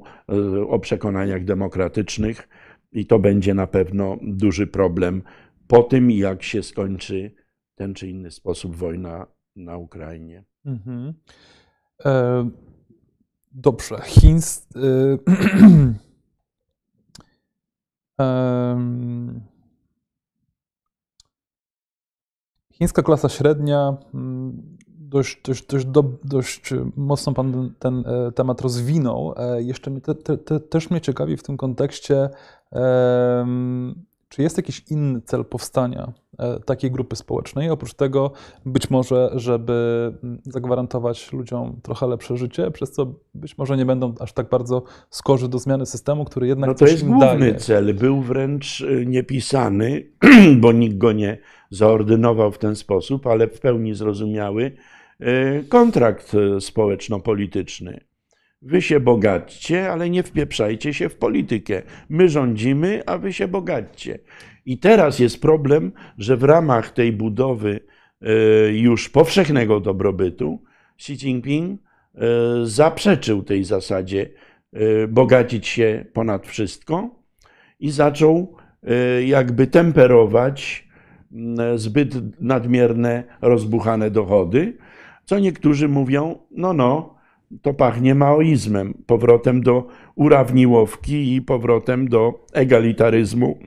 o 0.70 0.80
przekonaniach 0.80 1.44
demokratycznych 1.44 2.50
i 2.92 3.06
to 3.06 3.20
będzie 3.20 3.54
na 3.54 3.68
pewno 3.68 4.18
duży 4.22 4.68
problem 4.68 5.22
po 5.68 5.84
tym, 5.84 6.12
jak 6.12 6.44
się 6.44 6.64
skończy 6.64 7.32
ten 7.76 7.94
czy 7.94 8.08
inny 8.08 8.32
sposób 8.32 8.76
wojna 8.76 9.28
na 9.56 9.78
Ukrainie. 9.78 10.44
Mhm. 10.66 11.14
E, 12.06 12.50
dobrze. 13.52 14.02
Chińs. 14.04 14.68
E, 18.20 18.78
chińska 22.74 23.04
klasa 23.04 23.30
średnia. 23.30 23.98
Dość, 25.10 25.42
dość, 25.44 25.66
dość, 25.66 25.86
do, 25.86 26.04
dość 26.24 26.74
mocno 26.96 27.34
Pan 27.34 27.74
ten 27.80 28.04
e, 28.08 28.32
temat 28.32 28.62
rozwinął. 28.62 29.34
E, 29.38 29.64
jeszcze 29.64 29.92
mnie 29.92 30.02
te, 30.02 30.16
te, 30.16 30.38
te, 30.38 30.60
też 30.60 30.90
mnie 30.90 31.02
ciekawi 31.02 31.38
w 31.38 31.44
tym 31.44 31.58
kontekście. 31.58 32.30
Czy 34.30 34.42
jest 34.42 34.58
jakiś 34.58 34.84
inny 34.90 35.22
cel 35.22 35.46
powstania 35.46 36.14
e, 36.40 36.60
takiej 36.60 36.92
grupy 36.92 37.16
społecznej? 37.16 37.70
Oprócz 37.70 37.94
tego, 37.94 38.32
być 38.66 38.90
może, 38.90 39.32
żeby 39.36 40.14
zagwarantować 40.44 41.34
ludziom 41.34 41.80
trochę 41.84 42.08
lepsze 42.08 42.38
życie, 42.38 42.72
przez 42.72 42.92
co 42.92 43.14
być 43.34 43.58
może 43.58 43.78
nie 43.78 43.86
będą 43.86 44.14
aż 44.20 44.34
tak 44.34 44.50
bardzo 44.50 44.84
skorzy 45.10 45.50
do 45.50 45.60
zmiany 45.60 45.86
systemu, 45.86 46.26
który 46.26 46.48
jednak. 46.48 46.68
No 46.70 46.76
to 46.76 46.86
jest 46.86 47.06
główny 47.06 47.40
daje. 47.40 47.56
cel. 47.56 47.94
Był 47.94 48.22
wręcz 48.22 48.86
niepisany, 49.06 50.08
bo 50.62 50.72
nikt 50.72 50.98
go 50.98 51.12
nie 51.12 51.38
zaordynował 51.70 52.52
w 52.52 52.58
ten 52.58 52.76
sposób, 52.76 53.28
ale 53.28 53.48
w 53.48 53.60
pełni 53.60 53.96
zrozumiały 53.96 54.78
kontrakt 55.70 56.34
y, 56.34 56.62
społeczno-polityczny. 56.62 58.08
Wy 58.62 58.82
się 58.82 59.00
bogaćcie, 59.00 59.92
ale 59.92 60.10
nie 60.10 60.24
wpieprzajcie 60.24 60.94
się 60.94 61.10
w 61.10 61.16
politykę. 61.16 61.82
My 62.10 62.30
rządzimy, 62.30 63.04
a 63.06 63.18
wy 63.18 63.34
się 63.34 63.48
bogaćcie. 63.48 64.20
I 64.66 64.78
teraz 64.78 65.20
jest 65.20 65.42
problem, 65.42 65.92
że 66.18 66.38
w 66.38 66.44
ramach 66.44 66.92
tej 66.92 67.12
budowy 67.12 67.80
e, 68.22 68.28
już 68.72 69.10
powszechnego 69.10 69.80
dobrobytu 69.80 70.64
Xi 70.96 71.14
Jinping 71.14 71.82
e, 71.82 72.26
zaprzeczył 72.64 73.44
tej 73.44 73.64
zasadzie 73.64 74.30
e, 74.74 75.08
bogacić 75.08 75.68
się 75.68 76.06
ponad 76.14 76.48
wszystko 76.48 77.10
i 77.80 77.92
zaczął 77.92 78.56
jakby 79.26 79.68
temperować 79.68 80.88
zbyt 81.76 82.42
nadmierne, 82.42 83.24
rozbuchane 83.42 84.12
dochody, 84.12 84.78
co 85.28 85.40
niektórzy 85.40 85.88
mówią, 85.88 86.40
no, 86.52 86.74
no, 86.74 87.16
to 87.62 87.74
pachnie 87.74 88.16
maoizmem, 88.16 89.04
powrotem 89.06 89.62
do 89.62 89.88
urawniłowki 90.16 91.36
i 91.36 91.42
powrotem 91.42 92.08
do 92.08 92.46
egalitaryzmu 92.54 93.60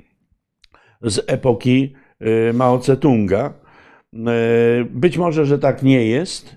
z 1.03 1.25
epoki 1.27 1.95
y, 2.23 2.53
Mao 2.53 2.79
Tse-tunga. 2.79 3.51
Y, 3.51 4.85
być 4.85 5.19
może, 5.19 5.47
że 5.47 5.59
tak 5.59 5.83
nie 5.83 6.07
jest. 6.07 6.57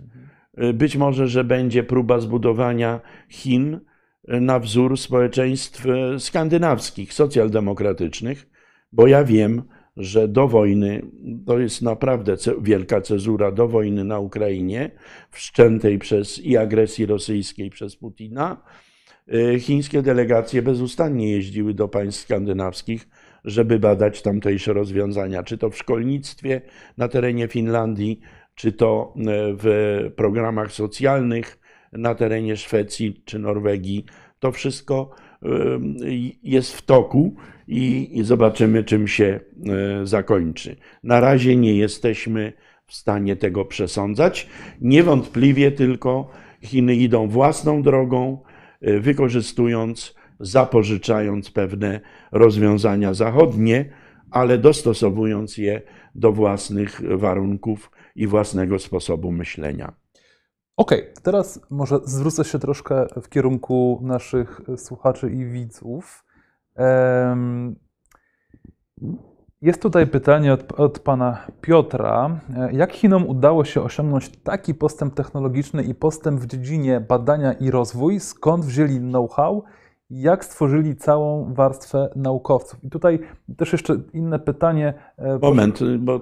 Y, 0.64 0.74
być 0.74 0.98
może, 0.98 1.28
że 1.28 1.44
będzie 1.44 1.84
próba 1.84 2.20
zbudowania 2.20 3.02
Chin 3.30 3.80
na 4.28 4.60
wzór 4.60 4.98
społeczeństw 4.98 5.86
skandynawskich, 6.18 7.14
socjaldemokratycznych, 7.14 8.50
bo 8.92 9.08
ja 9.08 9.24
wiem, 9.24 9.64
że 9.98 10.28
do 10.28 10.48
wojny, 10.48 11.02
to 11.46 11.60
jest 11.60 11.82
naprawdę 11.82 12.36
wielka 12.62 13.02
cezura 13.02 13.52
do 13.52 13.68
wojny 13.68 14.04
na 14.04 14.20
Ukrainie, 14.20 14.92
wszczętej 15.32 16.00
przez 16.00 16.40
i 16.40 16.58
agresji 16.58 17.06
rosyjskiej 17.06 17.70
przez 17.70 17.96
Putina, 17.96 18.64
y, 19.34 19.60
chińskie 19.60 20.02
delegacje 20.02 20.62
bezustannie 20.62 21.32
jeździły 21.32 21.74
do 21.74 21.88
państw 21.88 22.22
skandynawskich, 22.22 23.08
żeby 23.46 23.80
badać 23.80 24.22
tamtejsze 24.22 24.74
rozwiązania, 24.74 25.44
czy 25.44 25.58
to 25.58 25.70
w 25.70 25.78
szkolnictwie 25.78 26.62
na 26.98 27.08
terenie 27.08 27.48
Finlandii, 27.48 28.20
czy 28.56 28.72
to 28.72 29.14
y, 29.18 29.22
w 29.58 30.12
programach 30.16 30.72
socjalnych 30.72 31.60
na 31.92 32.16
terenie 32.16 32.58
Szwecji 32.58 33.22
czy 33.26 33.40
Norwegii. 33.40 34.06
To 34.40 34.52
wszystko 34.52 35.12
jest 36.44 36.74
w 36.74 36.82
toku 36.82 37.36
i, 37.68 38.22
zobaczymy, 38.24 38.84
czym 38.84 39.08
się 39.08 39.40
e, 40.04 40.08
zakończy. 40.08 40.76
Na 41.04 41.20
razie 41.20 41.56
nie 41.56 41.76
jesteśmy 41.76 42.54
w 42.88 42.96
stanie 42.96 43.36
tego 43.36 43.66
przesądzać. 43.66 44.50
Niewątpliwie 44.82 45.72
tylko 45.72 46.30
Chiny 46.62 46.96
idą 46.96 47.28
własną 47.28 47.82
drogą, 47.82 48.38
e, 48.82 49.00
wykorzystując, 49.00 50.16
zapożyczając 50.40 51.52
pewne 51.52 52.02
rozwiązania 52.32 53.14
zachodnie, 53.14 53.90
ale 54.32 54.58
dostosowując 54.58 55.58
je 55.58 55.82
do 56.16 56.32
własnych 56.32 57.02
warunków 57.18 57.92
i 58.16 58.28
własnego 58.28 58.80
sposobu 58.80 59.32
myślenia. 59.32 59.94
Okej, 60.78 61.02
okay, 61.02 61.14
teraz 61.24 61.60
może 61.70 62.00
zwrócę 62.06 62.44
się 62.44 62.60
troszkę 62.60 63.06
w 63.22 63.30
kierunku 63.30 64.00
naszych 64.04 64.62
słuchaczy 64.78 65.30
i 65.30 65.46
widzów. 65.46 66.26
Jest 69.62 69.82
tutaj 69.82 70.08
pytanie 70.08 70.54
od, 70.54 70.80
od, 70.80 71.00
pana 71.00 71.48
Piotra. 71.62 72.40
Jak 72.72 72.94
Chinom 72.94 73.30
udało 73.30 73.66
się 73.66 73.82
osiągnąć 73.82 74.30
taki 74.30 74.76
postęp 74.76 75.14
technologiczny 75.14 75.84
i 75.84 75.96
postęp 75.96 76.40
w 76.40 76.48
dziedzinie 76.48 77.02
badania 77.02 77.54
i 77.54 77.72
rozwój? 77.72 78.20
Skąd 78.20 78.66
wzięli 78.66 79.00
know-how? 79.00 79.64
Jak 80.10 80.46
stworzyli 80.46 80.96
całą 80.96 81.54
warstwę 81.54 82.10
naukowców? 82.16 82.84
I 82.84 82.90
tutaj 82.90 83.20
też 83.58 83.72
jeszcze 83.72 83.96
inne 84.14 84.40
pytanie. 84.40 84.94
E, 85.18 85.40
Moment, 85.40 85.80
bo 86.00 86.22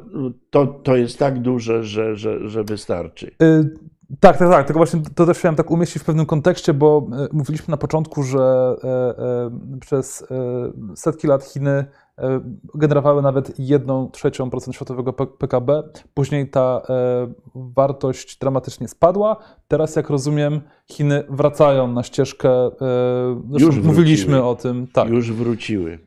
to, 0.49 0.67
to 0.67 0.95
jest 0.95 1.19
tak 1.19 1.39
duże, 1.39 1.83
że, 1.83 2.15
że, 2.15 2.49
że 2.49 2.63
wystarczy. 2.63 3.31
Tak, 4.19 4.37
tak, 4.37 4.49
tak. 4.49 4.67
Tylko 4.67 4.79
właśnie 4.79 5.01
to 5.15 5.25
też 5.25 5.37
chciałem 5.37 5.55
tak 5.55 5.71
umieścić 5.71 6.01
w 6.01 6.05
pewnym 6.05 6.25
kontekście, 6.25 6.73
bo 6.73 7.07
e, 7.13 7.27
mówiliśmy 7.31 7.71
na 7.71 7.77
początku, 7.77 8.23
że 8.23 8.75
e, 8.83 8.87
e, 8.87 9.79
przez 9.79 10.27
setki 10.95 11.27
lat 11.27 11.43
Chiny 11.43 11.85
generowały 12.75 13.21
nawet 13.21 13.59
1 13.59 14.11
trzecią 14.11 14.49
procent 14.49 14.75
światowego 14.75 15.13
PKB. 15.13 15.83
Później 16.13 16.49
ta 16.49 16.81
wartość 17.55 18.37
dramatycznie 18.39 18.87
spadła. 18.87 19.37
Teraz, 19.67 19.95
jak 19.95 20.09
rozumiem, 20.09 20.61
Chiny 20.91 21.23
wracają 21.29 21.87
na 21.87 22.03
ścieżkę. 22.03 22.49
Już 23.59 23.77
mówiliśmy 23.77 24.43
o 24.43 24.55
tym. 24.55 24.87
Tak. 24.93 25.09
Już 25.09 25.31
wróciły. 25.31 25.99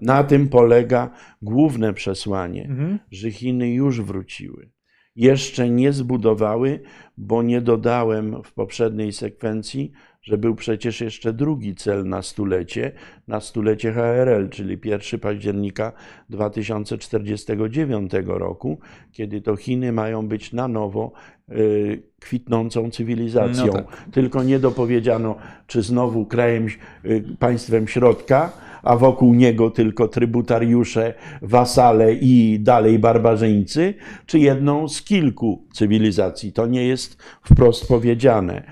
Na 0.00 0.24
tym 0.24 0.48
polega 0.48 1.10
główne 1.42 1.94
przesłanie, 1.94 2.64
mhm. 2.64 2.98
że 3.10 3.30
Chiny 3.30 3.68
już 3.68 4.00
wróciły 4.00 4.70
jeszcze 5.16 5.70
nie 5.70 5.92
zbudowały, 5.92 6.80
bo 7.16 7.42
nie 7.42 7.60
dodałem 7.60 8.42
w 8.42 8.52
poprzedniej 8.52 9.12
sekwencji, 9.12 9.92
że 10.22 10.38
był 10.38 10.54
przecież 10.54 11.00
jeszcze 11.00 11.32
drugi 11.32 11.74
cel 11.74 12.08
na 12.08 12.22
stulecie, 12.22 12.92
na 13.28 13.40
stulecie 13.40 13.92
HRL, 13.92 14.48
czyli 14.48 14.78
1 14.84 15.20
października 15.20 15.92
2049 16.30 18.12
roku, 18.26 18.78
kiedy 19.12 19.40
to 19.40 19.56
Chiny 19.56 19.92
mają 19.92 20.28
być 20.28 20.52
na 20.52 20.68
nowo 20.68 21.12
y, 21.50 22.02
kwitnącą 22.20 22.90
cywilizacją. 22.90 23.66
No 23.66 23.72
tak. 23.72 24.06
Tylko 24.12 24.42
nie 24.42 24.58
dopowiedziano, 24.58 25.36
czy 25.66 25.82
znowu 25.82 26.26
krajem, 26.26 26.66
y, 27.04 27.24
państwem 27.38 27.88
środka, 27.88 28.52
a 28.82 28.96
wokół 28.96 29.34
niego 29.34 29.70
tylko 29.70 30.08
trybutariusze, 30.08 31.14
wasale 31.42 32.14
i 32.14 32.60
dalej 32.60 32.98
barbarzyńcy, 32.98 33.94
czy 34.26 34.38
jedną 34.38 34.88
z 34.88 35.02
kilku 35.02 35.66
cywilizacji. 35.72 36.52
To 36.52 36.66
nie 36.66 36.86
jest 36.86 37.22
wprost 37.42 37.88
powiedziane. 37.88 38.62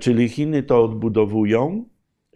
Czyli 0.00 0.28
Chiny 0.28 0.62
to 0.62 0.84
odbudowują 0.84 1.84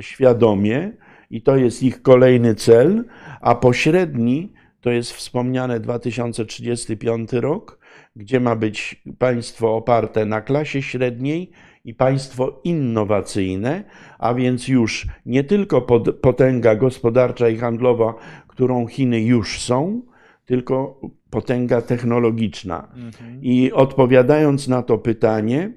świadomie 0.01 0.93
i 1.31 1.43
to 1.43 1.57
jest 1.57 1.83
ich 1.83 2.03
kolejny 2.03 2.55
cel, 2.55 3.05
a 3.41 3.55
pośredni 3.55 4.53
to 4.81 4.91
jest 4.91 5.13
wspomniane 5.13 5.81
2035 5.81 7.33
rok, 7.33 7.79
gdzie 8.17 8.41
ma 8.41 8.57
być 8.57 9.03
państwo 9.19 9.77
oparte 9.77 10.27
na 10.27 10.41
klasie 10.41 10.83
średniej 10.83 11.51
i 11.85 11.95
państwo 11.95 12.61
innowacyjne, 12.65 13.85
a 14.19 14.35
więc 14.35 14.69
już 14.69 15.07
nie 15.27 15.45
tylko 15.45 15.81
potęga 16.21 16.75
gospodarcza 16.75 17.49
i 17.49 17.57
handlowa, 17.57 18.15
którą 18.49 18.87
Chiny 18.87 19.21
już 19.21 19.61
są, 19.61 20.03
tylko 20.45 21.01
potęga 21.31 21.83
technologiczna. 21.83 22.89
Mhm. 22.97 23.43
I 23.43 23.73
odpowiadając 23.73 24.69
na 24.69 24.83
to 24.83 24.99
pytanie, 24.99 25.73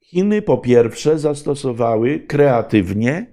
Chiny 0.00 0.42
po 0.42 0.58
pierwsze 0.58 1.18
zastosowały 1.18 2.20
kreatywnie 2.20 3.26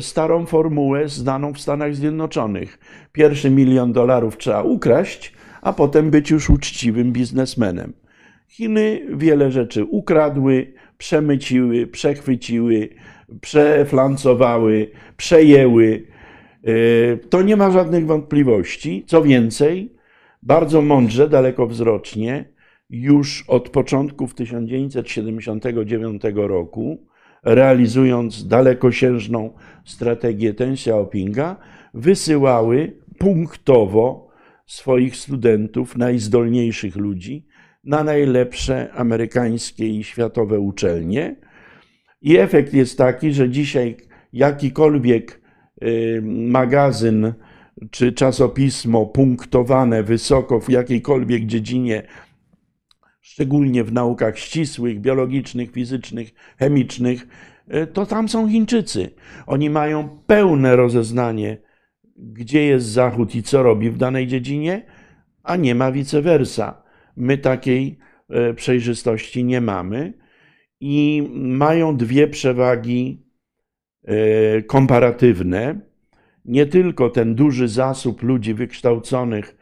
starą 0.00 0.46
formułę 0.46 1.08
znaną 1.08 1.52
w 1.52 1.60
Stanach 1.60 1.94
Zjednoczonych. 1.94 2.78
Pierwszy 3.12 3.50
milion 3.50 3.92
dolarów 3.92 4.36
trzeba 4.36 4.62
ukraść, 4.62 5.32
a 5.62 5.72
potem 5.72 6.10
być 6.10 6.30
już 6.30 6.50
uczciwym 6.50 7.12
biznesmenem. 7.12 7.92
Chiny 8.48 9.00
wiele 9.16 9.50
rzeczy 9.50 9.84
ukradły, 9.84 10.72
przemyciły, 11.04 11.86
przechwyciły, 11.86 12.88
przeflancowały, 13.40 14.90
przejęły. 15.16 16.06
E, 16.64 17.16
to 17.16 17.42
nie 17.42 17.56
ma 17.56 17.70
żadnych 17.70 18.06
wątpliwości. 18.06 19.04
Co 19.06 19.22
więcej, 19.22 19.92
bardzo 20.42 20.82
mądrze, 20.82 21.28
dalekowzrocznie, 21.28 22.44
już 22.90 23.44
od 23.48 23.68
początków 23.68 24.34
1979 24.34 26.22
roku, 26.34 27.06
realizując 27.42 28.48
dalekosiężną 28.48 29.52
strategię 29.84 30.52
Deng 30.52 30.72
Xiaopinga, 30.72 31.56
wysyłały 31.94 32.92
punktowo 33.18 34.28
swoich 34.66 35.16
studentów, 35.16 35.96
najzdolniejszych 35.96 36.96
ludzi, 36.96 37.46
na 37.84 38.04
najlepsze 38.04 38.92
amerykańskie 38.92 39.88
i 39.88 40.04
światowe 40.04 40.60
uczelnie. 40.60 41.36
I 42.22 42.36
efekt 42.36 42.74
jest 42.74 42.98
taki, 42.98 43.32
że 43.32 43.50
dzisiaj 43.50 43.96
jakikolwiek 44.32 45.40
y, 45.82 46.22
magazyn 46.24 47.32
czy 47.90 48.12
czasopismo 48.12 49.06
punktowane 49.06 50.02
wysoko 50.02 50.60
w 50.60 50.70
jakiejkolwiek 50.70 51.46
dziedzinie, 51.46 52.02
szczególnie 53.20 53.84
w 53.84 53.92
naukach 53.92 54.38
ścisłych, 54.38 55.00
biologicznych, 55.00 55.70
fizycznych, 55.70 56.34
chemicznych, 56.58 57.26
y, 57.74 57.86
to 57.86 58.06
tam 58.06 58.28
są 58.28 58.48
Chińczycy. 58.48 59.10
Oni 59.46 59.70
mają 59.70 60.08
pełne 60.26 60.76
rozeznanie, 60.76 61.58
gdzie 62.16 62.64
jest 62.64 62.86
Zachód 62.86 63.34
i 63.34 63.42
co 63.42 63.62
robi 63.62 63.90
w 63.90 63.96
danej 63.96 64.26
dziedzinie, 64.26 64.86
a 65.42 65.56
nie 65.56 65.74
ma 65.74 65.92
vice 65.92 66.22
versa. 66.22 66.83
My 67.16 67.38
takiej 67.38 67.98
e, 68.28 68.54
przejrzystości 68.54 69.44
nie 69.44 69.60
mamy 69.60 70.12
i 70.80 71.28
mają 71.34 71.96
dwie 71.96 72.28
przewagi 72.28 73.22
e, 74.04 74.62
komparatywne. 74.62 75.80
Nie 76.44 76.66
tylko 76.66 77.10
ten 77.10 77.34
duży 77.34 77.68
zasób 77.68 78.22
ludzi 78.22 78.54
wykształconych, 78.54 79.56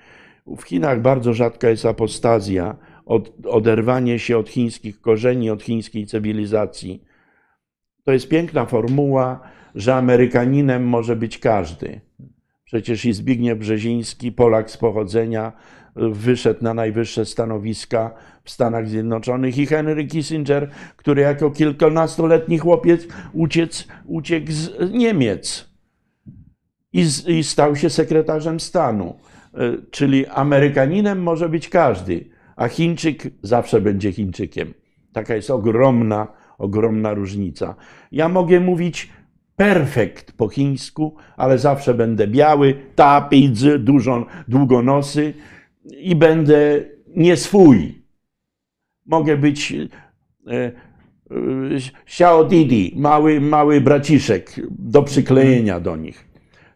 w 0.47 0.63
Chinach 0.63 1.03
bardzo 1.03 1.33
rzadka 1.33 1.69
jest 1.69 1.87
apostazja, 1.87 2.77
od, 3.07 3.47
oderwanie 3.47 4.19
się 4.19 4.39
od 4.39 4.49
chińskich 4.49 5.01
korzeni, 5.01 5.51
od 5.51 5.63
chińskiej 5.63 6.07
cywilizacji. 6.07 7.05
To 8.05 8.13
jest 8.13 8.29
piękna 8.29 8.67
formuła, 8.67 9.41
że 9.75 9.95
Amerykaninem 9.95 10.85
może 10.85 11.17
być 11.17 11.39
każdy. 11.39 12.01
Przecież 12.65 13.05
i 13.05 13.13
Zbigniew 13.13 13.59
Brzeziński, 13.59 14.33
Polak 14.33 14.71
z 14.71 14.77
pochodzenia, 14.77 15.53
wyszedł 15.97 16.65
na 16.65 16.75
najwyższe 16.75 17.25
stanowiska 17.25 18.11
w 18.45 18.51
Stanach 18.51 18.89
Zjednoczonych 18.89 19.59
i 19.59 19.67
Henry 19.67 20.07
Kissinger, 20.07 20.71
który 20.97 21.23
jako 21.23 21.51
kilkunastoletni 21.51 22.59
chłopiec 22.59 23.07
uciec, 23.33 23.89
uciekł 24.05 24.53
z 24.53 24.93
Niemiec 24.93 25.71
i, 26.93 27.05
z, 27.05 27.29
i 27.29 27.45
stał 27.45 27.77
się 27.77 27.91
sekretarzem 27.91 28.61
stanu. 28.61 29.15
E, 29.55 29.59
czyli 29.91 30.27
Amerykaninem 30.27 31.23
może 31.23 31.49
być 31.49 31.69
każdy, 31.69 32.25
a 32.57 32.69
Chińczyk 32.69 33.23
zawsze 33.43 33.81
będzie 33.81 34.13
Chińczykiem. 34.13 34.75
Taka 35.13 35.35
jest 35.35 35.51
ogromna, 35.51 36.27
ogromna 36.59 37.15
różnica. 37.15 37.75
Ja 38.13 38.29
mogę 38.29 38.61
mówić 38.61 39.11
perfekt 39.57 40.33
po 40.33 40.49
chińsku, 40.49 41.17
ale 41.37 41.59
zawsze 41.59 41.95
będę 41.95 42.27
biały, 42.27 42.75
tapidzy, 42.95 43.79
dużo, 43.79 44.27
długonosy 44.49 45.35
i 45.85 46.17
będę 46.17 46.85
nie 47.17 47.37
swój. 47.37 48.03
Mogę 49.07 49.37
być 49.37 49.73
e, 49.73 49.83
e, 50.51 50.73
Xiao 52.05 52.45
Didi, 52.45 52.93
mały, 52.97 53.41
mały 53.41 53.81
braciszek 53.81 54.53
do 54.71 55.03
przyklejenia 55.03 55.81
do 55.81 55.97
nich. 55.97 56.29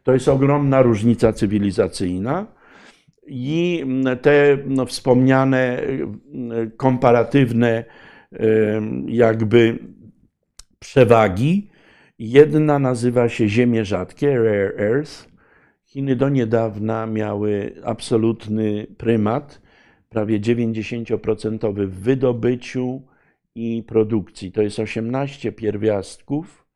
To 0.02 0.12
jest 0.12 0.28
ogromna 0.28 0.82
różnica 0.82 1.32
cywilizacyjna 1.32 2.46
i 3.26 3.84
te 4.22 4.58
no, 4.66 4.86
wspomniane 4.86 5.78
e, 5.78 5.86
komparatywne 6.76 7.84
jakby 9.06 9.78
przewagi. 10.78 11.70
Jedna 12.18 12.78
nazywa 12.78 13.28
się 13.28 13.48
Ziemie 13.48 13.84
rzadkie, 13.84 14.38
rare 14.38 14.72
earth, 14.78 15.35
Chiny 15.96 16.16
do 16.16 16.28
niedawna 16.28 17.06
miały 17.06 17.74
absolutny 17.84 18.86
prymat, 18.98 19.62
prawie 20.08 20.40
90% 20.40 21.74
w 21.74 21.90
wydobyciu 21.90 23.02
i 23.54 23.84
produkcji. 23.86 24.52
To 24.52 24.62
jest 24.62 24.78
18 24.78 25.52
pierwiastków, 25.52 26.66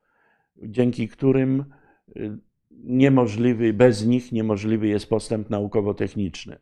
dzięki 0.62 1.08
którym 1.08 1.64
y, 2.16 2.38
niemożliwy, 2.70 3.72
bez 3.72 4.06
nich 4.06 4.32
niemożliwy 4.32 4.88
jest 4.88 5.08
postęp 5.08 5.50
naukowo-techniczny. 5.50 6.58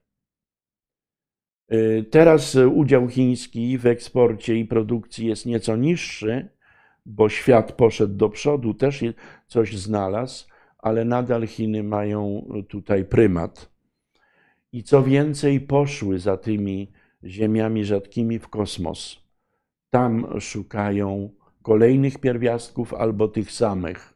Y, 1.72 2.04
teraz 2.10 2.54
udział 2.54 3.08
chiński 3.08 3.78
w 3.78 3.86
eksporcie 3.86 4.56
i 4.56 4.64
produkcji 4.64 5.26
jest 5.26 5.46
nieco 5.46 5.76
niższy, 5.76 6.48
bo 7.06 7.28
świat 7.28 7.72
poszedł 7.72 8.14
do 8.14 8.28
przodu, 8.28 8.74
też 8.74 9.04
coś 9.46 9.76
znalazł, 9.76 10.47
ale 10.78 11.04
nadal 11.04 11.46
Chiny 11.46 11.82
mają 11.82 12.48
tutaj 12.68 13.04
prymat. 13.04 13.70
I 14.72 14.82
co 14.82 15.02
więcej, 15.02 15.60
poszły 15.60 16.18
za 16.18 16.36
tymi 16.36 16.92
ziemiami 17.24 17.84
rzadkimi 17.84 18.38
w 18.38 18.48
kosmos. 18.48 19.28
Tam 19.90 20.40
szukają 20.40 21.30
kolejnych 21.62 22.18
pierwiastków 22.18 22.94
albo 22.94 23.28
tych 23.28 23.52
samych. 23.52 24.14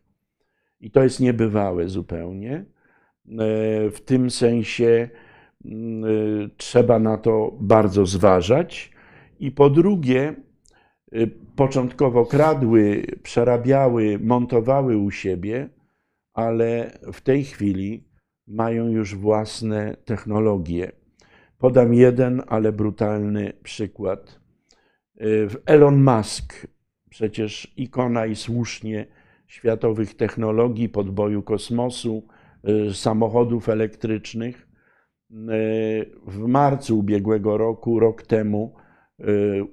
I 0.81 0.91
to 0.91 1.03
jest 1.03 1.21
niebywałe 1.21 1.89
zupełnie. 1.89 2.55
E, 2.55 2.65
w 3.91 4.01
tym 4.05 4.31
sensie 4.31 5.09
e, 5.65 5.69
trzeba 6.57 6.99
na 6.99 7.19
to 7.19 7.57
bardzo 7.61 8.07
zważać. 8.07 8.93
I 9.41 9.51
po 9.51 9.71
drugie, 9.71 10.35
e, 11.13 11.27
początkowo 11.57 12.27
kradły, 12.27 13.07
przerabiały, 13.23 14.19
montowały 14.19 14.99
u 14.99 15.11
siebie 15.11 15.69
ale 16.35 16.99
w 17.13 17.21
tej 17.21 17.45
chwili 17.45 18.09
mają 18.47 18.89
już 18.89 19.15
własne 19.15 19.97
technologie. 20.05 20.93
Podam 21.59 21.95
jeden, 21.95 22.43
ale 22.47 22.73
brutalny 22.73 23.53
przykład. 23.63 24.41
Elon 25.67 26.03
Musk, 26.03 26.67
przecież 27.11 27.75
ikona 27.77 28.27
i 28.27 28.37
słusznie 28.37 29.07
światowych 29.47 30.15
technologii, 30.15 30.89
podboju 30.89 31.43
kosmosu, 31.43 32.29
y, 32.69 32.95
samochodów 32.95 33.69
elektrycznych, 33.69 34.69
y, 35.31 35.35
w 36.27 36.39
marcu 36.39 36.99
ubiegłego 36.99 37.57
roku, 37.57 38.01
rok 38.01 38.23
temu, 38.23 38.75
y, 39.21 39.25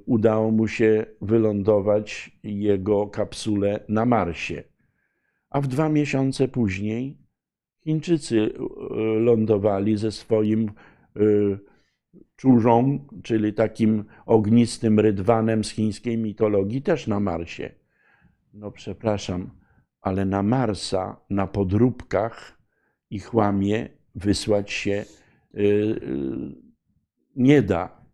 udało 0.05 0.51
mu 0.51 0.67
się 0.67 1.05
wylądować 1.21 2.39
jego 2.43 3.07
kapsule 3.07 3.79
na 3.89 4.05
Marsie 4.05 4.63
a 5.49 5.61
w 5.61 5.67
dwa 5.67 5.89
miesiące 5.89 6.47
później 6.47 7.17
Chińczycy 7.83 8.39
e, 8.39 8.49
lądowali 9.19 9.97
ze 9.97 10.11
swoim 10.11 10.67
e, 10.67 11.21
czurzą, 12.35 13.07
czyli 13.23 13.53
takim 13.53 14.05
ognistym 14.25 14.99
rydwanem 14.99 15.63
z 15.63 15.69
chińskiej 15.69 16.17
mitologii, 16.17 16.81
też 16.81 17.07
na 17.07 17.19
Marsie. 17.19 17.71
No 18.53 18.71
przepraszam, 18.71 19.49
ale 20.01 20.25
na 20.25 20.43
Marsa, 20.43 21.21
na 21.29 21.47
podróbkach 21.47 22.59
i 23.09 23.19
chłamie 23.19 23.89
wysłać 24.15 24.71
się 24.71 25.05
e, 25.53 25.59
nie 27.35 27.61
da. 27.61 28.05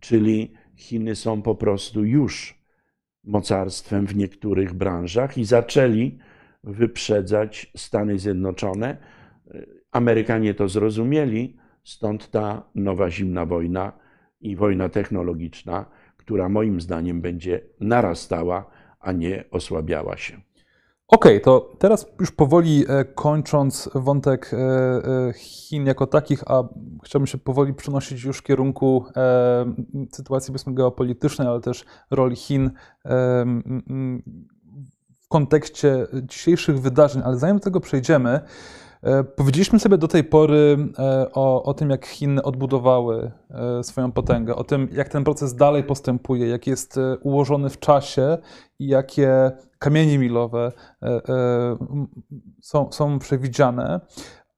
Czyli 0.00 0.54
Chiny 0.76 1.16
są 1.16 1.42
po 1.42 1.54
prostu 1.54 2.04
już 2.04 2.62
mocarstwem 3.24 4.06
w 4.06 4.16
niektórych 4.16 4.74
branżach 4.74 5.38
i 5.38 5.44
zaczęli 5.44 6.18
wyprzedzać 6.64 7.72
Stany 7.76 8.18
Zjednoczone. 8.18 8.96
Amerykanie 9.92 10.54
to 10.54 10.68
zrozumieli, 10.68 11.56
stąd 11.84 12.30
ta 12.30 12.62
nowa 12.74 13.10
zimna 13.10 13.46
wojna 13.46 13.92
i 14.40 14.56
wojna 14.56 14.88
technologiczna, 14.88 15.86
która 16.16 16.48
moim 16.48 16.80
zdaniem 16.80 17.20
będzie 17.20 17.60
narastała, 17.80 18.70
a 19.00 19.12
nie 19.12 19.44
osłabiała 19.50 20.16
się. 20.16 20.40
Okej, 21.12 21.40
to 21.40 21.72
teraz 21.78 22.06
już 22.20 22.30
powoli 22.30 22.84
e, 22.88 23.04
kończąc 23.04 23.90
wątek 23.94 24.50
e, 24.54 24.56
e, 24.58 25.32
Chin 25.32 25.86
jako 25.86 26.06
takich, 26.06 26.42
a 26.46 26.62
chciałbym 27.04 27.26
się 27.26 27.38
powoli 27.38 27.74
przenosić 27.74 28.24
już 28.24 28.38
w 28.38 28.42
kierunku 28.42 29.04
sytuacji 30.12 30.52
powiedzmy 30.52 30.74
geopolitycznej, 30.74 31.48
ale 31.48 31.60
też 31.60 31.84
roli 32.10 32.36
Chin 32.36 32.70
kontekście 35.32 36.06
dzisiejszych 36.22 36.80
wydarzeń. 36.80 37.22
Ale 37.24 37.36
zanim 37.36 37.56
do 37.56 37.64
tego 37.64 37.80
przejdziemy, 37.80 38.40
e, 39.02 39.24
powiedzieliśmy 39.24 39.78
sobie 39.78 39.98
do 39.98 40.08
tej 40.08 40.24
pory 40.24 40.76
e, 40.98 41.26
o, 41.32 41.62
o 41.62 41.74
tym, 41.74 41.90
jak 41.90 42.06
Chiny 42.06 42.42
odbudowały 42.42 43.30
e, 43.50 43.84
swoją 43.84 44.12
potęgę, 44.12 44.56
o 44.56 44.64
tym, 44.64 44.88
jak 44.92 45.08
ten 45.08 45.24
proces 45.24 45.54
dalej 45.54 45.84
postępuje, 45.84 46.48
jak 46.48 46.66
jest 46.66 46.98
ułożony 47.22 47.70
w 47.70 47.78
czasie 47.78 48.38
i 48.78 48.86
jakie 48.86 49.50
kamienie 49.78 50.18
milowe 50.18 50.72
są, 52.60 52.92
są 52.92 53.18
przewidziane. 53.18 54.00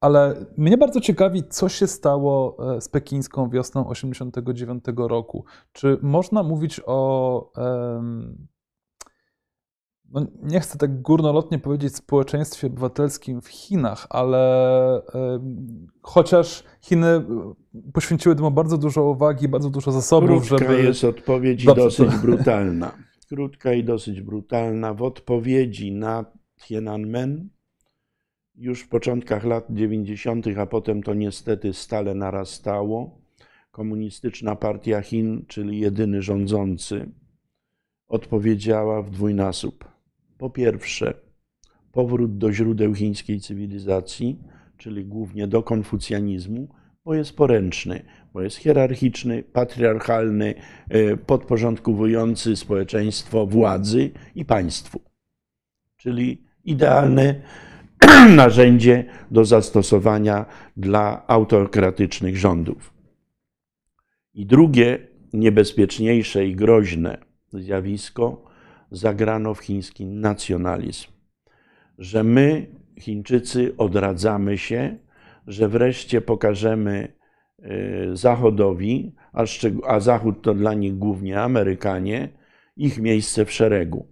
Ale 0.01 0.35
mnie 0.57 0.77
bardzo 0.77 1.01
ciekawi, 1.01 1.43
co 1.49 1.69
się 1.69 1.87
stało 1.87 2.57
z 2.79 2.89
pekińską 2.89 3.49
wiosną 3.49 3.87
89 3.87 4.83
roku. 4.97 5.45
Czy 5.73 5.97
można 6.01 6.43
mówić 6.43 6.81
o, 6.85 7.51
no 10.15 10.27
nie 10.43 10.59
chcę 10.59 10.77
tak 10.77 11.01
górnolotnie 11.01 11.59
powiedzieć 11.59 11.95
społeczeństwie 11.95 12.67
obywatelskim 12.67 13.41
w 13.41 13.47
Chinach, 13.47 14.07
ale 14.09 15.01
em, 15.13 15.87
chociaż 16.01 16.63
Chiny 16.81 17.07
e, 17.07 17.23
poświęciły 17.93 18.35
temu 18.35 18.51
bardzo 18.51 18.77
dużo 18.77 19.03
uwagi, 19.03 19.47
bardzo 19.47 19.69
dużo 19.69 19.91
zasobów, 19.91 20.47
Krótka 20.47 20.67
żeby... 20.67 20.83
jest 20.83 21.03
odpowiedź 21.03 21.65
Dobrze, 21.65 21.83
dosyć 21.83 22.15
brutalna. 22.15 22.97
Krótka 23.29 23.73
i 23.73 23.83
dosyć 23.83 24.21
brutalna. 24.21 24.93
W 24.93 25.03
odpowiedzi 25.03 25.91
na 25.91 26.25
Tiananmen 26.67 27.49
już 28.55 28.81
w 28.81 28.89
początkach 28.89 29.43
lat 29.43 29.65
90., 29.69 30.45
a 30.57 30.65
potem 30.65 31.03
to 31.03 31.13
niestety 31.13 31.73
stale 31.73 32.15
narastało, 32.15 33.21
Komunistyczna 33.71 34.55
Partia 34.55 35.01
Chin, 35.01 35.45
czyli 35.47 35.79
jedyny 35.79 36.21
rządzący, 36.21 37.09
odpowiedziała 38.07 39.01
w 39.01 39.09
dwójnasób. 39.09 39.94
Po 40.37 40.49
pierwsze, 40.49 41.13
powrót 41.91 42.37
do 42.37 42.53
źródeł 42.53 42.95
chińskiej 42.95 43.39
cywilizacji, 43.39 44.39
czyli 44.77 45.05
głównie 45.05 45.47
do 45.47 45.63
konfucjanizmu, 45.63 46.67
bo 47.05 47.13
jest 47.13 47.35
poręczny, 47.35 48.05
bo 48.33 48.41
jest 48.41 48.57
hierarchiczny, 48.57 49.43
patriarchalny, 49.43 50.53
e, 50.89 51.17
podporządkowujący 51.17 52.55
społeczeństwo 52.55 53.45
władzy 53.45 54.11
i 54.35 54.45
państwu. 54.45 55.01
Czyli 55.97 56.43
idealne 56.63 57.41
narzędzie 58.35 59.05
do 59.31 59.45
zastosowania 59.45 60.45
dla 60.77 61.27
autokratycznych 61.27 62.37
rządów. 62.37 62.93
I 64.33 64.45
drugie, 64.45 65.07
niebezpieczniejsze 65.33 66.47
i 66.47 66.55
groźne 66.55 67.17
zjawisko, 67.53 68.45
zagrano 68.91 69.53
w 69.53 69.59
chiński 69.59 70.05
nacjonalizm. 70.05 71.07
Że 71.97 72.23
my, 72.23 72.67
Chińczycy, 72.99 73.73
odradzamy 73.77 74.57
się, 74.57 74.97
że 75.47 75.69
wreszcie 75.69 76.21
pokażemy 76.21 77.13
y, 77.59 78.09
Zachodowi, 78.13 79.15
a, 79.87 79.99
Zachód 79.99 80.41
to 80.41 80.53
dla 80.53 80.73
nich 80.73 80.97
głównie 80.97 81.41
Amerykanie, 81.41 82.29
ich 82.77 82.99
miejsce 82.99 83.45
w 83.45 83.51
szeregu. 83.51 84.07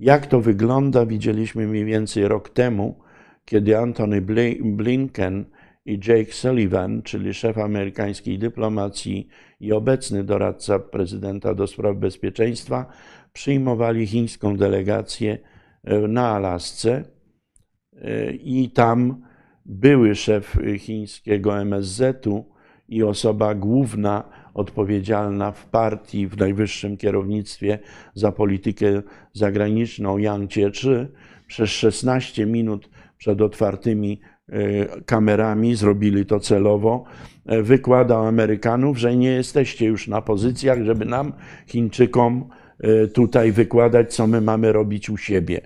Jak 0.00 0.26
to 0.26 0.40
wygląda, 0.40 1.06
widzieliśmy 1.06 1.66
mniej 1.66 1.84
więcej 1.84 2.28
rok 2.28 2.48
temu, 2.48 3.00
kiedy 3.44 3.78
Antony 3.78 4.22
Bli- 4.22 4.76
Blinken 4.76 5.44
i 5.86 6.00
Jake 6.08 6.32
Sullivan, 6.32 7.02
czyli 7.02 7.34
szef 7.34 7.58
amerykańskiej 7.58 8.38
dyplomacji 8.38 9.28
i 9.60 9.72
obecny 9.72 10.24
doradca 10.24 10.78
prezydenta 10.78 11.54
do 11.54 11.66
spraw 11.66 11.96
bezpieczeństwa, 11.96 12.86
przyjmowali 13.36 14.06
chińską 14.06 14.56
delegację 14.56 15.38
e, 15.84 15.98
na 16.08 16.28
Alasce 16.28 17.04
E, 18.02 18.32
i 18.32 18.70
tam 18.70 19.22
były 19.66 20.14
szef 20.14 20.58
chińskiego 20.78 21.60
MSZ-u 21.60 22.44
i 22.88 23.02
osoba 23.02 23.54
główna 23.54 24.24
odpowiedzialna 24.54 25.52
w 25.52 25.66
partii, 25.66 26.28
w 26.28 26.36
najwyższym 26.36 26.96
kierownictwie 26.96 27.78
za 28.14 28.32
politykę 28.32 29.02
zagraniczną 29.32 30.18
Yang 30.18 30.50
Jiechi 30.50 30.88
przez 31.46 31.70
16 31.70 32.46
minut 32.46 32.90
przed 33.18 33.40
otwartymi 33.40 34.20
e, 34.48 34.58
kamerami, 35.02 35.74
zrobili 35.74 36.26
to 36.26 36.40
celowo, 36.40 37.04
wykładał 37.62 38.26
Amerykanów, 38.26 38.98
że 38.98 39.16
nie 39.16 39.30
jesteście 39.30 39.86
już 39.86 40.08
na 40.08 40.22
pozycjach, 40.22 40.82
żeby 40.82 41.04
nam, 41.04 41.32
Chińczykom, 41.66 42.48
tutaj 43.14 43.52
wykładać, 43.52 44.14
co 44.14 44.26
my 44.26 44.40
mamy 44.40 44.72
robić 44.72 45.10
u 45.10 45.16
siebie. 45.16 45.60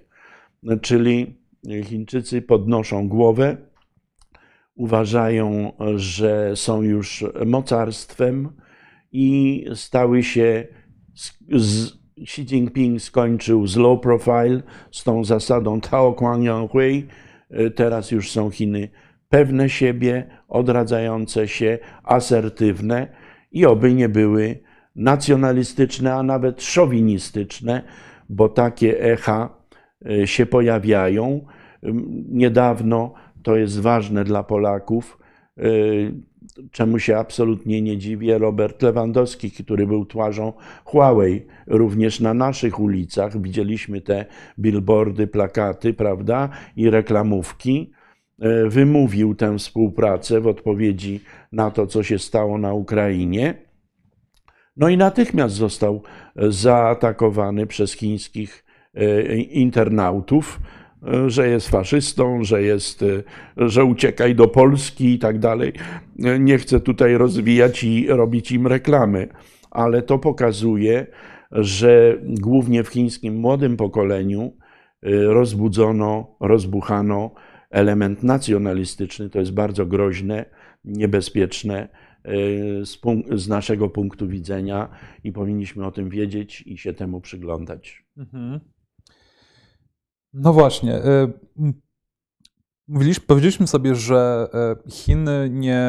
Czyli 0.83 1.41
Chińczycy 1.85 2.43
podnoszą 2.43 3.09
głowę, 3.09 3.57
uważają, 4.75 5.73
że 5.97 6.57
są 6.57 6.83
już 6.83 7.25
mocarstwem 7.47 8.49
i 9.13 9.65
stały 9.75 10.23
się. 10.23 10.67
Z, 11.55 12.01
Xi 12.23 12.43
Jinping 12.43 13.03
skończył 13.03 13.67
z 13.67 13.77
low 13.77 14.01
profile, 14.01 14.63
z 14.91 15.05
tą 15.05 15.25
zasadą 15.25 15.81
Tao 15.81 16.13
Kuan 16.13 16.69
Hui. 16.69 17.07
Teraz 17.75 18.11
już 18.11 18.31
są 18.31 18.51
Chiny 18.51 18.89
pewne 19.29 19.69
siebie, 19.69 20.31
odradzające 20.49 21.49
się, 21.49 21.79
asertywne 22.05 23.09
i 23.53 23.67
oby 23.67 23.95
nie 23.95 24.09
były 24.09 24.61
nacjonalistyczne, 24.97 26.15
a 26.15 26.23
nawet 26.23 26.63
szowinistyczne, 26.63 27.83
bo 28.29 28.49
takie 28.49 29.01
echa 29.01 29.49
y, 30.11 30.27
się 30.27 30.47
pojawiają. 30.47 31.47
Niedawno, 32.29 33.13
to 33.43 33.57
jest 33.57 33.81
ważne 33.81 34.25
dla 34.25 34.43
Polaków, 34.43 35.19
y, 35.59 36.13
czemu 36.71 36.99
się 36.99 37.17
absolutnie 37.17 37.83
nie 37.83 37.99
dziwię, 37.99 38.39
Robert 38.39 38.83
Lewandowski, 38.83 39.51
który 39.51 39.87
był 39.87 40.07
twarzą 40.07 40.53
Huawei, 40.85 41.43
również 41.67 42.21
na 42.21 42.35
naszych 42.35 42.81
ulicach 42.81 43.43
widzieliśmy 43.43 44.01
te 44.01 44.27
billboardy, 44.59 45.27
plakaty, 45.27 45.95
prawda, 45.95 46.49
i 46.77 46.91
reklamówki. 46.91 47.93
y, 48.43 48.69
Wymówił 48.69 49.35
tę 49.35 49.59
współpracę 49.59 50.41
w 50.41 50.47
odpowiedzi 50.47 51.21
na 51.53 51.71
to, 51.71 51.87
co 51.87 52.03
się 52.03 52.19
stało 52.19 52.59
na 52.59 52.75
Ukrainie. 52.75 53.70
No 54.77 54.89
i 54.89 54.97
natychmiast 54.97 55.55
został 55.55 56.03
e, 56.37 56.53
zaatakowany 56.53 57.67
przez 57.67 57.93
chińskich 57.93 58.65
e, 58.95 59.37
internautów, 59.37 60.61
e, 61.03 61.31
że 61.31 61.49
jest 61.49 61.69
faszystą, 61.69 62.45
że, 62.45 62.63
jest, 62.63 63.05
że 63.57 63.85
uciekaj 63.85 64.35
do 64.35 64.49
Polski 64.49 65.15
i 65.15 65.19
tak 65.19 65.39
dalej. 65.39 65.73
Nie 66.41 66.59
chcę 66.59 66.81
tutaj 66.81 67.15
rozwijać 67.15 67.85
i 67.85 68.07
robić 68.09 68.53
im 68.53 68.67
reklamy, 68.67 69.29
ale 69.71 70.03
to 70.03 70.19
pokazuje, 70.19 71.07
że 71.53 72.19
głównie 72.23 72.85
w 72.85 72.89
chińskim 72.89 73.35
młodym 73.35 73.77
pokoleniu 73.77 74.53
rozbudzono, 75.27 76.37
rozbuchano 76.41 77.31
element 77.71 78.23
nacjonalistyczny. 78.23 79.31
To 79.31 79.39
jest 79.39 79.53
bardzo 79.53 79.87
groźne, 79.87 80.45
niebezpieczne 80.85 81.89
z, 82.85 82.99
punk- 83.03 83.37
z 83.39 83.49
naszego 83.49 83.89
punktu 83.89 84.29
widzenia 84.29 84.89
i 85.25 85.33
powinniśmy 85.33 85.87
o 85.87 85.91
tym 85.91 86.09
wiedzieć 86.11 86.63
i 86.67 86.79
się 86.79 86.95
temu 86.95 87.21
przyglądać. 87.21 88.05
Mhm. 88.17 88.61
No 90.33 90.53
właśnie. 90.53 90.97
y, 90.97 91.33
Mówiliśmy, 92.91 93.27
powiedzieliśmy 93.27 93.67
sobie, 93.67 93.95
że 93.95 94.49
e, 94.55 94.91
Chiny 94.91 95.51
nie, 95.51 95.87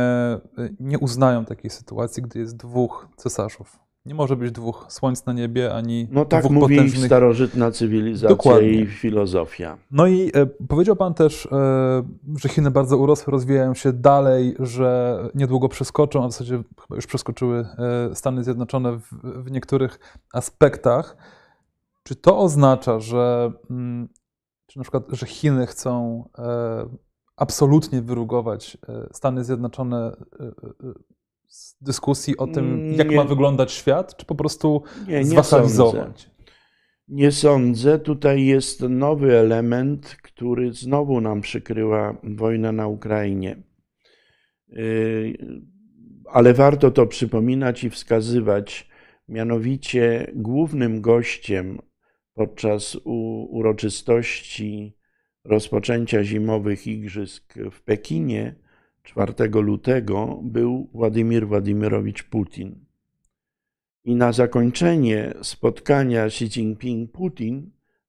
y, 0.60 0.76
nie 0.80 1.00
uznają 1.00 1.46
takiej 1.46 1.70
sytuacji, 1.70 2.24
gdy 2.24 2.40
jest 2.40 2.58
dwóch 2.58 3.08
cesarzów. 3.18 3.80
Nie 4.06 4.16
może 4.16 4.36
być 4.36 4.52
dwóch 4.52 4.86
słońc 4.90 5.26
na 5.26 5.34
niebie, 5.34 5.74
ani 5.74 6.08
No 6.12 6.26
tak 6.26 6.44
dwóch 6.44 6.52
mówi 6.52 6.76
potężnych 6.76 7.06
starożytna 7.06 7.72
cywilizacja 7.72 8.30
Dokładnie. 8.30 8.70
i 8.70 8.86
filozofia. 8.86 9.78
No 9.92 10.08
i 10.08 10.32
e, 10.34 10.46
powiedział 10.46 10.96
Pan 10.96 11.14
też, 11.14 11.46
e, 11.46 12.04
że 12.40 12.50
Chiny 12.50 12.72
bardzo 12.72 12.98
urosły, 12.98 13.32
rozwijają 13.32 13.74
się 13.74 13.94
dalej, 13.94 14.56
że 14.60 15.20
niedługo 15.36 15.70
przeskoczą, 15.70 16.24
a 16.24 16.28
w 16.28 16.32
zasadzie 16.32 16.64
chyba 16.82 16.96
już 16.96 17.08
przeskoczyły 17.08 17.66
e, 18.12 18.16
Stany 18.16 18.44
Zjednoczone 18.44 18.98
w, 18.98 19.08
w 19.24 19.52
niektórych 19.52 20.00
aspektach. 20.34 21.18
Czy 22.04 22.16
to 22.16 22.38
oznacza, 22.38 23.00
że, 23.00 23.52
mm, 23.70 24.10
czy 24.68 24.78
na 24.78 24.84
przykład, 24.84 25.04
że 25.10 25.26
Chiny 25.26 25.68
chcą 25.68 26.24
e, 26.38 26.90
absolutnie 27.36 28.02
wyrugować 28.02 28.78
e, 28.90 29.08
Stany 29.14 29.44
Zjednoczone 29.44 30.16
e, 30.40 30.52
z 31.52 31.78
dyskusji 31.82 32.38
o 32.38 32.48
tym, 32.48 32.94
jak 32.94 33.10
Nie. 33.10 33.16
ma 33.16 33.24
wyglądać 33.24 33.72
świat, 33.72 34.18
czy 34.18 34.26
po 34.26 34.36
prostu 34.36 34.84
Nie, 35.08 35.20
nie 35.20 35.26
zwasalizować? 35.26 36.22
sądzę. 36.22 36.32
Nie 37.08 37.32
sądzę. 37.32 38.00
Tutaj 38.00 38.46
jest 38.46 38.82
nowy 38.82 39.38
element, 39.38 40.18
który 40.24 40.74
znowu 40.74 41.22
nam 41.22 41.42
przykryła 41.42 42.18
wojna 42.24 42.72
na 42.72 42.88
Ukrainie. 42.88 43.64
Y, 44.78 45.38
ale 46.30 46.54
warto 46.54 46.92
to 46.92 47.08
przypominać 47.08 47.84
i 47.84 47.90
wskazywać. 47.90 48.90
Mianowicie 49.28 50.32
głównym 50.36 51.02
gościem 51.02 51.80
podczas 52.34 52.98
uroczystości 53.50 54.98
rozpoczęcia 55.46 56.24
zimowych 56.24 56.88
igrzysk 56.88 57.54
w 57.72 57.82
Pekinie 57.82 58.56
4 59.04 59.34
lutego 59.62 60.40
był 60.44 60.90
Władimir 60.94 61.48
Władimirowicz 61.48 62.24
Putin. 62.24 62.86
I 64.04 64.16
na 64.16 64.32
zakończenie 64.32 65.34
spotkania 65.42 66.26
Xi 66.26 66.46
Jinping-Putin 66.46 67.62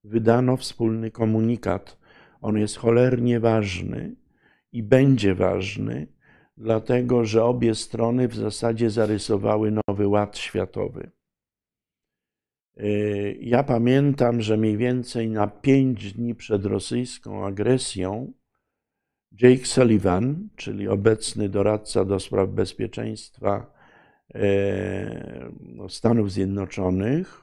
wydano 0.05 0.57
wspólny 0.57 1.11
komunikat. 1.11 1.99
On 2.41 2.59
jest 2.59 2.77
cholernie 2.77 3.41
ważny 3.41 4.17
i 4.73 4.83
będzie 4.83 5.35
ważny, 5.35 6.07
dlatego 6.57 7.25
że 7.25 7.45
obie 7.45 7.75
strony 7.75 8.29
w 8.29 8.35
zasadzie 8.35 8.91
zarysowały 8.91 9.73
nowy 9.89 10.09
ład 10.09 10.39
światowy. 10.39 11.11
Y, 12.81 13.39
ja 13.41 13.63
pamiętam, 13.63 14.41
że 14.41 14.57
mniej 14.57 14.77
więcej 14.77 15.31
na 15.31 15.47
pięć 15.47 16.13
dni 16.13 16.35
przed 16.35 16.65
rosyjską 16.65 17.47
agresją 17.47 18.33
Jake 19.41 19.67
Sullivan, 19.67 20.49
czyli 20.57 20.89
obecny 20.89 21.49
doradca 21.49 22.05
do 22.05 22.21
spraw 22.21 22.51
bezpieczeństwa 22.51 23.73
e, 24.35 25.51
no, 25.61 25.89
Stanów 25.89 26.33
Zjednoczonych, 26.33 27.43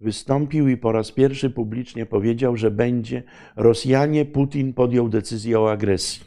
wystąpił 0.00 0.68
i 0.68 0.76
po 0.76 0.92
raz 0.92 1.12
pierwszy 1.12 1.50
publicznie 1.50 2.06
powiedział, 2.06 2.56
że 2.56 2.70
będzie 2.70 3.22
Rosjanie, 3.56 4.24
Putin 4.24 4.72
podjął 4.72 5.08
decyzję 5.08 5.60
o 5.60 5.72
agresji. 5.72 6.24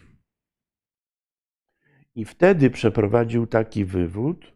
I 2.15 2.25
wtedy 2.25 2.69
przeprowadził 2.69 3.47
taki 3.47 3.85
wywód, 3.85 4.53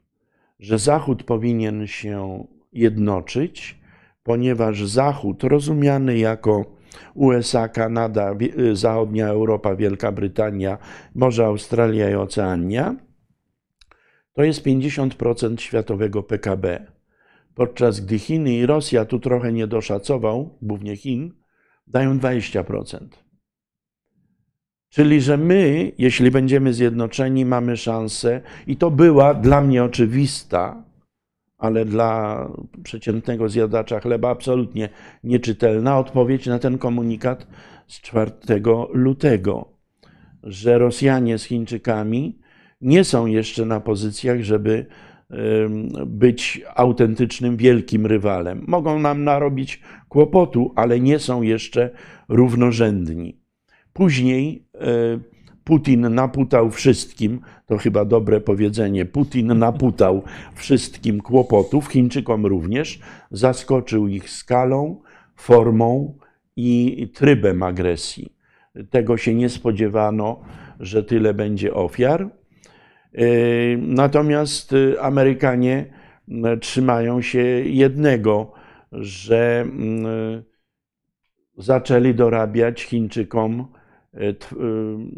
że 0.59 0.79
Zachód 0.79 1.23
powinien 1.23 1.87
się 1.87 2.47
jednoczyć, 2.73 3.79
ponieważ 4.23 4.87
Zachód, 4.87 5.43
rozumiany 5.43 6.17
jako 6.17 6.74
USA, 7.13 7.67
Kanada, 7.67 8.35
y, 8.59 8.75
Zachodnia 8.75 9.27
Europa, 9.27 9.75
Wielka 9.75 10.11
Brytania, 10.11 10.77
może 11.15 11.45
Australia 11.45 12.09
i 12.09 12.15
Oceania, 12.15 12.95
to 14.33 14.43
jest 14.43 14.63
50% 14.63 15.61
światowego 15.61 16.23
PKB. 16.23 16.85
Podczas 17.55 17.99
gdy 17.99 18.19
Chiny 18.19 18.53
i 18.53 18.65
Rosja, 18.65 19.05
tu 19.05 19.19
trochę 19.19 19.53
nie 19.53 19.67
doszacował, 19.67 20.57
głównie 20.61 20.95
Chin, 20.95 21.33
dają 21.87 22.19
20%. 22.19 23.07
Czyli, 24.89 25.21
że 25.21 25.37
my, 25.37 25.91
jeśli 25.97 26.31
będziemy 26.31 26.73
zjednoczeni, 26.73 27.45
mamy 27.45 27.77
szansę, 27.77 28.41
i 28.67 28.77
to 28.77 28.91
była 28.91 29.33
dla 29.33 29.61
mnie 29.61 29.83
oczywista, 29.83 30.83
ale 31.57 31.85
dla 31.85 32.39
przeciętnego 32.83 33.49
zjadacza 33.49 33.99
chleba 33.99 34.29
absolutnie 34.29 34.89
nieczytelna 35.23 35.99
odpowiedź 35.99 36.45
na 36.45 36.59
ten 36.59 36.77
komunikat 36.77 37.47
z 37.87 38.01
4 38.01 38.31
lutego, 38.93 39.69
że 40.43 40.77
Rosjanie 40.77 41.37
z 41.37 41.43
Chińczykami 41.43 42.39
nie 42.81 43.03
są 43.03 43.25
jeszcze 43.25 43.65
na 43.65 43.79
pozycjach, 43.79 44.41
żeby 44.41 44.85
być 46.05 46.61
autentycznym 46.75 47.57
wielkim 47.57 48.05
rywalem. 48.05 48.63
Mogą 48.67 48.99
nam 48.99 49.23
narobić 49.23 49.81
kłopotu, 50.09 50.73
ale 50.75 50.99
nie 50.99 51.19
są 51.19 51.41
jeszcze 51.41 51.89
równorzędni. 52.29 53.41
Później 53.93 54.67
e, 54.73 54.79
Putin 55.65 56.13
naputał 56.15 56.71
wszystkim, 56.71 57.41
to 57.65 57.77
chyba 57.77 58.05
dobre 58.05 58.41
powiedzenie, 58.41 59.05
Putin 59.05 59.47
naputał 59.59 60.23
wszystkim 60.55 61.21
kłopotów, 61.21 61.87
Chińczykom 61.87 62.45
również, 62.45 62.99
zaskoczył 63.31 64.07
ich 64.07 64.29
skalą, 64.29 65.01
formą 65.35 66.17
i 66.55 67.09
trybem 67.13 67.63
agresji. 67.63 68.35
Tego 68.89 69.17
się 69.17 69.33
nie 69.33 69.49
spodziewano, 69.49 70.41
że 70.79 71.03
tyle 71.03 71.33
będzie 71.33 71.73
ofiar. 71.73 72.29
Yy, 73.13 73.77
natomiast 73.81 74.73
y, 74.73 75.01
Amerykanie 75.01 75.85
y, 76.27 76.57
trzymają 76.57 77.21
się 77.21 77.39
jednego, 77.65 78.53
że 78.91 79.65
y, 79.65 80.43
zaczęli 81.57 82.13
dorabiać 82.13 82.83
Chińczykom 82.83 83.67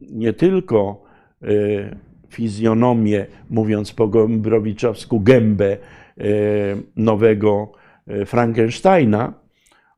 nie 0.10 0.34
tylko 0.34 1.04
e, 1.42 1.48
fizjonomię, 2.30 3.26
mówiąc 3.50 3.94
po 3.94 4.08
gombrowiczowsku, 4.08 5.20
gębę 5.20 5.78
nowego 6.96 7.72
Frankensteina, 8.26 9.34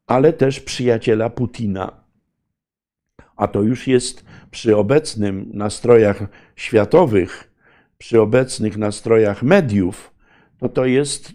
ale 0.07 0.33
też 0.33 0.59
przyjaciela 0.59 1.29
Putina. 1.29 1.91
A 3.35 3.47
to 3.47 3.61
już 3.61 3.87
jest 3.87 4.25
przy 4.51 4.77
obecnym 4.77 5.49
nastrojach 5.53 6.23
światowych, 6.55 7.51
przy 7.97 8.21
obecnych 8.21 8.77
nastrojach 8.77 9.43
mediów, 9.43 10.13
to 10.57 10.69
to 10.69 10.85
jest 10.85 11.33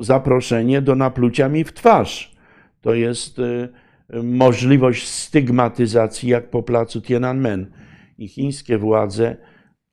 zaproszenie 0.00 0.82
do 0.82 0.94
naplucia 0.94 1.48
mi 1.48 1.64
w 1.64 1.72
twarz. 1.72 2.34
To 2.80 2.94
jest 2.94 3.40
możliwość 4.22 5.08
stygmatyzacji, 5.08 6.28
jak 6.28 6.50
po 6.50 6.62
placu 6.62 7.02
Tiananmen. 7.02 7.70
I 8.18 8.28
chińskie 8.28 8.78
władze, 8.78 9.36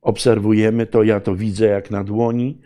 obserwujemy 0.02 0.86
to, 0.86 1.02
ja 1.02 1.20
to 1.20 1.34
widzę 1.34 1.66
jak 1.66 1.90
na 1.90 2.04
dłoni, 2.04 2.60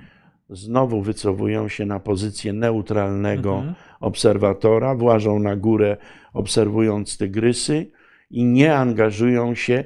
znowu 0.50 1.02
wycofują 1.02 1.68
się 1.68 1.86
na 1.86 2.00
pozycję 2.00 2.52
neutralnego 2.52 3.54
mhm. 3.54 3.74
obserwatora, 4.00 4.94
włażą 4.94 5.38
na 5.38 5.56
górę, 5.56 5.96
obserwując 6.32 7.18
tygrysy 7.18 7.90
i 8.30 8.44
nie 8.44 8.76
angażują 8.76 9.54
się, 9.54 9.84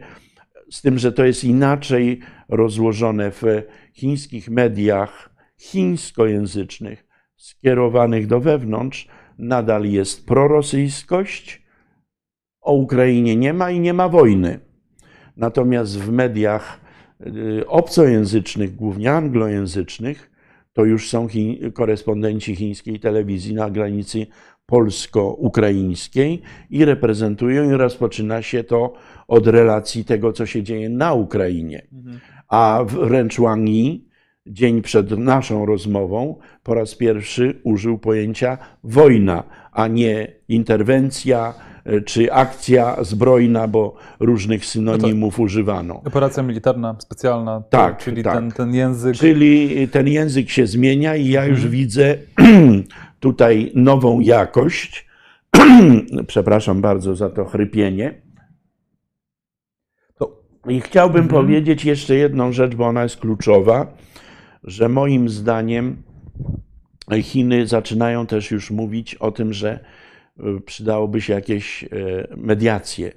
z 0.70 0.82
tym, 0.82 0.98
że 0.98 1.12
to 1.12 1.24
jest 1.24 1.44
inaczej 1.44 2.20
rozłożone 2.48 3.30
w 3.30 3.42
chińskich 3.92 4.50
mediach 4.50 5.30
chińskojęzycznych, 5.58 7.06
skierowanych 7.36 8.26
do 8.26 8.40
wewnątrz, 8.40 9.08
nadal 9.40 9.84
jest 9.84 10.26
prorosyjskość, 10.26 11.62
o 12.60 12.72
Ukrainie 12.72 13.36
nie 13.36 13.52
ma 13.52 13.70
i 13.70 13.80
nie 13.80 13.94
ma 13.94 14.08
wojny. 14.08 14.58
Natomiast 15.36 15.98
w 15.98 16.12
mediach 16.12 16.80
y, 17.26 17.66
obcojęzycznych, 17.66 18.76
głównie 18.76 19.12
anglojęzycznych, 19.12 20.30
to 20.72 20.84
już 20.84 21.08
są 21.08 21.28
korespondenci 21.74 22.56
chińskiej 22.56 23.00
telewizji 23.00 23.54
na 23.54 23.70
granicy 23.70 24.26
polsko-ukraińskiej 24.66 26.42
i 26.70 26.84
reprezentują 26.84 27.70
i 27.70 27.74
rozpoczyna 27.74 28.42
się 28.42 28.64
to 28.64 28.92
od 29.28 29.46
relacji 29.46 30.04
tego, 30.04 30.32
co 30.32 30.46
się 30.46 30.62
dzieje 30.62 30.88
na 30.88 31.12
Ukrainie. 31.12 31.86
Mhm. 31.92 32.20
A 32.48 32.84
w 32.86 33.10
Wang 33.38 33.68
Yi 33.68 34.09
dzień 34.50 34.82
przed 34.82 35.18
naszą 35.18 35.66
rozmową 35.66 36.36
po 36.62 36.74
raz 36.74 36.94
pierwszy 36.94 37.60
użył 37.64 37.98
pojęcia 37.98 38.58
wojna, 38.84 39.44
a 39.72 39.88
nie 39.88 40.32
interwencja 40.48 41.54
e, 41.84 42.00
czy 42.00 42.32
akcja 42.32 42.96
zbrojna, 43.04 43.68
bo 43.68 43.96
różnych 44.20 44.66
synonimów 44.66 45.38
no 45.38 45.44
używano. 45.44 46.02
Operacja 46.04 46.42
militarna 46.42 46.96
specjalna, 46.98 47.62
tak, 47.70 47.98
czyli 47.98 48.22
tak. 48.22 48.34
Ten, 48.34 48.52
ten 48.52 48.74
język. 48.74 49.16
Czyli 49.16 49.88
ten 49.88 50.08
język 50.08 50.50
się 50.50 50.66
zmienia 50.66 51.16
i 51.16 51.28
ja 51.28 51.44
już 51.44 51.58
hmm. 51.58 51.72
widzę 51.72 52.16
tutaj 53.20 53.72
nową 53.74 54.20
jakość. 54.20 55.06
Przepraszam 56.26 56.80
bardzo 56.80 57.16
za 57.16 57.30
to 57.30 57.44
chrypienie. 57.44 58.30
I 60.68 60.80
chciałbym 60.80 61.28
hmm. 61.28 61.44
powiedzieć 61.44 61.84
jeszcze 61.84 62.14
jedną 62.14 62.52
rzecz, 62.52 62.74
bo 62.74 62.86
ona 62.86 63.02
jest 63.02 63.16
kluczowa 63.16 63.86
że 64.64 64.88
moim 64.88 65.28
zdaniem 65.28 66.02
Chiny 67.22 67.66
zaczynają 67.66 68.26
też 68.26 68.50
już 68.50 68.70
mówić 68.70 69.14
o 69.14 69.30
tym, 69.30 69.52
że 69.52 69.70
e, 70.40 70.60
przydałoby 70.60 71.20
się 71.20 71.32
jakieś 71.32 71.84
e, 71.84 71.88
mediacje. 72.36 73.12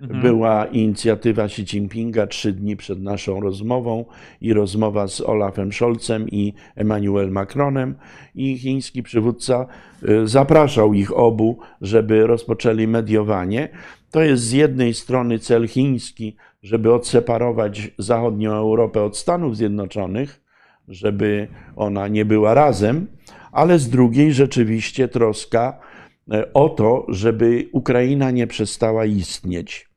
Mhm. 0.00 0.22
Była 0.22 0.66
inicjatywa 0.66 1.44
Xi 1.44 1.62
Jinpinga 1.62 2.26
trzy 2.26 2.52
dni 2.52 2.76
przed 2.76 3.02
naszą 3.02 3.40
rozmową 3.40 4.04
i 4.40 4.52
rozmowa 4.52 5.08
z 5.08 5.20
Olafem 5.20 5.72
Scholzem 5.72 6.28
i 6.28 6.54
Emmanuel 6.76 7.30
Macronem 7.30 7.94
i 8.34 8.58
chiński 8.58 9.02
przywódca 9.02 9.66
e, 10.02 10.26
zapraszał 10.26 10.94
ich 10.94 11.18
obu, 11.18 11.58
żeby 11.80 12.26
rozpoczęli 12.26 12.86
mediowanie. 12.86 13.68
To 14.10 14.22
jest 14.22 14.42
z 14.42 14.52
jednej 14.52 14.94
strony 14.94 15.38
cel 15.38 15.68
chiński, 15.68 16.36
żeby 16.62 16.94
odseparować 16.94 17.90
zachodnią 17.98 18.52
Europę 18.52 19.02
od 19.02 19.16
Stanów 19.16 19.56
Zjednoczonych, 19.56 20.43
żeby 20.88 21.48
ona 21.76 22.08
nie 22.08 22.24
była 22.24 22.54
razem, 22.54 23.06
ale 23.52 23.78
z 23.78 23.90
drugiej 23.90 24.32
rzeczywiście 24.32 25.08
troska 25.08 25.78
e, 26.32 26.52
o 26.52 26.68
to, 26.68 27.06
żeby 27.08 27.68
Ukraina 27.72 28.30
nie 28.30 28.46
przestała 28.46 29.04
istnieć. 29.04 29.88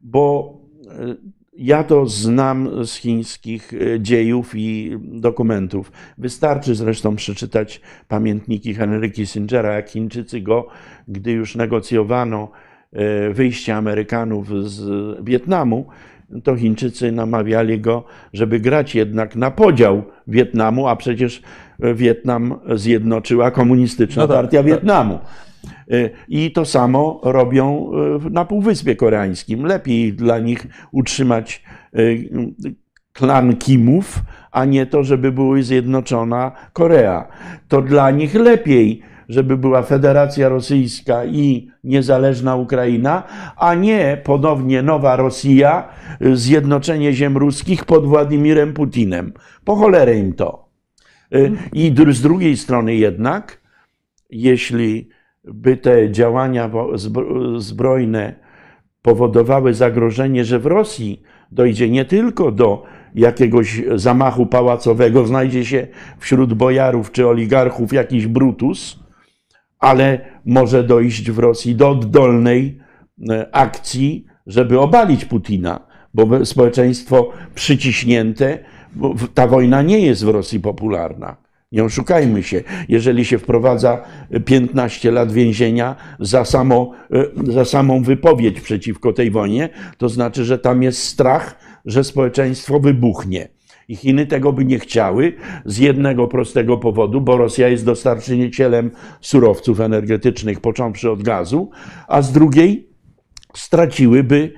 Bo 0.00 0.54
e, 0.86 1.16
ja 1.58 1.84
to 1.84 2.06
znam 2.06 2.86
z 2.86 2.96
chińskich 2.96 3.72
e, 3.74 4.00
dziejów 4.00 4.52
i 4.54 4.96
dokumentów. 5.02 5.92
Wystarczy 6.18 6.74
zresztą 6.74 7.16
przeczytać 7.16 7.80
pamiętniki 8.08 8.74
Henry 8.74 9.10
Kissingera, 9.10 9.74
jak 9.74 9.88
Chińczycy 9.88 10.40
go, 10.40 10.68
gdy 11.08 11.32
już 11.32 11.56
negocjowano 11.56 12.50
wyjście 13.32 13.76
Amerykanów 13.76 14.70
z 14.70 14.84
Wietnamu, 15.24 15.86
to 16.44 16.56
Chińczycy 16.56 17.12
namawiali 17.12 17.80
go, 17.80 18.04
żeby 18.32 18.60
grać 18.60 18.94
jednak 18.94 19.36
na 19.36 19.50
podział 19.50 20.02
Wietnamu, 20.26 20.88
a 20.88 20.96
przecież 20.96 21.42
Wietnam 21.94 22.54
zjednoczyła 22.74 23.50
komunistyczna 23.50 24.22
no 24.22 24.28
tak, 24.28 24.36
partia 24.36 24.58
tak. 24.58 24.66
Wietnamu. 24.66 25.18
Y, 25.92 26.10
I 26.28 26.50
to 26.50 26.64
samo 26.64 27.20
robią 27.24 27.90
y, 28.26 28.30
na 28.30 28.44
Półwyspie 28.44 28.96
Koreańskim. 28.96 29.66
Lepiej 29.66 30.12
dla 30.12 30.38
nich 30.38 30.66
utrzymać 30.92 31.62
klan 33.12 33.56
Kimów, 33.56 34.22
a 34.52 34.64
nie 34.64 34.86
to, 34.86 35.04
żeby 35.04 35.32
była 35.32 35.62
zjednoczona 35.62 36.52
Korea. 36.72 37.28
To 37.68 37.82
dla 37.82 38.10
nich 38.10 38.34
lepiej 38.34 39.02
żeby 39.28 39.56
była 39.56 39.82
Federacja 39.82 40.48
Rosyjska 40.48 41.24
i 41.24 41.70
niezależna 41.84 42.56
Ukraina, 42.56 43.22
a 43.56 43.74
nie 43.74 44.20
ponownie 44.24 44.82
nowa 44.82 45.16
Rosja, 45.16 45.88
zjednoczenie 46.32 47.12
ziem 47.12 47.36
ruskich 47.36 47.84
pod 47.84 48.06
Władimirem 48.06 48.72
Putinem. 48.72 49.32
Po 49.64 49.76
cholerę 49.76 50.16
im 50.18 50.32
to. 50.32 50.68
Y, 51.34 51.52
I 51.72 51.94
z 52.10 52.22
drugiej 52.22 52.56
strony 52.56 52.94
jednak, 52.94 53.60
jeśli 54.30 55.08
by 55.44 55.76
te 55.76 56.10
działania 56.10 56.70
zbrojne 57.56 58.34
powodowały 59.02 59.74
zagrożenie, 59.74 60.44
że 60.44 60.58
w 60.58 60.66
Rosji 60.66 61.22
dojdzie 61.52 61.90
nie 61.90 62.04
tylko 62.04 62.52
do 62.52 62.82
jakiegoś 63.14 63.82
zamachu 63.94 64.46
pałacowego, 64.46 65.26
znajdzie 65.26 65.64
się 65.64 65.86
wśród 66.18 66.54
bojarów 66.54 67.12
czy 67.12 67.28
oligarchów 67.28 67.92
jakiś 67.92 68.26
Brutus, 68.26 69.05
ale 69.86 70.20
może 70.44 70.84
dojść 70.84 71.30
w 71.30 71.38
Rosji 71.38 71.74
do 71.74 71.90
oddolnej 71.90 72.78
e, 73.30 73.46
akcji, 73.52 74.26
żeby 74.46 74.80
obalić 74.80 75.24
Putina, 75.24 75.80
bo 76.14 76.46
społeczeństwo 76.46 77.32
przyciśnięte, 77.54 78.58
ta 79.34 79.46
wojna 79.46 79.82
nie 79.82 79.98
jest 79.98 80.24
w 80.24 80.28
Rosji 80.28 80.60
popularna. 80.60 81.36
Nie 81.72 81.84
oszukajmy 81.84 82.42
się. 82.42 82.62
Jeżeli 82.88 83.24
się 83.24 83.38
wprowadza 83.38 84.04
15 84.44 85.10
lat 85.10 85.32
więzienia 85.32 85.96
za, 86.20 86.44
samo, 86.44 86.92
e, 87.46 87.52
za 87.52 87.64
samą 87.64 88.02
wypowiedź 88.02 88.60
przeciwko 88.60 89.12
tej 89.12 89.30
wojnie, 89.30 89.68
to 89.98 90.08
znaczy, 90.08 90.44
że 90.44 90.58
tam 90.58 90.82
jest 90.82 91.02
strach, 91.02 91.58
że 91.84 92.04
społeczeństwo 92.04 92.80
wybuchnie. 92.80 93.48
I 93.88 93.96
Chiny 93.96 94.26
tego 94.26 94.52
by 94.52 94.64
nie 94.64 94.78
chciały 94.78 95.32
z 95.64 95.78
jednego 95.78 96.28
prostego 96.28 96.76
powodu, 96.76 97.20
bo 97.20 97.36
Rosja 97.36 97.68
jest 97.68 97.84
dostarczycielem 97.84 98.90
surowców 99.20 99.80
energetycznych, 99.80 100.60
począwszy 100.60 101.10
od 101.10 101.22
gazu, 101.22 101.70
a 102.08 102.22
z 102.22 102.32
drugiej 102.32 102.88
straciłyby 103.54 104.52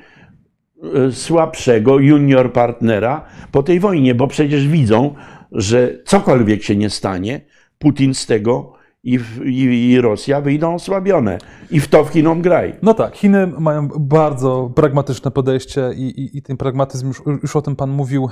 e, 0.94 1.12
słabszego 1.12 1.98
junior 1.98 2.52
partnera 2.52 3.24
po 3.52 3.62
tej 3.62 3.80
wojnie, 3.80 4.14
bo 4.14 4.26
przecież 4.26 4.68
widzą, 4.68 5.14
że 5.52 5.98
cokolwiek 6.04 6.62
się 6.62 6.76
nie 6.76 6.90
stanie, 6.90 7.40
Putin 7.78 8.14
z 8.14 8.26
tego 8.26 8.77
i, 9.14 9.20
i, 9.44 9.90
i, 9.90 10.00
Rosja 10.00 10.40
wyjdą 10.40 10.74
osłabione. 10.74 11.38
I 11.70 11.80
w 11.80 11.88
to 11.88 12.04
w 12.04 12.08
Chinom 12.08 12.42
graj. 12.42 12.74
No 12.82 12.94
tak, 12.94 13.16
Chiny 13.16 13.46
mają 13.46 13.88
bardzo 13.98 14.70
pragmatyczne 14.74 15.30
podejście 15.30 15.90
i, 15.96 16.02
i, 16.02 16.38
i 16.38 16.42
ten 16.42 16.56
pragmatyzm, 16.56 17.08
już, 17.08 17.22
już, 17.42 17.56
o 17.56 17.62
tym 17.62 17.76
Pan 17.76 17.90
mówił 17.90 18.24
e, 18.24 18.28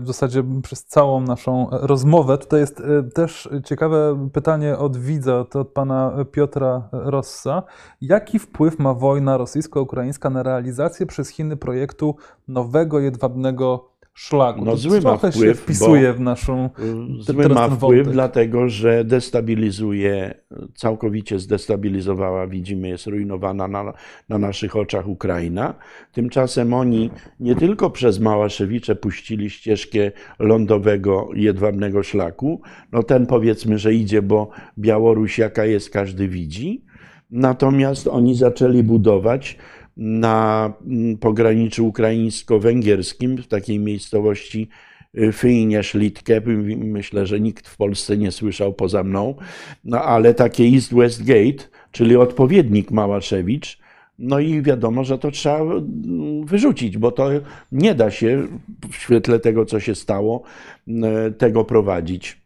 w 0.00 0.06
zasadzie 0.06 0.44
przez 0.62 0.84
całą 0.84 1.20
naszą 1.20 1.68
rozmowę. 1.70 2.38
Tutaj 2.38 2.60
jest 2.60 2.80
e, 2.80 3.02
też 3.02 3.48
ciekawe 3.64 4.28
pytanie 4.32 4.78
od 4.78 4.96
widza, 4.96 5.44
to 5.44 5.60
od 5.60 5.68
Pana 5.68 6.12
Piotra 6.32 6.88
Rossa. 6.92 7.62
Jaki 8.00 8.38
wpływ 8.38 8.78
ma 8.78 8.94
wojna 8.94 9.36
rosyjsko-ukraińska 9.36 10.30
na 10.30 10.42
realizację 10.42 11.06
przez 11.06 11.28
Chiny 11.28 11.56
projektu 11.56 12.16
nowego 12.48 13.00
jedwabnego 13.00 13.91
szlaku. 14.14 14.64
No, 14.64 14.76
zły 14.76 15.00
ma 15.00 15.16
wpływ, 15.16 15.34
się 15.34 15.54
wpisuje 15.54 16.12
w 16.12 16.20
naszą. 16.20 16.70
Y, 17.18 17.22
zły 17.22 17.48
ma 17.48 17.68
wpływ, 17.68 18.08
dlatego 18.08 18.68
że 18.68 19.04
destabilizuje, 19.04 20.34
całkowicie 20.74 21.38
zdestabilizowała, 21.38 22.46
widzimy, 22.46 22.88
jest 22.88 23.06
rujnowana 23.06 23.68
na, 23.68 23.92
na 24.28 24.38
naszych 24.38 24.76
oczach 24.76 25.08
Ukraina. 25.08 25.74
Tymczasem 26.12 26.74
oni 26.74 27.10
nie 27.40 27.54
tylko 27.54 27.90
przez 27.90 28.20
Małaszewicze 28.20 28.96
puścili 28.96 29.50
ścieżkę 29.50 30.12
lądowego 30.38 31.28
jedwabnego 31.34 32.02
szlaku, 32.02 32.60
no 32.92 33.02
ten 33.02 33.26
powiedzmy, 33.26 33.78
że 33.78 33.94
idzie, 33.94 34.22
bo 34.22 34.50
Białoruś 34.78 35.38
jaka 35.38 35.64
jest, 35.64 35.90
każdy 35.90 36.28
widzi. 36.28 36.84
Natomiast 37.30 38.06
oni 38.06 38.34
zaczęli 38.34 38.82
budować 38.82 39.58
na 39.96 40.72
mm, 40.86 41.18
pograniczu 41.18 41.86
ukraińsko-węgierskim, 41.86 43.36
w 43.36 43.46
takiej 43.46 43.78
miejscowości 43.78 44.68
y, 45.18 45.32
Fyjnie 45.32 45.82
Szlitkę. 45.82 46.40
Myślę, 46.76 47.26
że 47.26 47.40
nikt 47.40 47.68
w 47.68 47.76
Polsce 47.76 48.16
nie 48.16 48.32
słyszał 48.32 48.72
poza 48.72 49.04
mną, 49.04 49.34
no 49.84 50.02
ale 50.02 50.34
takie 50.34 50.64
East-West 50.64 51.24
Gate, 51.24 51.64
czyli 51.92 52.16
odpowiednik 52.16 52.90
Małaszewicz, 52.90 53.78
no 54.18 54.38
i 54.38 54.62
wiadomo, 54.62 55.04
że 55.04 55.18
to 55.18 55.30
trzeba 55.30 55.60
mm, 55.60 56.46
wyrzucić, 56.46 56.98
bo 56.98 57.12
to 57.12 57.30
nie 57.72 57.94
da 57.94 58.10
się 58.10 58.46
w 58.90 58.94
świetle 58.94 59.38
tego, 59.40 59.66
co 59.66 59.80
się 59.80 59.94
stało, 59.94 60.42
mm, 60.88 61.34
tego 61.34 61.64
prowadzić. 61.64 62.42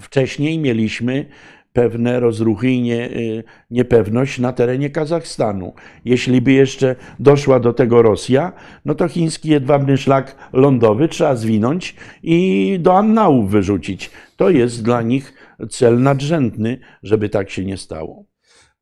Wcześniej 0.00 0.58
mieliśmy 0.58 1.26
pewne 1.72 2.20
rozruchy 2.20 2.70
i 2.70 2.82
nie, 2.82 3.10
y, 3.10 3.44
niepewność 3.70 4.38
na 4.38 4.52
terenie 4.52 4.90
Kazachstanu. 4.90 5.72
Jeśli 6.04 6.40
by 6.40 6.52
jeszcze 6.52 6.96
doszła 7.18 7.60
do 7.60 7.72
tego 7.72 8.02
Rosja, 8.02 8.52
no 8.84 8.94
to 8.94 9.08
chiński 9.08 9.48
jedwabny 9.48 9.96
szlak 9.96 10.36
lądowy 10.52 11.08
trzeba 11.08 11.36
zwinąć 11.36 11.96
i 12.22 12.78
do 12.80 12.98
annałów 12.98 13.50
wyrzucić. 13.50 14.10
To 14.36 14.50
jest 14.50 14.82
dla 14.82 15.02
nich 15.02 15.34
cel 15.70 16.02
nadrzędny, 16.02 16.78
żeby 17.02 17.28
tak 17.28 17.50
się 17.50 17.64
nie 17.64 17.76
stało. 17.76 18.24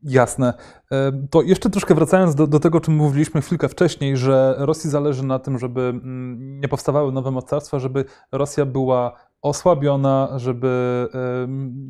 Jasne. 0.02 0.54
E, 0.92 1.12
to 1.30 1.42
jeszcze 1.42 1.70
troszkę 1.70 1.94
wracając 1.94 2.34
do, 2.34 2.46
do, 2.46 2.60
tego, 2.60 2.78
o 2.78 2.80
czym 2.80 2.94
mówiliśmy 2.94 3.40
chwilkę 3.40 3.68
wcześniej, 3.68 4.16
że 4.16 4.54
Rosji 4.58 4.90
zależy 4.90 5.24
na 5.24 5.38
tym, 5.38 5.58
żeby 5.58 5.80
mm, 5.80 6.60
nie 6.60 6.68
powstawały 6.68 7.12
nowe 7.12 7.30
mocarstwa, 7.30 7.78
żeby 7.78 8.04
Rosja 8.32 8.66
była 8.66 9.27
osłabiona, 9.42 10.32
żeby. 10.36 10.68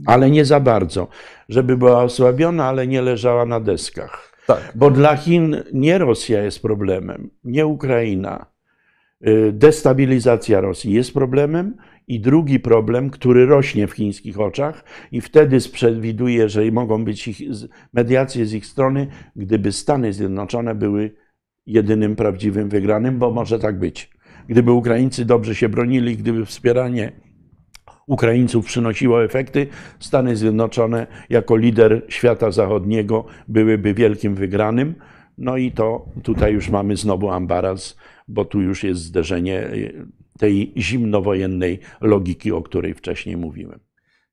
Ale 0.07 0.31
nie 0.31 0.45
za 0.45 0.61
bardzo. 0.61 1.09
Żeby 1.49 1.77
była 1.77 2.03
osłabiona, 2.03 2.65
ale 2.65 2.87
nie 2.87 3.03
leżała 3.03 3.47
na 3.47 3.61
deskach. 3.61 4.29
Tak. 4.47 4.73
Bo 4.75 4.91
dla 4.91 5.17
Chin 5.17 5.57
nie 5.73 5.99
Rosja 5.99 6.43
jest 6.43 6.63
problemem, 6.63 7.31
nie 7.45 7.67
Ukraina. 7.67 8.47
Y, 9.27 9.53
destabilizacja 9.53 10.61
Rosji 10.61 10.93
jest 10.93 11.15
problemem. 11.15 11.77
I 12.09 12.21
drugi 12.21 12.61
problem, 12.61 13.11
który 13.11 13.47
rośnie 13.47 13.87
w 13.87 13.93
chińskich 13.93 14.41
oczach, 14.41 14.85
i 15.13 15.21
wtedy 15.21 15.59
przewiduje, 15.73 16.49
że 16.49 16.71
mogą 16.71 17.05
być 17.05 17.29
ich, 17.29 17.39
mediacje 17.93 18.47
z 18.47 18.55
ich 18.55 18.67
strony, 18.67 19.07
gdyby 19.37 19.73
Stany 19.73 20.13
Zjednoczone 20.13 20.75
były 20.75 21.15
jedynym 21.67 22.17
prawdziwym 22.17 22.69
wygranym, 22.69 23.19
bo 23.19 23.31
może 23.31 23.59
tak 23.59 23.79
być. 23.79 24.11
Gdyby 24.49 24.73
Ukraińcy 24.73 25.25
dobrze 25.25 25.55
się 25.55 25.69
bronili, 25.69 26.17
gdyby 26.17 26.47
wspieranie 26.47 27.13
Ukraińców 28.07 28.67
przynosiło 28.67 29.25
efekty, 29.25 29.67
Stany 30.01 30.37
Zjednoczone 30.37 31.07
jako 31.31 31.57
lider 31.57 32.03
świata 32.09 32.51
zachodniego 32.51 33.25
byłyby 33.49 33.95
wielkim 33.95 34.35
wygranym. 34.35 34.95
No 35.39 35.57
i 35.57 35.73
to 35.73 36.07
tutaj 36.23 36.53
już 36.53 36.69
mamy 36.69 36.97
znowu 36.97 37.31
ambaraz, 37.31 37.97
bo 38.29 38.45
tu 38.45 38.61
już 38.61 38.85
jest 38.85 39.01
zderzenie 39.01 39.61
e, 39.61 39.71
tej 40.39 40.73
zimnowojennej 40.77 41.81
logiki, 42.01 42.53
o 42.53 42.63
której 42.63 42.95
wcześniej 42.95 43.37
mówiłem. 43.37 43.81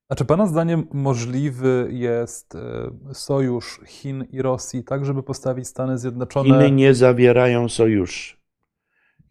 A 0.10 0.16
czy 0.16 0.26
Pana 0.26 0.48
zdaniem 0.48 0.88
możliwy 0.94 1.88
jest 1.92 2.56
e, 2.56 2.92
sojusz 3.14 3.80
Chin 3.88 4.26
i 4.32 4.42
Rosji, 4.42 4.84
tak 4.84 5.06
żeby 5.06 5.24
postawić 5.24 5.68
Stany 5.68 5.98
Zjednoczone? 5.98 6.50
Chiny 6.50 6.72
nie 6.72 6.94
zawierają 6.94 7.70
sojuszy. 7.70 8.38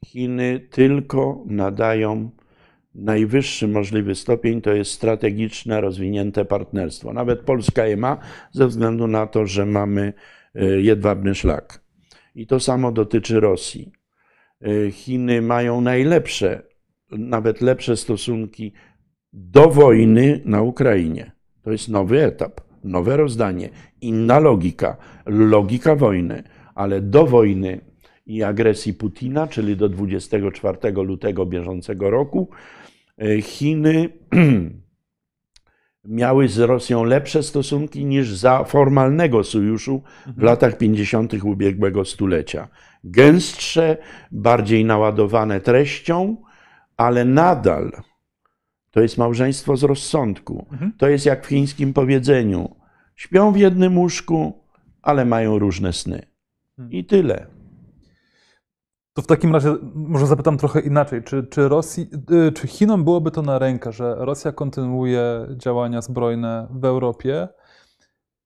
Chiny 0.06 0.68
tylko 0.70 1.44
nadają 1.46 2.30
najwyższy 2.94 3.68
możliwy 3.68 4.14
stopień 4.14 4.60
to 4.60 4.72
jest 4.72 4.90
strategiczne, 4.90 5.80
rozwinięte 5.80 6.44
partnerstwo. 6.44 7.12
Nawet 7.12 7.40
Polska 7.40 7.86
je 7.86 7.96
ma 7.96 8.18
ze 8.52 8.66
względu 8.66 9.06
na 9.06 9.26
to, 9.26 9.46
że 9.46 9.66
mamy 9.66 10.12
e, 10.54 10.64
jedwabny 10.80 11.34
szlak. 11.34 11.80
I 12.34 12.46
to 12.46 12.60
samo 12.60 12.92
dotyczy 12.92 13.40
Rosji. 13.40 13.92
E, 14.60 14.90
Chiny 14.90 15.42
mają 15.42 15.80
najlepsze, 15.80 16.62
nawet 17.10 17.60
lepsze 17.60 17.96
stosunki 17.96 18.72
do 19.32 19.70
wojny 19.70 20.40
na 20.44 20.62
Ukrainie. 20.62 21.32
To 21.62 21.72
jest 21.72 21.88
nowy 21.88 22.24
etap, 22.24 22.60
nowe 22.84 23.16
rozdanie, 23.16 23.70
inna 24.00 24.38
logika, 24.38 24.96
logika 25.26 25.96
wojny, 25.96 26.42
ale 26.74 27.00
do 27.00 27.26
wojny 27.26 27.80
i 28.26 28.42
agresji 28.42 28.94
Putina, 28.94 29.46
czyli 29.46 29.76
do 29.76 29.88
24 29.88 30.92
lutego 30.92 31.46
bieżącego 31.46 32.10
roku, 32.10 32.48
Chiny 33.42 34.08
miały 36.04 36.48
z 36.48 36.58
Rosją 36.58 37.04
lepsze 37.04 37.42
stosunki 37.42 38.04
niż 38.04 38.34
za 38.36 38.64
formalnego 38.64 39.44
sojuszu 39.44 40.02
w 40.24 40.28
Mhm. 40.28 40.46
latach 40.46 40.78
50. 40.78 41.34
ubiegłego 41.44 42.04
stulecia. 42.04 42.68
Gęstsze, 43.04 43.96
bardziej 44.32 44.84
naładowane 44.84 45.60
treścią, 45.60 46.36
ale 46.96 47.24
nadal 47.24 47.92
to 48.90 49.00
jest 49.00 49.18
małżeństwo 49.18 49.76
z 49.76 49.82
rozsądku. 49.82 50.66
Mhm. 50.72 50.92
To 50.98 51.08
jest 51.08 51.26
jak 51.26 51.44
w 51.46 51.48
chińskim 51.48 51.92
powiedzeniu: 51.92 52.76
śpią 53.16 53.52
w 53.52 53.56
jednym 53.56 53.98
łóżku, 53.98 54.62
ale 55.02 55.24
mają 55.24 55.58
różne 55.58 55.92
sny. 55.92 56.26
I 56.90 57.04
tyle. 57.04 57.46
To 59.14 59.22
w 59.22 59.26
takim 59.26 59.52
razie 59.52 59.76
może 59.94 60.26
zapytam 60.26 60.58
trochę 60.58 60.80
inaczej. 60.80 61.22
Czy, 61.22 61.46
czy, 61.50 61.68
Rosji, 61.68 62.10
y, 62.48 62.52
czy 62.52 62.66
Chinom 62.66 63.04
byłoby 63.04 63.30
to 63.30 63.42
na 63.42 63.58
rękę, 63.58 63.92
że 63.92 64.14
Rosja 64.18 64.52
kontynuuje 64.52 65.46
działania 65.56 66.02
zbrojne 66.02 66.66
w 66.70 66.84
Europie, 66.84 67.48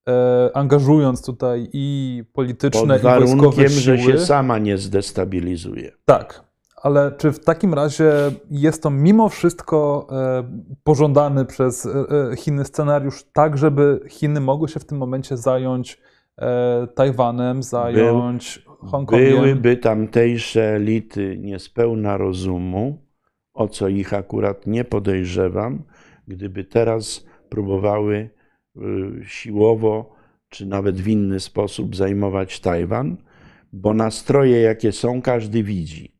e, 0.09 0.51
angażując 0.55 1.27
tutaj 1.27 1.69
i 1.73 2.25
polityczne, 2.33 2.99
Pod 2.99 3.01
i 3.01 3.03
wojskowe 3.03 3.37
warunkiem, 3.37 3.69
siły? 3.69 3.81
że 3.81 3.99
się 3.99 4.19
sama 4.19 4.59
nie 4.59 4.79
zdestabilizuje. 4.79 5.93
Tak, 6.05 6.49
ale 6.83 7.13
czy 7.13 7.33
w 7.33 7.45
takim 7.45 7.75
razie 7.75 8.13
jest 8.51 8.83
to 8.83 8.91
mimo 8.91 9.29
wszystko 9.29 10.07
e, 10.13 10.45
pożądany 10.85 11.45
przez 11.45 11.87
e, 11.87 11.91
e, 12.33 12.37
Chiny 12.37 12.65
scenariusz, 12.65 13.25
tak 13.33 13.59
żeby 13.59 14.01
Chiny 14.09 14.41
mogły 14.41 14.69
się 14.69 14.81
w 14.81 14.85
tym 14.85 14.99
momencie 14.99 15.37
zająć 15.37 16.01
Tajwanem, 16.95 17.63
zająć 17.63 18.68
Byłyby 19.19 19.77
tamtejsze 19.77 20.75
elity 20.75 21.39
niespełna 21.39 22.17
rozumu, 22.17 22.99
o 23.55 23.69
co 23.69 23.89
ich 23.89 24.15
akurat 24.15 24.67
nie 24.67 24.85
podejrzewam, 24.85 25.83
gdyby 26.29 26.65
teraz 26.65 27.27
próbowały 27.49 28.31
y, 28.77 28.81
siłowo 29.27 30.17
czy 30.49 30.67
nawet 30.67 30.97
w 30.97 31.09
inny 31.09 31.41
sposób 31.41 31.97
zajmować 31.97 32.61
Tajwan, 32.61 33.17
bo 33.73 33.95
nastroje, 33.95 34.61
jakie 34.61 34.93
są, 34.93 35.23
każdy 35.23 35.63
widzi. 35.63 36.19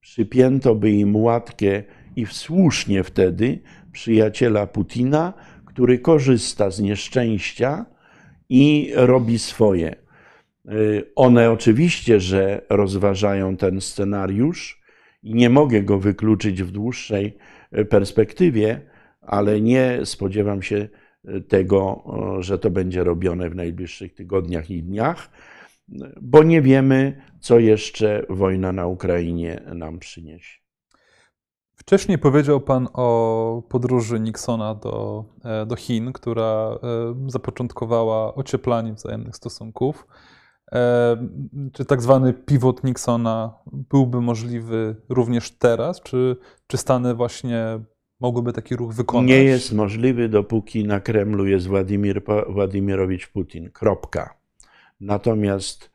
Przypięto 0.00 0.74
by 0.74 0.90
im 0.90 1.16
łatkę 1.16 1.82
i 2.16 2.26
słusznie 2.26 3.04
wtedy 3.04 3.58
przyjaciela 3.92 4.66
Putina, 4.66 5.32
który 5.66 5.98
korzysta 5.98 6.70
z 6.70 6.80
nieszczęścia 6.80 7.86
i 8.48 8.92
robi 8.94 9.38
swoje. 9.38 10.03
Y, 10.72 11.12
One 11.16 11.50
oczywiście, 11.50 12.20
że 12.20 12.62
rozważają 12.70 13.56
ten 13.56 13.80
scenariusz 13.80 14.82
i 15.22 15.34
nie 15.34 15.50
mogę 15.50 15.82
go 15.82 15.98
wykluczyć 15.98 16.62
w 16.62 16.70
dłuższej 16.70 17.36
y, 17.78 17.84
perspektywie, 17.84 18.80
ale 19.20 19.60
nie 19.60 20.00
spodziewam 20.04 20.62
się 20.62 20.88
y, 21.28 21.40
tego, 21.40 22.04
że 22.40 22.58
to 22.58 22.70
będzie 22.70 23.04
robione 23.04 23.50
w 23.50 23.54
najbliższych 23.54 24.14
tygodniach 24.14 24.70
i 24.70 24.82
dniach, 24.82 25.30
bo 26.22 26.42
nie 26.42 26.62
wiemy, 26.62 27.22
co 27.40 27.58
jeszcze 27.58 28.26
wojna 28.28 28.72
na 28.72 28.86
Ukrainie 28.86 29.60
nam 29.74 29.98
przyniesie. 29.98 30.64
Wcześniej 31.76 32.18
powiedział 32.18 32.60
Pan 32.60 32.88
o 32.92 33.62
podróży 33.68 34.20
Nixona 34.20 34.74
do, 34.74 35.24
e, 35.44 35.66
do 35.66 35.76
Chin, 35.76 36.12
która 36.12 36.78
e, 36.82 37.30
zapoczątkowała 37.30 38.34
ocieplanie 38.34 38.92
wzajemnych 38.92 39.36
stosunków. 39.36 40.06
E, 40.74 41.16
Czy 41.72 41.84
tak 41.84 42.02
zwany 42.02 42.32
pivot 42.32 42.84
Nixona 42.84 43.54
byłby 43.66 44.20
możliwy 44.20 44.96
również 45.08 45.50
teraz? 45.50 46.00
Czy, 46.02 46.36
czy 46.66 46.76
Stany 46.76 47.14
właśnie 47.14 47.80
mogłyby 48.20 48.52
taki 48.52 48.76
ruch 48.76 48.94
wykonać? 48.94 49.28
Nie 49.28 49.44
jest 49.44 49.72
możliwy, 49.72 50.28
dopóki 50.28 50.84
na 50.84 51.00
Kremlu 51.00 51.46
jest 51.46 51.66
Władimir, 51.66 52.22
Władimirowicz 52.48 53.28
Putin. 53.28 53.70
Kropka. 53.70 54.34
Natomiast 55.00 55.90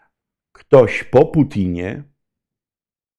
ktoś 0.51 1.03
po 1.03 1.26
Putinie, 1.26 2.03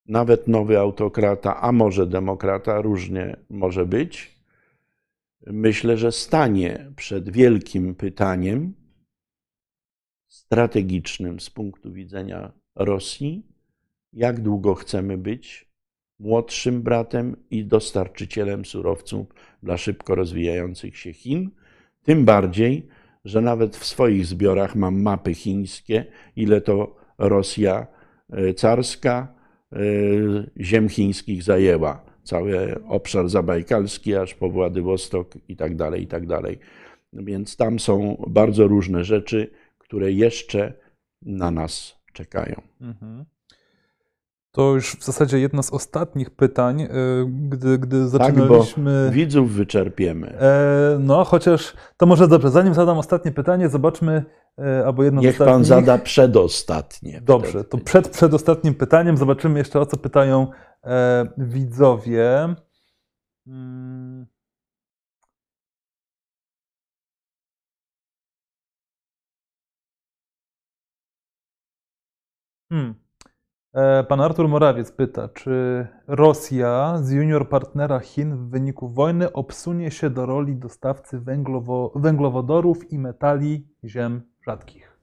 nawet 0.07 0.49
nowy 0.49 0.79
autokrata, 0.79 1.61
a 1.61 1.73
może 1.73 2.07
demokrata, 2.07 2.81
różnie 2.81 3.37
może 3.51 3.87
być, 3.87 4.41
myślę, 5.47 5.97
że 5.97 6.13
stanie 6.13 6.93
przed 6.97 7.31
wielkim 7.31 7.95
pytaniem 7.95 8.75
strategicznym 10.51 11.41
z 11.41 11.51
punktu 11.51 11.93
widzenia 11.93 12.53
Rosji, 12.77 13.43
jak 14.13 14.41
długo 14.41 14.75
chcemy 14.75 15.19
być 15.19 15.69
młodszym 16.19 16.83
bratem 16.83 17.37
i 17.51 17.65
dostarczycielem 17.65 18.65
surowców 18.65 19.27
dla 19.63 19.77
szybko 19.77 20.15
rozwijających 20.15 20.97
się 20.97 21.13
Chin. 21.13 21.51
Tym 22.03 22.25
bardziej, 22.25 22.87
że 23.25 23.41
nawet 23.41 23.77
w 23.77 23.85
swoich 23.85 24.27
zbiorach 24.27 24.77
mam 24.77 25.03
mapy 25.03 25.35
chińskie, 25.35 26.05
ile 26.37 26.61
to 26.61 26.97
Rosja 27.19 27.87
e, 28.31 28.55
carska 28.55 29.35
e, 29.73 29.77
ziem 30.61 30.89
chińskich 30.89 31.43
zajęła. 31.43 32.05
Cały 32.23 32.85
obszar 32.85 33.29
zabajkalski, 33.29 34.17
aż 34.17 34.35
po 34.35 34.49
Władywostok 34.49 35.35
i 35.49 35.57
tak 35.57 35.77
dalej, 35.77 36.03
i 36.03 36.07
tak 36.07 36.27
dalej. 36.27 36.59
Więc 37.13 37.57
tam 37.57 37.79
są 37.79 38.25
bardzo 38.29 38.69
różne 38.69 39.05
rzeczy, 39.05 39.51
które 39.91 40.13
jeszcze 40.13 40.73
na 41.23 41.51
nas 41.51 41.95
czekają. 42.13 42.63
Mhm. 42.81 43.25
To 44.53 44.75
już 44.75 44.97
w 44.97 45.05
zasadzie 45.05 45.39
jedno 45.39 45.63
z 45.63 45.71
ostatnich 45.73 46.31
pytań, 46.31 46.83
e, 46.83 46.89
gdy, 47.49 47.79
gdy 47.79 47.97
Tak, 47.97 48.05
bo 48.05 48.09
zaczynaliśmy. 48.09 49.11
widzów 49.13 49.53
wyczerpiemy. 49.53 50.39
E, 50.39 50.99
no, 51.01 51.25
chociaż 51.25 51.75
to 51.97 52.07
może 52.07 52.29
dobrze. 52.29 52.51
Zanim 52.51 52.75
zadam 52.75 52.99
ostatnie 52.99 53.33
pytanie, 53.33 53.69
zobaczmy, 53.69 54.25
e, 54.59 54.87
albo 54.87 55.05
jedno 55.05 55.21
z 55.21 55.25
Niech 55.25 55.39
pan 55.39 55.49
ostatnich. 55.49 55.67
zada 55.67 55.99
przedostatnie. 55.99 57.21
Dobrze, 57.25 57.51
wtedy. 57.51 57.65
to 57.65 57.79
przed 57.79 58.09
przedostatnim 58.09 58.75
pytaniem 58.75 59.17
zobaczymy 59.17 59.59
jeszcze, 59.59 59.81
o 59.81 59.87
co 59.87 59.97
pytają 59.97 60.47
e, 60.85 61.27
widzowie. 61.39 62.55
Mm. 63.47 64.27
Hmm. 72.71 72.95
E, 73.75 74.05
Pan 74.05 74.21
Artur 74.21 74.49
Morawiec 74.49 74.93
pyta, 74.93 75.29
czy 75.29 75.87
Rosja 76.07 76.99
z 77.03 77.11
junior 77.11 77.49
partnera 77.49 78.01
Chin 78.01 78.37
w 78.37 78.51
wyniku 78.51 78.89
wojny 78.89 79.33
obsunie 79.33 79.91
się 79.91 80.11
do 80.11 80.27
roli 80.27 80.57
dostawcy 80.57 81.21
węglowo, 81.21 81.93
węglowodorów 81.95 82.93
i 82.93 82.99
metali 82.99 83.69
ziem 83.85 84.23
rzadkich? 84.45 85.01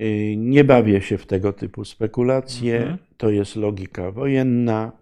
Y, 0.00 0.34
Nie 0.36 0.64
bawię 0.64 1.00
się 1.00 1.18
w 1.18 1.26
tego 1.26 1.52
typu 1.52 1.84
spekulacje. 1.84 2.78
Mhm. 2.78 2.98
To 3.16 3.30
jest 3.30 3.56
logika 3.56 4.10
wojenna 4.10 4.92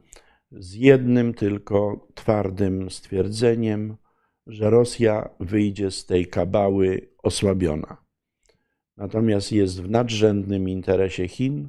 z 0.53 0.75
jednym 0.75 1.35
tylko 1.35 2.09
twardym 2.15 2.91
stwierdzeniem, 2.91 3.97
że 4.47 4.71
Rosja 4.71 5.29
wyjdzie 5.41 5.91
z 5.91 6.07
tej 6.07 6.27
kabały 6.27 7.09
osłabiona. 7.23 8.04
Natomiast 8.97 9.53
jest 9.53 9.83
w 9.83 9.91
nadrzędnym 9.91 10.69
interesie 10.69 11.29
Chin, 11.29 11.69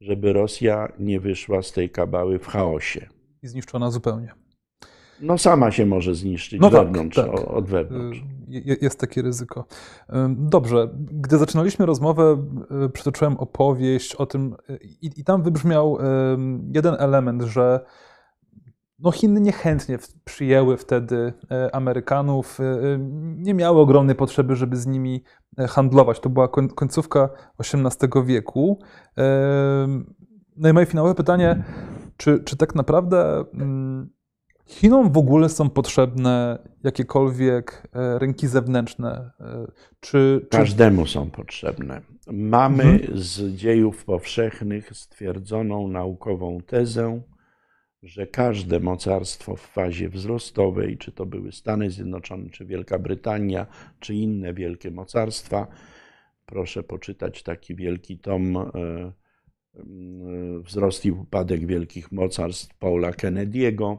żeby 0.00 0.32
Rosja 0.32 0.92
nie 0.98 1.20
wyszła 1.20 1.62
z 1.62 1.72
tej 1.72 1.90
kabały 1.90 2.38
w 2.38 2.46
chaosie. 2.46 3.06
I 3.42 3.46
zniszczona 3.48 3.90
zupełnie. 3.90 4.32
No 5.20 5.38
sama 5.38 5.70
się 5.70 5.86
może 5.86 6.14
zniszczyć 6.14 6.60
No 6.60 6.70
tak, 6.70 6.86
wewnątrz, 6.86 7.16
tak. 7.16 7.28
o- 7.28 7.48
od 7.54 7.66
wewnątrz. 7.68 8.18
Y, 8.18 8.22
je- 8.48 8.76
Jest 8.80 9.00
takie 9.00 9.22
ryzyko. 9.22 9.64
Dobrze, 10.28 10.88
gdy 11.12 11.38
zaczynaliśmy 11.38 11.86
rozmowę, 11.86 12.46
y, 12.86 12.88
przytoczyłem 12.90 13.36
opowieść 13.36 14.14
o 14.14 14.26
tym, 14.26 14.56
y, 14.70 14.78
i, 15.02 15.20
i 15.20 15.24
tam 15.24 15.42
wybrzmiał 15.42 15.98
jeden 16.74 16.94
element, 16.98 17.42
że 17.42 17.80
no 19.02 19.10
Chiny 19.10 19.40
niechętnie 19.40 19.98
przyjęły 20.24 20.76
wtedy 20.76 21.16
y, 21.66 21.72
Amerykanów, 21.72 22.60
y, 22.60 22.62
y, 22.62 22.98
nie 23.36 23.54
miały 23.54 23.80
ogromnej 23.80 24.16
potrzeby, 24.16 24.56
żeby 24.56 24.76
z 24.76 24.86
nimi 24.86 25.22
handlować. 25.68 26.20
To 26.20 26.28
była 26.30 26.46
koń- 26.48 26.68
końcówka 26.74 27.28
XVIII 27.58 28.24
wieku. 28.26 28.78
No 30.56 30.68
i 30.68 30.72
moje 30.72 30.86
finałowe 30.86 31.14
pytanie, 31.14 31.64
czy, 32.16 32.44
czy 32.44 32.56
tak 32.56 32.74
naprawdę 32.74 33.44
mm, 33.54 34.10
Chinom 34.66 35.12
w 35.12 35.18
ogóle 35.18 35.48
są 35.48 35.70
potrzebne 35.70 36.58
jakiekolwiek 36.84 37.88
e, 37.92 38.18
rynki 38.18 38.48
zewnętrzne? 38.48 39.30
E, 39.40 39.66
Czy, 40.00 40.46
czy 40.50 40.58
Każdemu 40.58 41.06
są 41.06 41.30
potrzebne. 41.30 42.00
Mamy 42.32 42.82
Mhm. 42.84 43.18
z 43.18 43.54
dziejów 43.54 44.04
powszechnych 44.04 44.96
stwierdzoną 44.96 45.88
naukową 45.88 46.58
tezę, 46.66 47.20
że 48.02 48.26
każde 48.26 48.80
mocarstwo 48.80 49.56
w 49.56 49.60
fazie 49.60 50.08
wzrostowej, 50.08 50.98
czy 50.98 51.12
to 51.12 51.26
były 51.26 51.52
Stany 51.52 51.90
Zjednoczone, 51.90 52.50
czy 52.50 52.64
Wielka 52.64 52.98
Brytania, 52.98 53.66
czy 54.00 54.14
inne 54.14 54.54
wielkie 54.54 54.90
mocarstwa, 54.90 55.66
proszę 56.46 56.82
poczytać 56.82 57.42
taki 57.42 57.74
wielki 57.74 58.18
tom 58.18 58.56
e, 58.56 58.62
e, 58.64 59.12
Wzrost 60.60 61.06
i 61.06 61.12
upadek 61.12 61.66
wielkich 61.66 62.12
mocarstw 62.12 62.78
Paula 62.78 63.10
Kennedy'ego, 63.10 63.96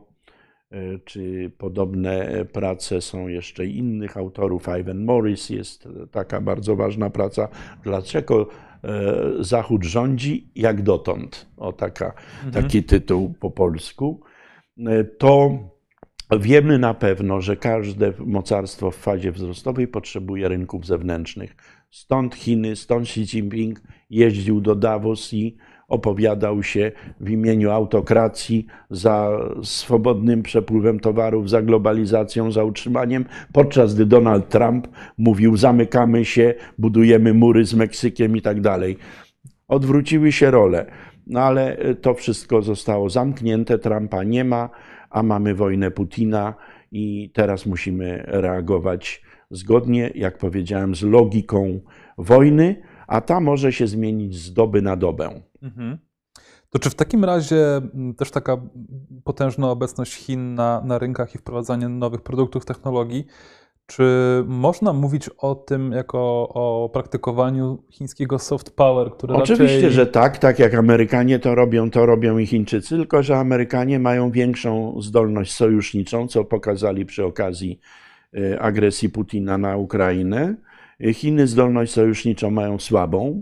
e, 0.72 1.00
czy 1.00 1.52
podobne 1.58 2.46
prace 2.46 3.02
są 3.02 3.28
jeszcze 3.28 3.66
innych 3.66 4.18
autorów. 4.18 4.68
Ivan 4.80 5.04
Morris 5.04 5.50
jest 5.50 5.88
taka 6.12 6.42
bardzo 6.42 6.76
ważna 6.76 7.10
praca. 7.10 7.48
Dlaczego 7.84 8.48
Zachód 9.40 9.84
rządzi 9.84 10.52
jak 10.56 10.82
dotąd? 10.82 11.48
O 11.58 11.74
taka, 11.74 12.14
mhm. 12.46 12.64
taki 12.64 12.84
tytuł 12.84 13.34
po 13.40 13.52
polsku. 13.52 14.22
To 15.18 15.60
wiemy 16.40 16.80
na 16.80 16.94
pewno, 16.94 17.42
że 17.42 17.58
każde 17.58 18.14
mocarstwo 18.20 18.92
w 18.92 18.96
fazie 18.96 19.32
wzrostowej 19.32 19.88
potrzebuje 19.88 20.48
rynków 20.48 20.86
zewnętrznych 20.86 21.56
Stąd 21.92 22.36
Chiny, 22.36 22.76
stąd 22.76 23.08
Xi 23.08 23.22
Jinping 23.22 23.82
jeździł 24.10 24.62
do 24.62 24.76
Davos 24.76 25.34
i 25.34 25.58
opowiadał 25.92 26.64
się 26.64 26.92
w 27.20 27.30
imieniu 27.30 27.72
autokracji 27.72 28.66
za 28.90 29.40
swobodnym 29.64 30.44
przepływem 30.44 31.00
towarów, 31.00 31.50
za 31.50 31.62
globalizacją, 31.62 32.52
za 32.52 32.64
utrzymaniem, 32.64 33.26
podczas 33.54 33.96
gdy 33.96 34.06
Donald 34.06 34.50
Trump 34.50 34.88
mówił: 35.18 35.58
zamykamy 35.58 36.26
się, 36.26 36.54
budujemy 36.78 37.34
mury 37.34 37.66
z 37.66 37.74
Meksykiem 37.74 38.38
i 38.38 38.42
tak 38.42 38.62
dalej. 38.62 38.98
Odwróciły 39.68 40.32
się 40.32 40.52
role, 40.52 40.86
no 41.28 41.40
ale 41.40 41.78
to 42.02 42.14
wszystko 42.14 42.62
zostało 42.62 43.10
zamknięte. 43.10 43.80
Trumpa 43.80 44.24
nie 44.24 44.44
ma, 44.44 44.70
a 45.10 45.24
mamy 45.24 45.56
wojnę 45.56 45.92
Putina 45.92 46.54
i 46.92 47.32
teraz 47.34 47.66
musimy 47.66 48.24
reagować 48.28 49.22
zgodnie, 49.52 50.12
jak 50.16 50.38
powiedziałem, 50.38 50.96
z 50.96 51.04
logiką 51.04 51.80
wojny, 52.18 52.82
a 53.08 53.22
ta 53.22 53.40
może 53.40 53.72
się 53.72 53.88
zmienić 53.88 54.36
z 54.36 54.54
doby 54.54 54.82
na 54.82 54.96
dobę. 54.96 55.42
Mhm. 55.62 55.98
To 56.70 56.80
czy 56.80 56.90
w 56.90 56.96
takim 56.96 57.26
razie 57.26 57.82
też 58.18 58.32
taka 58.32 58.58
potężna 59.24 59.70
obecność 59.70 60.14
Chin 60.14 60.56
na, 60.56 60.82
na 60.86 61.00
rynkach 61.00 61.36
i 61.36 61.38
wprowadzanie 61.38 61.90
nowych 61.90 62.22
produktów, 62.22 62.66
technologii, 62.66 63.26
czy 63.86 64.04
można 64.48 64.94
mówić 64.94 65.30
o 65.38 65.56
tym 65.56 65.92
jako 65.92 66.50
o 66.50 66.90
praktykowaniu 66.94 67.84
chińskiego 67.90 68.40
soft 68.40 68.76
power, 68.76 69.12
które 69.12 69.36
Oczywiście, 69.36 69.76
raczej... 69.76 69.92
że 69.92 70.08
tak, 70.08 70.38
tak 70.38 70.60
jak 70.60 70.74
Amerykanie 70.74 71.40
to 71.40 71.56
robią, 71.56 71.92
to 71.92 72.06
robią 72.06 72.38
i 72.38 72.46
Chińczycy, 72.46 72.90
tylko 72.90 73.24
że 73.24 73.38
Amerykanie 73.38 74.00
mają 74.00 74.32
większą 74.32 75.02
zdolność 75.02 75.54
sojuszniczą, 75.54 76.28
co 76.28 76.44
pokazali 76.44 77.06
przy 77.06 77.26
okazji 77.26 77.80
Y, 78.38 78.60
agresji 78.60 79.10
Putina 79.10 79.58
na 79.58 79.78
Ukrainę. 79.78 80.56
Chiny 81.14 81.48
zdolność 81.48 81.94
sojuszniczą 81.94 82.52
mają 82.52 82.80
słabą, 82.80 83.42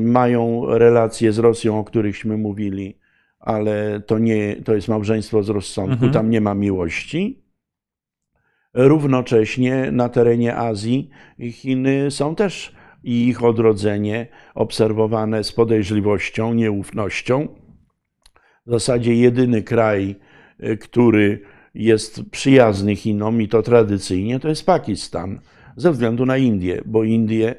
mają 0.00 0.66
relacje 0.78 1.32
z 1.32 1.38
Rosją, 1.38 1.78
o 1.78 1.84
którychśmy 1.84 2.36
mówili, 2.36 2.98
ale 3.40 4.00
to, 4.06 4.18
nie, 4.18 4.56
to 4.56 4.74
jest 4.74 4.88
małżeństwo 4.88 5.42
z 5.42 5.48
rozsądku, 5.48 5.92
mhm. 5.92 6.12
tam 6.12 6.30
nie 6.30 6.40
ma 6.40 6.54
miłości. 6.54 7.44
Równocześnie 8.74 9.90
na 9.92 10.08
terenie 10.08 10.56
Azji 10.56 11.10
Chiny 11.52 12.10
są 12.10 12.34
też 12.34 12.74
i 13.04 13.28
ich 13.28 13.44
odrodzenie 13.44 14.26
obserwowane 14.54 15.44
z 15.44 15.52
podejrzliwością, 15.52 16.54
nieufnością. 16.54 17.48
W 18.66 18.70
zasadzie 18.70 19.14
jedyny 19.14 19.62
kraj, 19.62 20.16
y, 20.64 20.76
który 20.76 21.40
jest 21.74 22.30
przyjazny 22.30 22.96
Chinom 22.96 23.42
i 23.42 23.48
to 23.48 23.62
tradycyjnie, 23.62 24.40
to 24.40 24.48
jest 24.48 24.66
Pakistan, 24.66 25.40
ze 25.76 25.92
względu 25.92 26.26
na 26.26 26.36
Indię, 26.36 26.82
bo 26.86 27.04
Indie 27.04 27.54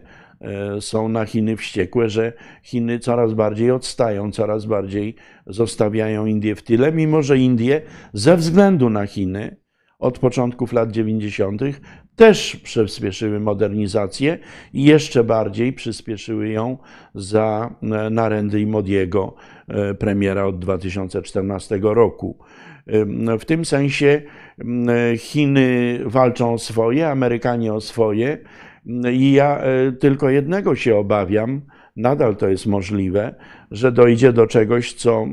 są 0.80 1.10
na 1.10 1.26
Chiny 1.26 1.58
wściekłe, 1.58 2.10
że 2.10 2.34
Chiny 2.64 3.00
coraz 3.00 3.34
bardziej 3.34 3.72
odstają, 3.72 4.32
coraz 4.32 4.66
bardziej 4.66 5.16
zostawiają 5.48 6.26
Indię 6.26 6.56
w 6.56 6.64
tyle, 6.64 6.92
mimo 6.92 7.22
że 7.22 7.38
Indie 7.38 7.82
ze 8.14 8.38
względu 8.38 8.90
na 8.90 9.06
Chiny 9.06 9.56
od 10.00 10.20
początków 10.20 10.74
lat 10.74 10.92
90. 10.92 11.62
też 12.16 12.56
przyspieszyły 12.56 13.40
modernizację 13.40 14.38
i 14.74 14.84
jeszcze 14.84 15.24
bardziej 15.24 15.74
przyspieszyły 15.74 16.50
ją 16.50 16.78
za 17.16 17.76
e, 17.82 18.10
Narendy 18.10 18.68
Modiego, 18.68 19.36
e, 19.68 19.94
premiera 19.94 20.46
od 20.46 20.60
2014 20.60 21.80
roku. 21.82 22.38
W 23.40 23.46
tym 23.46 23.66
sensie 23.66 24.22
Chiny 25.18 26.00
walczą 26.06 26.54
o 26.54 26.58
swoje, 26.58 27.10
Amerykanie 27.10 27.74
o 27.74 27.82
swoje. 27.82 28.38
I 29.14 29.32
ja 29.32 29.58
e, 29.58 29.92
tylko 29.92 30.30
jednego 30.30 30.76
się 30.76 30.98
obawiam, 30.98 31.62
nadal 31.96 32.36
to 32.36 32.48
jest 32.48 32.66
możliwe, 32.66 33.36
że 33.72 33.92
dojdzie 33.92 34.34
do 34.34 34.48
czegoś, 34.48 34.94
co 34.94 35.26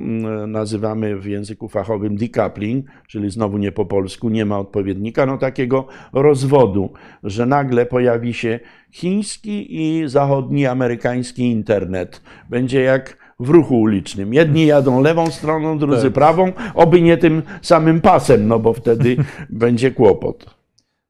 nazywamy 0.46 1.16
w 1.16 1.26
języku 1.26 1.68
fachowym 1.68 2.16
decoupling, 2.16 2.86
czyli 3.08 3.30
znowu 3.30 3.58
nie 3.58 3.72
po 3.72 3.86
polsku, 3.86 4.28
nie 4.28 4.44
ma 4.44 4.58
odpowiednika, 4.58 5.26
no 5.26 5.38
takiego 5.38 5.86
rozwodu, 6.12 6.92
że 7.22 7.46
nagle 7.46 7.86
pojawi 7.86 8.34
się 8.34 8.60
chiński 8.90 9.80
i 9.80 10.08
zachodni 10.08 10.66
amerykański 10.66 11.50
internet. 11.50 12.22
Będzie 12.50 12.82
jak 12.82 13.22
w 13.40 13.48
ruchu 13.48 13.80
ulicznym. 13.80 14.34
Jedni 14.34 14.66
jadą 14.66 15.00
lewą 15.00 15.26
stroną, 15.26 15.78
drudzy 15.78 16.02
tak. 16.02 16.12
prawą, 16.12 16.52
oby 16.74 17.02
nie 17.02 17.16
tym 17.16 17.42
samym 17.62 18.00
pasem, 18.00 18.48
no 18.48 18.58
bo 18.58 18.72
wtedy 18.72 19.16
będzie 19.50 19.90
kłopot. 19.90 20.56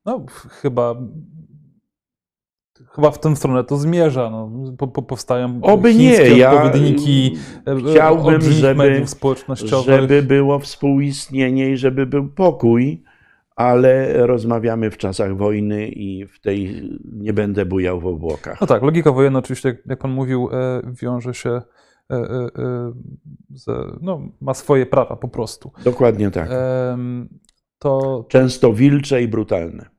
No, 0.06 0.24
chyba 0.48 0.94
chyba 2.94 3.10
w 3.10 3.20
tę 3.20 3.36
stronę 3.36 3.64
to 3.64 3.76
zmierza. 3.76 4.30
No, 4.30 4.50
po, 4.78 4.88
po, 4.88 5.02
powstają 5.02 5.60
Oby 5.62 5.94
nie, 5.94 6.12
ja 6.12 6.52
odpowiedniki 6.52 7.36
e, 7.66 7.76
chciałbym, 7.90 8.40
żeby, 8.40 8.74
mediów 8.74 9.10
społecznościowych. 9.10 10.00
żeby 10.00 10.22
było 10.22 10.58
współistnienie 10.58 11.70
i 11.70 11.76
żeby 11.76 12.06
był 12.06 12.28
pokój, 12.28 13.02
ale 13.56 14.26
rozmawiamy 14.26 14.90
w 14.90 14.96
czasach 14.96 15.36
wojny 15.36 15.88
i 15.88 16.26
w 16.26 16.40
tej 16.40 16.90
nie 17.12 17.32
będę 17.32 17.66
bujał 17.66 18.00
w 18.00 18.06
obłokach. 18.06 18.60
No 18.60 18.66
tak, 18.66 18.82
logika 18.82 19.12
wojenna 19.12 19.38
oczywiście, 19.38 19.78
jak 19.86 19.98
pan 19.98 20.10
mówił, 20.10 20.48
e, 20.52 20.82
wiąże 21.02 21.34
się 21.34 21.60
E, 22.12 22.16
e, 23.68 23.92
no, 24.00 24.20
ma 24.40 24.54
swoje 24.54 24.86
prawa 24.86 25.16
po 25.16 25.28
prostu. 25.28 25.72
Dokładnie 25.84 26.30
tak. 26.30 26.48
To 27.78 28.24
Często 28.28 28.72
wilcze 28.72 29.22
i 29.22 29.28
brutalne. 29.28 29.91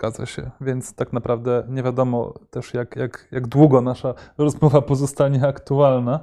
Zgadza 0.00 0.26
się, 0.26 0.50
więc 0.60 0.94
tak 0.94 1.12
naprawdę 1.12 1.64
nie 1.68 1.82
wiadomo 1.82 2.34
też, 2.50 2.74
jak, 2.74 2.96
jak, 2.96 3.28
jak 3.32 3.46
długo 3.46 3.80
nasza 3.80 4.14
rozmowa 4.38 4.82
pozostanie 4.82 5.46
aktualna. 5.46 6.20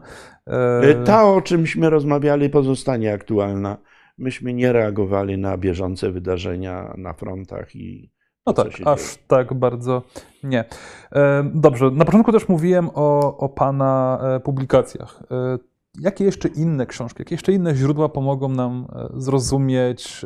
Ta, 1.05 1.25
o 1.25 1.41
czymśmy 1.41 1.89
rozmawiali, 1.89 2.49
pozostanie 2.49 3.13
aktualna. 3.13 3.77
Myśmy 4.17 4.53
nie 4.53 4.73
reagowali 4.73 5.37
na 5.37 5.57
bieżące 5.57 6.11
wydarzenia 6.11 6.93
na 6.97 7.13
frontach 7.13 7.75
i 7.75 8.11
no 8.45 8.53
tak, 8.53 8.67
aż 8.67 8.77
dzieje. 8.77 9.17
tak 9.27 9.53
bardzo 9.53 10.01
nie. 10.43 10.65
E, 11.11 11.51
dobrze, 11.53 11.91
na 11.91 12.05
początku 12.05 12.31
też 12.31 12.49
mówiłem 12.49 12.89
o, 12.93 13.37
o 13.37 13.49
Pana 13.49 14.19
e, 14.21 14.39
publikacjach. 14.39 15.23
E, 15.31 15.57
jakie 16.01 16.25
jeszcze 16.25 16.47
inne 16.47 16.85
książki, 16.85 17.21
jakie 17.21 17.35
jeszcze 17.35 17.51
inne 17.51 17.75
źródła 17.75 18.09
pomogą 18.09 18.49
nam 18.49 18.87
zrozumieć, 19.13 20.25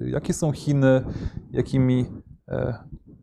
jakie 0.00 0.32
są 0.32 0.52
Chiny, 0.52 1.04
jakimi 1.50 2.06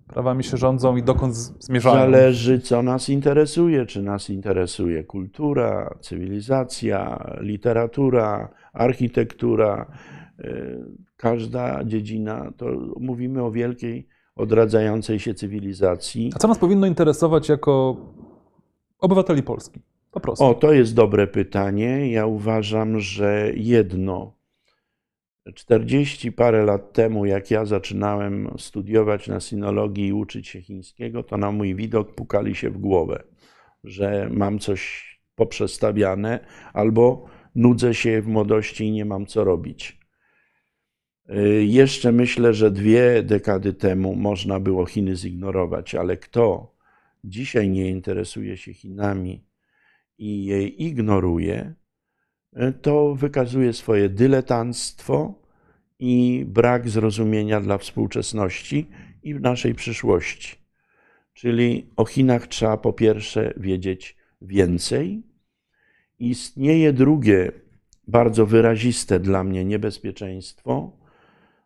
prawami 0.08 0.44
się 0.44 0.58
rządzą 0.58 0.96
i 0.96 1.04
dokąd 1.04 1.36
zmierzają? 1.36 1.96
Zależy, 1.96 2.60
co 2.60 2.84
nas 2.84 3.10
interesuje. 3.10 3.86
Czy 3.86 4.04
nas 4.04 4.30
interesuje 4.30 5.04
kultura, 5.04 5.96
cywilizacja, 6.02 7.30
literatura, 7.40 8.50
architektura. 8.74 9.92
Każda 11.18 11.84
dziedzina, 11.84 12.52
to 12.58 12.66
mówimy 13.00 13.44
o 13.44 13.52
wielkiej 13.52 14.08
odradzającej 14.36 15.20
się 15.20 15.34
cywilizacji. 15.34 16.32
A 16.36 16.40
co 16.40 16.48
nas 16.48 16.58
powinno 16.58 16.88
interesować 16.88 17.50
jako 17.50 17.98
obywateli 19.00 19.44
Polski? 19.44 19.82
Po 20.12 20.20
prostu. 20.20 20.46
O, 20.46 20.54
to 20.54 20.74
jest 20.74 20.96
dobre 20.96 21.28
pytanie. 21.28 22.12
Ja 22.12 22.26
uważam, 22.26 23.00
że 23.00 23.52
jedno. 23.56 24.34
40 25.52 26.32
parę 26.32 26.64
lat 26.64 26.94
temu, 26.94 27.26
jak 27.26 27.52
ja 27.52 27.66
zaczynałem 27.66 28.50
studiować 28.58 29.28
na 29.28 29.40
sinologii 29.40 30.08
i 30.08 30.14
uczyć 30.14 30.48
się 30.48 30.62
chińskiego, 30.62 31.24
to 31.24 31.38
na 31.38 31.52
mój 31.52 31.76
widok 31.76 32.16
pukali 32.16 32.56
się 32.56 32.70
w 32.70 32.78
głowę, 32.78 33.24
że 33.84 34.30
mam 34.32 34.60
coś 34.60 35.14
poprzestawiane 35.36 36.40
albo 36.74 37.26
nudzę 37.56 37.94
się 37.94 38.22
w 38.22 38.28
młodości 38.28 38.86
i 38.86 38.92
nie 38.92 39.06
mam 39.06 39.26
co 39.26 39.44
robić. 39.44 40.00
Y, 41.30 41.66
jeszcze 41.66 42.12
myślę, 42.12 42.54
że 42.54 42.72
dwie 42.72 43.24
dekady 43.24 43.74
temu 43.74 44.16
można 44.16 44.60
było 44.60 44.86
Chiny 44.86 45.16
zignorować, 45.16 45.96
ale 45.96 46.18
kto 46.18 46.76
dzisiaj 47.24 47.70
nie 47.70 47.90
interesuje 47.90 48.58
się 48.58 48.74
Chinami 48.74 49.46
i 50.18 50.46
je 50.46 50.68
ignoruje, 50.68 51.74
to 52.82 53.16
wykazuje 53.16 53.74
swoje 53.74 54.10
dyletanctwo 54.10 55.34
i 56.00 56.46
brak 56.48 56.90
zrozumienia 56.90 57.62
dla 57.62 57.78
współczesności 57.78 58.90
i 59.24 59.34
naszej 59.34 59.76
przyszłości. 59.76 60.56
Czyli 61.34 61.88
o 61.96 62.06
Chinach 62.06 62.48
trzeba 62.48 62.78
po 62.78 62.94
pierwsze 62.94 63.54
wiedzieć 63.58 64.18
więcej. 64.42 65.24
Istnieje 66.20 66.94
drugie, 66.94 67.52
bardzo 68.08 68.46
wyraziste 68.46 69.20
dla 69.20 69.44
mnie 69.44 69.66
niebezpieczeństwo, 69.66 70.98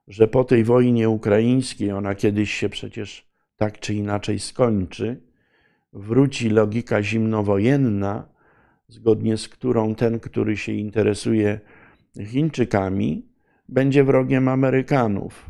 że 0.08 0.28
po 0.28 0.44
tej 0.44 0.64
wojnie 0.64 1.10
ukraińskiej, 1.10 1.92
ona 1.92 2.16
kiedyś 2.16 2.54
się 2.54 2.70
przecież 2.70 3.28
tak 3.58 3.80
czy 3.80 3.94
inaczej 3.94 4.40
skończy, 4.40 5.22
wróci 5.94 6.50
logika 6.50 7.04
zimnowojenna, 7.04 8.37
zgodnie 8.88 9.38
z 9.38 9.50
którą 9.50 9.96
ten, 9.96 10.20
który 10.20 10.58
się 10.58 10.72
interesuje 10.72 11.60
Chińczykami, 12.26 13.26
będzie 13.70 14.04
wrogiem 14.04 14.48
Amerykanów. 14.48 15.50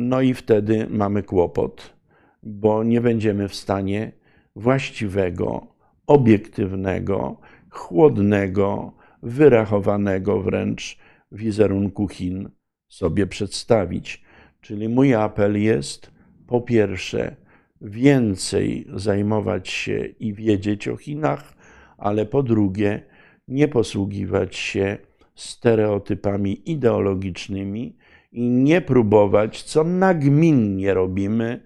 No 0.00 0.20
i 0.20 0.34
wtedy 0.34 0.86
mamy 0.90 1.22
kłopot, 1.22 1.94
bo 2.42 2.84
nie 2.84 3.00
będziemy 3.00 3.48
w 3.48 3.54
stanie 3.54 4.12
właściwego, 4.56 5.66
obiektywnego, 6.06 7.40
chłodnego, 7.70 8.92
wyrachowanego 9.22 10.42
wręcz 10.42 10.98
wizerunku 11.32 12.08
Chin 12.08 12.50
sobie 12.88 13.26
przedstawić. 13.26 14.24
Czyli 14.60 14.88
mój 14.88 15.14
apel 15.14 15.62
jest 15.62 16.10
po 16.46 16.60
pierwsze, 16.60 17.36
więcej 17.80 18.86
zajmować 18.94 19.68
się 19.68 20.04
i 20.04 20.34
wiedzieć 20.34 20.88
o 20.88 20.96
Chinach, 20.96 21.55
ale 21.98 22.26
po 22.26 22.42
drugie, 22.42 23.02
nie 23.48 23.68
posługiwać 23.68 24.56
się 24.56 24.98
stereotypami 25.34 26.70
ideologicznymi 26.70 27.96
i 28.32 28.48
nie 28.50 28.80
próbować, 28.80 29.62
co 29.62 29.84
nagminnie 29.84 30.94
robimy, 30.94 31.62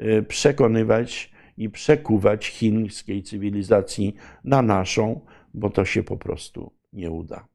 y, 0.00 0.22
przekonywać 0.22 1.32
i 1.56 1.70
przekuwać 1.70 2.46
chińskiej 2.46 3.22
cywilizacji 3.22 4.14
na 4.44 4.62
naszą, 4.62 5.20
bo 5.54 5.70
to 5.70 5.84
się 5.84 6.02
po 6.02 6.16
prostu 6.16 6.72
nie 6.92 7.10
uda. 7.10 7.46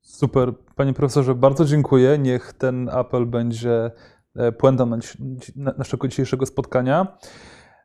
Super. 0.00 0.52
Panie 0.74 0.92
profesorze, 0.92 1.34
bardzo 1.34 1.64
dziękuję. 1.64 2.18
Niech 2.18 2.52
ten 2.52 2.88
apel 2.88 3.26
będzie 3.26 3.90
e, 4.36 4.52
puentą 4.52 4.90
naszego 5.56 6.08
dzisiejszego 6.08 6.46
spotkania. 6.46 7.18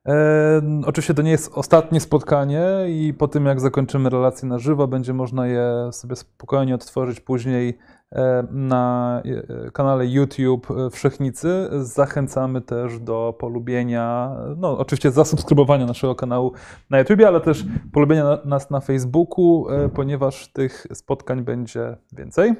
E, 0.08 0.62
oczywiście 0.86 1.14
to 1.14 1.22
nie 1.22 1.32
jest 1.32 1.52
ostatnie 1.54 2.00
spotkanie 2.00 2.66
i 2.88 3.14
po 3.14 3.28
tym 3.28 3.46
jak 3.46 3.60
zakończymy 3.60 4.10
relacje 4.10 4.50
na 4.50 4.60
żywo, 4.60 4.88
będzie 4.88 5.14
można 5.14 5.48
je 5.48 5.90
sobie 5.92 6.16
spokojnie 6.16 6.76
odtworzyć 6.76 7.20
później 7.20 7.78
e, 8.12 8.48
na 8.52 9.22
e, 9.66 9.72
kanale 9.72 10.08
YouTube 10.08 10.68
Wszechnicy. 10.92 11.70
Zachęcamy 11.82 12.62
też 12.62 13.00
do 13.00 13.36
polubienia, 13.40 14.36
no 14.58 14.78
oczywiście 14.78 15.12
zasubskrybowania 15.12 15.86
naszego 15.86 16.16
kanału 16.16 16.52
na 16.90 17.00
YouTube, 17.00 17.22
ale 17.28 17.42
też 17.42 17.66
polubienia 17.94 18.38
nas 18.46 18.70
na 18.70 18.80
Facebooku, 18.80 19.66
ponieważ 19.96 20.52
tych 20.52 20.88
spotkań 20.94 21.42
będzie 21.42 21.98
więcej. 22.14 22.54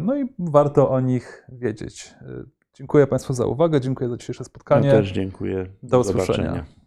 No 0.00 0.16
i 0.16 0.34
warto 0.38 0.90
o 0.90 1.00
nich 1.00 1.46
wiedzieć. 1.48 2.14
Dziękuję 2.78 3.06
Państwu 3.06 3.32
za 3.32 3.46
uwagę, 3.46 3.80
dziękuję 3.80 4.10
za 4.10 4.16
dzisiejsze 4.16 4.44
spotkanie. 4.44 4.88
Ja 4.88 4.94
też 4.94 5.12
dziękuję. 5.12 5.66
Do, 5.82 5.88
Do 5.88 6.00
usłyszenia. 6.00 6.26
Zobaczenia. 6.26 6.77